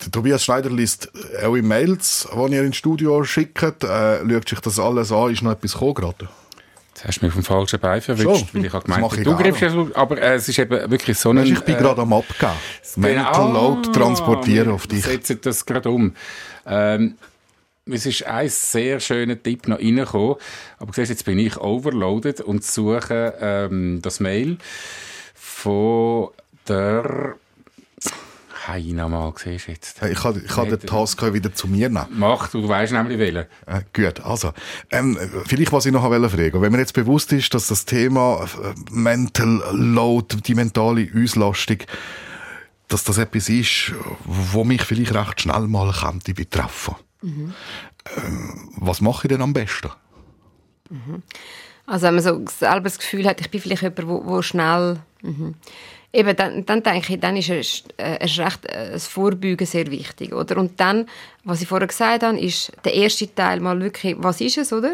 Der 0.02 0.10
Tobias 0.10 0.44
Schneider 0.44 0.70
liest 0.70 1.12
eure 1.40 1.62
Mails, 1.62 2.28
die 2.34 2.54
ihr 2.54 2.64
ins 2.64 2.76
Studio 2.76 3.22
schickt. 3.24 3.62
Äh, 3.62 4.28
schaut 4.28 4.48
sich 4.48 4.60
das 4.60 4.78
alles 4.80 5.12
an. 5.12 5.32
Ist 5.32 5.42
noch 5.42 5.52
etwas 5.52 5.74
gekommen 5.74 5.94
gerade? 5.94 6.28
Jetzt 6.94 7.04
hast 7.06 7.20
du 7.20 7.26
mich 7.26 7.34
vom 7.34 7.42
falschen 7.42 7.80
Bein 7.80 8.00
verwischt, 8.00 8.28
Schon? 8.28 8.48
weil 8.52 8.64
ich 8.66 8.72
habe 8.72 8.84
gemeint, 8.84 9.02
mache 9.02 9.18
ich 9.18 9.24
du 9.24 9.36
griffst 9.36 9.62
ja 9.62 9.70
so, 9.70 9.90
aber 9.94 10.20
äh, 10.20 10.34
es 10.34 10.48
ist 10.48 10.58
eben 10.60 10.90
wirklich 10.90 11.18
so 11.18 11.30
ein... 11.30 11.38
Ich 11.38 11.60
bin 11.60 11.74
äh, 11.74 11.78
gerade 11.78 12.02
am 12.02 12.12
Abgeben. 12.12 12.52
Mental 12.96 13.52
Load 13.52 13.90
transportieren 13.90 14.70
auf 14.70 14.86
dich. 14.86 15.02
Setze 15.02 15.36
das 15.36 15.66
gerade 15.66 15.90
um. 15.90 16.14
Ähm, 16.66 17.16
es 17.90 18.06
ist 18.06 18.24
ein 18.24 18.48
sehr 18.48 19.00
schöner 19.00 19.42
Tipp 19.42 19.68
noch 19.68 19.78
reingekommen, 19.78 20.36
aber 20.78 20.92
siehst, 20.92 21.10
jetzt 21.10 21.24
bin 21.24 21.38
ich 21.38 21.56
overloaded 21.58 22.40
und 22.40 22.64
suche 22.64 23.34
ähm, 23.40 24.00
das 24.00 24.20
Mail 24.20 24.56
von 25.34 26.28
der 26.66 27.36
Heina 28.66 29.08
mal, 29.08 29.34
siehst 29.36 29.68
jetzt. 29.68 30.02
Ich 30.02 30.18
kann, 30.18 30.42
ich 30.42 30.50
kann 30.50 30.70
den 30.70 30.80
Task 30.80 31.22
wieder 31.34 31.52
zu 31.52 31.68
mir 31.68 31.90
nehmen. 31.90 32.06
Mach, 32.10 32.48
du 32.48 32.66
weißt 32.66 32.94
nämlich 32.94 33.18
welchen. 33.18 33.44
Äh, 33.66 33.82
gut, 33.92 34.20
also, 34.20 34.52
ähm, 34.90 35.18
vielleicht 35.46 35.72
was 35.72 35.84
ich 35.84 35.92
noch 35.92 36.04
wollte 36.04 36.30
fragen. 36.30 36.62
Wenn 36.62 36.72
mir 36.72 36.78
jetzt 36.78 36.94
bewusst 36.94 37.32
ist, 37.32 37.52
dass 37.52 37.68
das 37.68 37.84
Thema 37.84 38.48
äh, 38.62 38.74
Mental 38.90 39.62
Load, 39.72 40.36
die 40.46 40.54
mentale 40.54 41.10
Auslastung, 41.14 41.78
dass 42.88 43.04
das 43.04 43.18
etwas 43.18 43.50
ist, 43.50 43.92
wo 44.24 44.64
mich 44.64 44.82
vielleicht 44.82 45.14
recht 45.14 45.42
schnell 45.42 45.66
mal 45.66 45.92
könnte 45.92 46.32
betreffen. 46.32 46.94
Ähm, 47.24 48.70
was 48.76 49.00
mache 49.00 49.26
ich 49.26 49.28
denn 49.28 49.42
am 49.42 49.52
besten? 49.52 49.90
Also 51.86 52.06
wenn 52.06 52.14
man 52.14 52.22
so 52.24 52.44
selber 52.46 52.82
das 52.82 52.98
Gefühl 52.98 53.26
hat, 53.26 53.40
ich 53.40 53.50
bin 53.50 53.60
vielleicht 53.60 53.82
jemand, 53.82 54.06
wo, 54.06 54.24
wo 54.24 54.42
schnell... 54.42 55.00
Mhm. 55.22 55.54
Eben, 56.12 56.36
dann, 56.36 56.64
dann 56.64 56.80
denke 56.80 57.14
ich, 57.14 57.18
dann 57.18 57.36
ist 57.36 57.48
erst, 57.48 57.92
äh, 57.96 58.18
erst 58.20 58.38
recht 58.38 58.66
äh, 58.66 58.92
das 58.92 59.08
Vorbeugen 59.08 59.66
sehr 59.66 59.90
wichtig, 59.90 60.32
oder? 60.32 60.58
Und 60.58 60.78
dann, 60.78 61.06
was 61.42 61.60
ich 61.60 61.66
vorher 61.66 61.88
gesagt 61.88 62.22
habe, 62.22 62.38
ist 62.38 62.70
der 62.84 62.94
erste 62.94 63.34
Teil 63.34 63.58
mal 63.58 63.80
wirklich, 63.80 64.14
was 64.18 64.40
ist 64.40 64.56
es, 64.56 64.72
oder? 64.72 64.92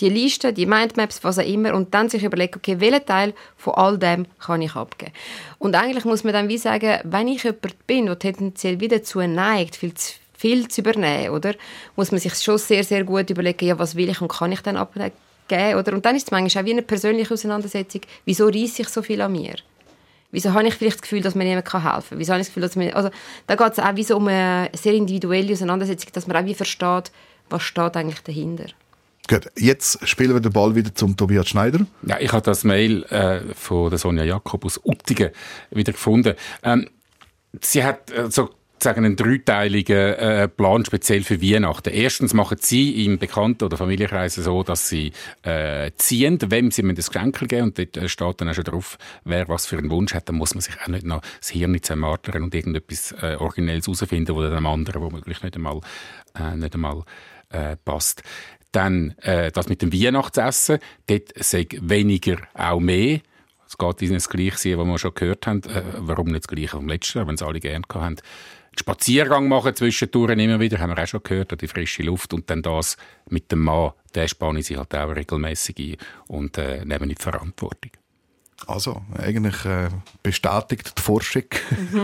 Die 0.00 0.10
Liste, 0.10 0.52
die 0.52 0.66
Mindmaps, 0.66 1.24
was 1.24 1.38
auch 1.38 1.46
immer, 1.46 1.72
und 1.72 1.94
dann 1.94 2.10
sich 2.10 2.22
überlegen, 2.22 2.56
okay, 2.56 2.78
welchen 2.80 3.06
Teil 3.06 3.32
von 3.56 3.76
all 3.76 3.98
dem 3.98 4.26
kann 4.38 4.60
ich 4.60 4.76
abgeben? 4.76 5.12
Und 5.58 5.74
eigentlich 5.74 6.04
muss 6.04 6.22
man 6.22 6.34
dann 6.34 6.50
wie 6.50 6.58
sagen, 6.58 7.00
wenn 7.02 7.28
ich 7.28 7.44
jemand 7.44 7.86
bin, 7.86 8.04
der 8.04 8.18
tendenziell 8.18 8.78
wieder 8.78 8.98
dazu 8.98 9.20
neigt, 9.20 9.74
viel 9.74 9.94
zu 9.94 10.12
viel 10.38 10.68
zu 10.68 10.80
übernehmen, 10.80 11.30
oder? 11.30 11.54
Muss 11.96 12.12
man 12.12 12.20
sich 12.20 12.34
schon 12.36 12.58
sehr, 12.58 12.84
sehr 12.84 13.04
gut 13.04 13.28
überlegen, 13.28 13.66
ja, 13.66 13.78
was 13.78 13.96
will 13.96 14.08
ich 14.08 14.20
und 14.22 14.28
kann 14.28 14.52
ich 14.52 14.60
dann 14.60 14.76
abgeben, 14.76 15.12
oder? 15.50 15.92
Und 15.92 16.06
dann 16.06 16.16
ist 16.16 16.28
es 16.28 16.30
manchmal 16.30 16.62
auch 16.62 16.66
wie 16.66 16.72
eine 16.72 16.82
persönliche 16.82 17.34
Auseinandersetzung, 17.34 18.02
wieso 18.24 18.46
reiße 18.46 18.82
ich 18.82 18.88
so 18.88 19.02
viel 19.02 19.20
an 19.20 19.32
mir? 19.32 19.56
Wieso 20.30 20.52
habe 20.52 20.68
ich 20.68 20.74
vielleicht 20.74 20.96
das 20.96 21.02
Gefühl, 21.02 21.22
dass 21.22 21.34
mir 21.34 21.44
jemand 21.44 21.72
helfen 21.72 21.82
kann? 21.82 22.18
Wieso 22.18 22.32
habe 22.32 22.40
ich 22.40 22.46
das 22.46 22.54
Gefühl, 22.54 22.62
dass 22.62 22.76
mir, 22.76 22.94
also 22.94 23.10
da 23.46 23.56
geht 23.56 23.72
es 23.72 23.78
auch 23.78 23.96
wie 23.96 24.04
so 24.04 24.16
um 24.16 24.28
eine 24.28 24.70
sehr 24.74 24.94
individuelle 24.94 25.52
Auseinandersetzung, 25.52 26.10
dass 26.12 26.26
man 26.26 26.36
auch 26.36 26.44
wie 26.44 26.54
versteht, 26.54 27.10
was 27.50 27.62
steht 27.62 27.96
eigentlich 27.96 28.20
dahinter. 28.20 28.66
Gut, 29.26 29.50
jetzt 29.56 30.06
spielen 30.06 30.34
wir 30.34 30.40
den 30.40 30.52
Ball 30.52 30.74
wieder 30.74 30.94
zum 30.94 31.16
Tobias 31.16 31.48
Schneider. 31.48 31.80
Ja, 32.02 32.18
ich 32.20 32.32
habe 32.32 32.42
das 32.42 32.64
Mail 32.64 33.02
äh, 33.04 33.40
von 33.54 33.90
der 33.90 33.98
Sonja 33.98 34.24
Jakob 34.24 34.64
aus 34.64 34.80
Uttigen 34.84 35.30
wieder 35.70 35.92
gefunden. 35.92 36.34
Ähm, 36.62 36.88
sie 37.60 37.84
hat 37.84 38.10
äh, 38.10 38.30
sozusagen 38.78 39.04
einen 39.04 39.16
dreiteiligen 39.16 40.14
äh, 40.14 40.48
Plan 40.48 40.84
speziell 40.84 41.24
für 41.24 41.42
Weihnachten. 41.42 41.92
Erstens 41.92 42.32
machen 42.32 42.58
sie 42.60 43.04
im 43.04 43.18
Bekannten- 43.18 43.64
oder 43.64 43.76
Familienkreis 43.76 44.36
so, 44.36 44.62
dass 44.62 44.88
sie 44.88 45.12
äh, 45.42 45.90
ziehen, 45.96 46.38
wem 46.48 46.70
sie 46.70 46.82
das 46.94 47.10
Geschenk 47.10 47.40
geben 47.48 47.64
und 47.64 47.78
dort 47.78 47.96
äh, 47.96 48.08
steht 48.08 48.40
dann 48.40 48.48
auch 48.48 48.54
schon 48.54 48.64
drauf, 48.64 48.96
wer 49.24 49.48
was 49.48 49.66
für 49.66 49.78
einen 49.78 49.90
Wunsch 49.90 50.14
hat. 50.14 50.28
Dann 50.28 50.36
muss 50.36 50.54
man 50.54 50.60
sich 50.60 50.80
auch 50.80 50.88
nicht 50.88 51.04
noch 51.04 51.22
das 51.40 51.50
Hirn 51.50 51.76
zermartern 51.82 52.44
und 52.44 52.54
irgendetwas 52.54 53.12
äh, 53.20 53.34
Originelles 53.34 53.86
herausfinden, 53.86 54.36
wo 54.36 54.42
dann 54.42 54.54
dem 54.54 54.66
anderen 54.66 55.02
womöglich 55.02 55.42
nicht 55.42 55.56
einmal, 55.56 55.80
äh, 56.38 56.56
nicht 56.56 56.74
einmal 56.74 57.02
äh, 57.50 57.76
passt. 57.84 58.22
Dann 58.70 59.16
äh, 59.22 59.50
das 59.50 59.68
mit 59.68 59.82
dem 59.82 59.92
Weihnachtsessen, 59.92 60.78
dort 61.08 61.32
sei 61.34 61.66
weniger 61.80 62.36
auch 62.54 62.78
mehr. 62.78 63.20
Es 63.66 63.76
geht 63.76 64.02
in 64.02 64.14
das 64.14 64.28
Gleiche, 64.28 64.78
was 64.78 64.86
wir 64.86 64.98
schon 64.98 65.14
gehört 65.14 65.46
haben. 65.46 65.62
Äh, 65.64 65.82
warum 65.98 66.28
nicht 66.28 66.44
das 66.44 66.48
Gleiche 66.48 66.76
vom 66.76 66.88
letzten 66.88 67.18
Jahr, 67.18 67.26
wenn 67.26 67.34
es 67.34 67.42
alle 67.42 67.60
gerne 67.60 67.84
haben. 67.92 68.16
Spaziergang 68.78 69.48
machen 69.48 69.74
zwischendurch 69.74 70.38
immer 70.38 70.60
wieder, 70.60 70.78
haben 70.78 70.94
wir 70.94 71.02
auch 71.02 71.06
schon 71.06 71.22
gehört, 71.22 71.60
die 71.60 71.68
frische 71.68 72.02
Luft. 72.02 72.32
Und 72.32 72.48
dann 72.48 72.62
das 72.62 72.96
mit 73.28 73.50
dem 73.52 73.64
Mann, 73.64 73.92
der 74.14 74.28
spannen 74.28 74.62
sie 74.62 74.76
halt 74.76 74.94
auch 74.94 75.14
regelmäßig 75.14 75.78
ein 75.78 75.96
und 76.28 76.58
äh, 76.58 76.84
nehmen 76.84 77.08
nicht 77.08 77.22
Verantwortung. 77.22 77.92
Also, 78.66 79.02
eigentlich 79.16 79.64
äh, 79.64 79.88
bestätigt 80.22 80.92
die 80.98 81.02
Forschung, 81.02 81.44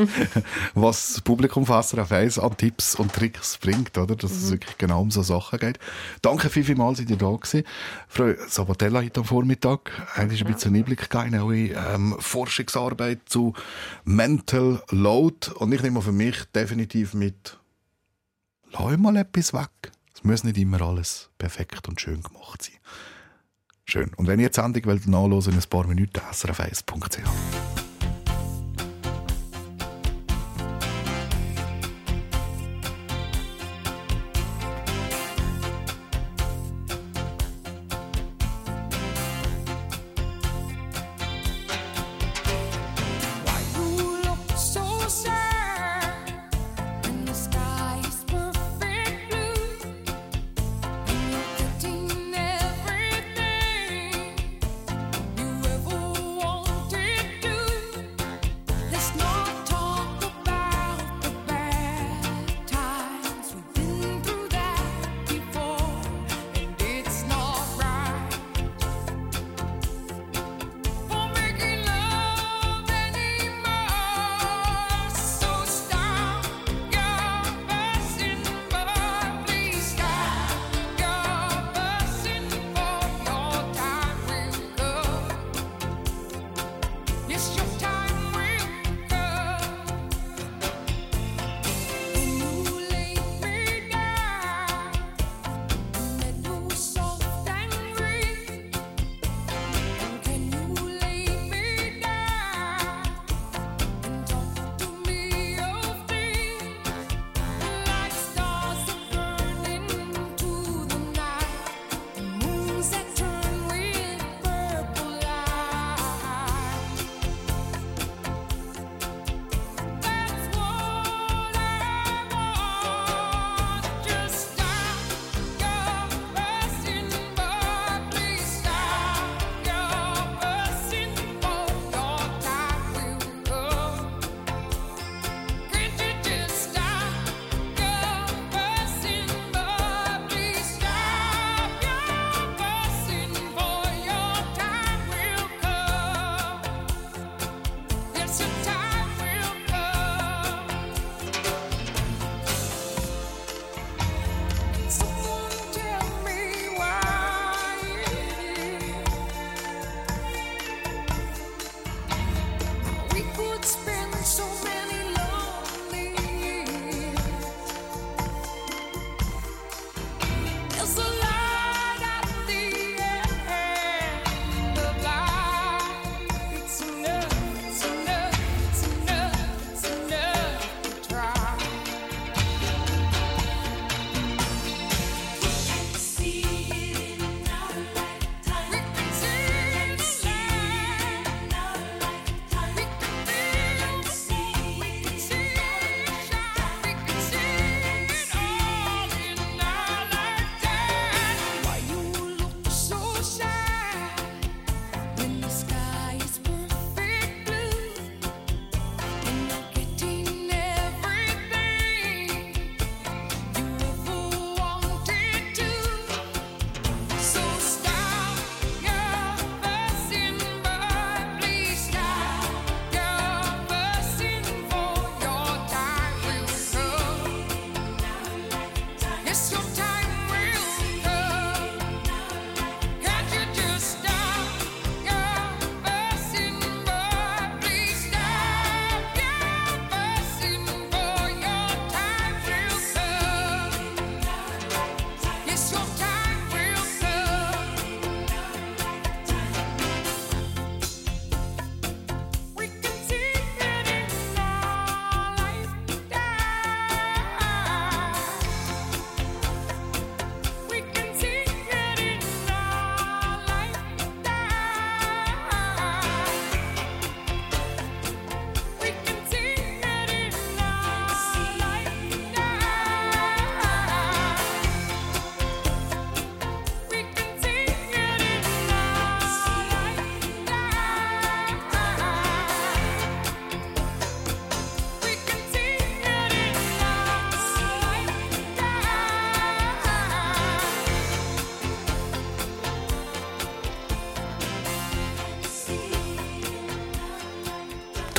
was 0.75 1.15
das 1.15 1.21
Publikum 1.21 1.67
von 1.67 1.83
SRF 1.83 2.13
1 2.13 2.39
an 2.39 2.57
Tipps 2.57 2.95
und 2.95 3.13
Tricks 3.13 3.59
bringt, 3.59 3.99
oder? 3.99 4.15
Dass 4.15 4.31
es 4.31 4.51
wirklich 4.53 4.79
genau 4.79 5.03
um 5.03 5.11
so 5.11 5.23
Sachen 5.23 5.59
geht. 5.59 5.79
Danke 6.23 6.49
viel, 6.49 6.65
vielmals, 6.65 6.99
dass 6.99 7.11
ihr 7.11 7.17
da 7.17 7.31
gewesen. 7.31 7.65
Frau 8.09 8.33
Sabatella 8.47 9.03
heute 9.03 9.21
am 9.21 9.27
Vormittag, 9.27 9.91
eigentlich 10.15 10.45
ein 10.47 10.53
bisschen 10.53 10.77
Einblick 10.77 11.11
gegeben 11.11 11.35
in 11.35 11.41
eure 11.41 11.95
ähm, 11.95 12.17
Forschungsarbeit 12.21 13.21
zu 13.27 13.53
Mental 14.05 14.81
Load. 14.91 15.51
Und 15.57 15.73
ich 15.73 15.83
nehme 15.83 16.03
für 16.03 16.13
mich 16.13 16.45
definitiv 16.55 17.15
mit, 17.15 17.59
lass 18.71 18.97
mal 18.97 19.17
etwas 19.17 19.53
weg. 19.53 19.93
Es 20.15 20.23
muss 20.23 20.45
nicht 20.45 20.57
immer 20.57 20.81
alles 20.81 21.31
perfekt 21.37 21.89
und 21.89 22.01
schön 22.01 22.23
gemacht 22.23 22.63
sein. 22.63 22.75
Schön. 23.87 24.13
Und 24.17 24.27
wenn 24.27 24.41
ihr 24.41 24.49
die 24.49 24.55
Sendung 24.55 24.85
wollt 24.87 25.07
nachhören, 25.07 25.53
in 25.53 25.59
ein 25.59 25.69
paar 25.69 25.87
Minuten 25.87 26.21
srf1.ch. 26.33 27.94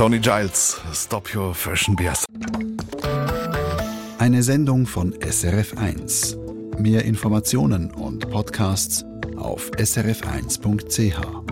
Tony 0.06 0.20
Giles, 0.20 0.80
Stop 0.94 1.34
Your 1.34 1.56
Fashion 1.56 1.96
BS. 1.96 2.26
Eine 4.20 4.44
Sendung 4.44 4.86
von 4.86 5.16
SRF1. 5.16 6.78
Mehr 6.80 7.06
Informationen 7.06 7.90
und 7.90 8.30
Podcasts 8.30 9.04
auf 9.36 9.72
srf1.ch. 9.72 11.45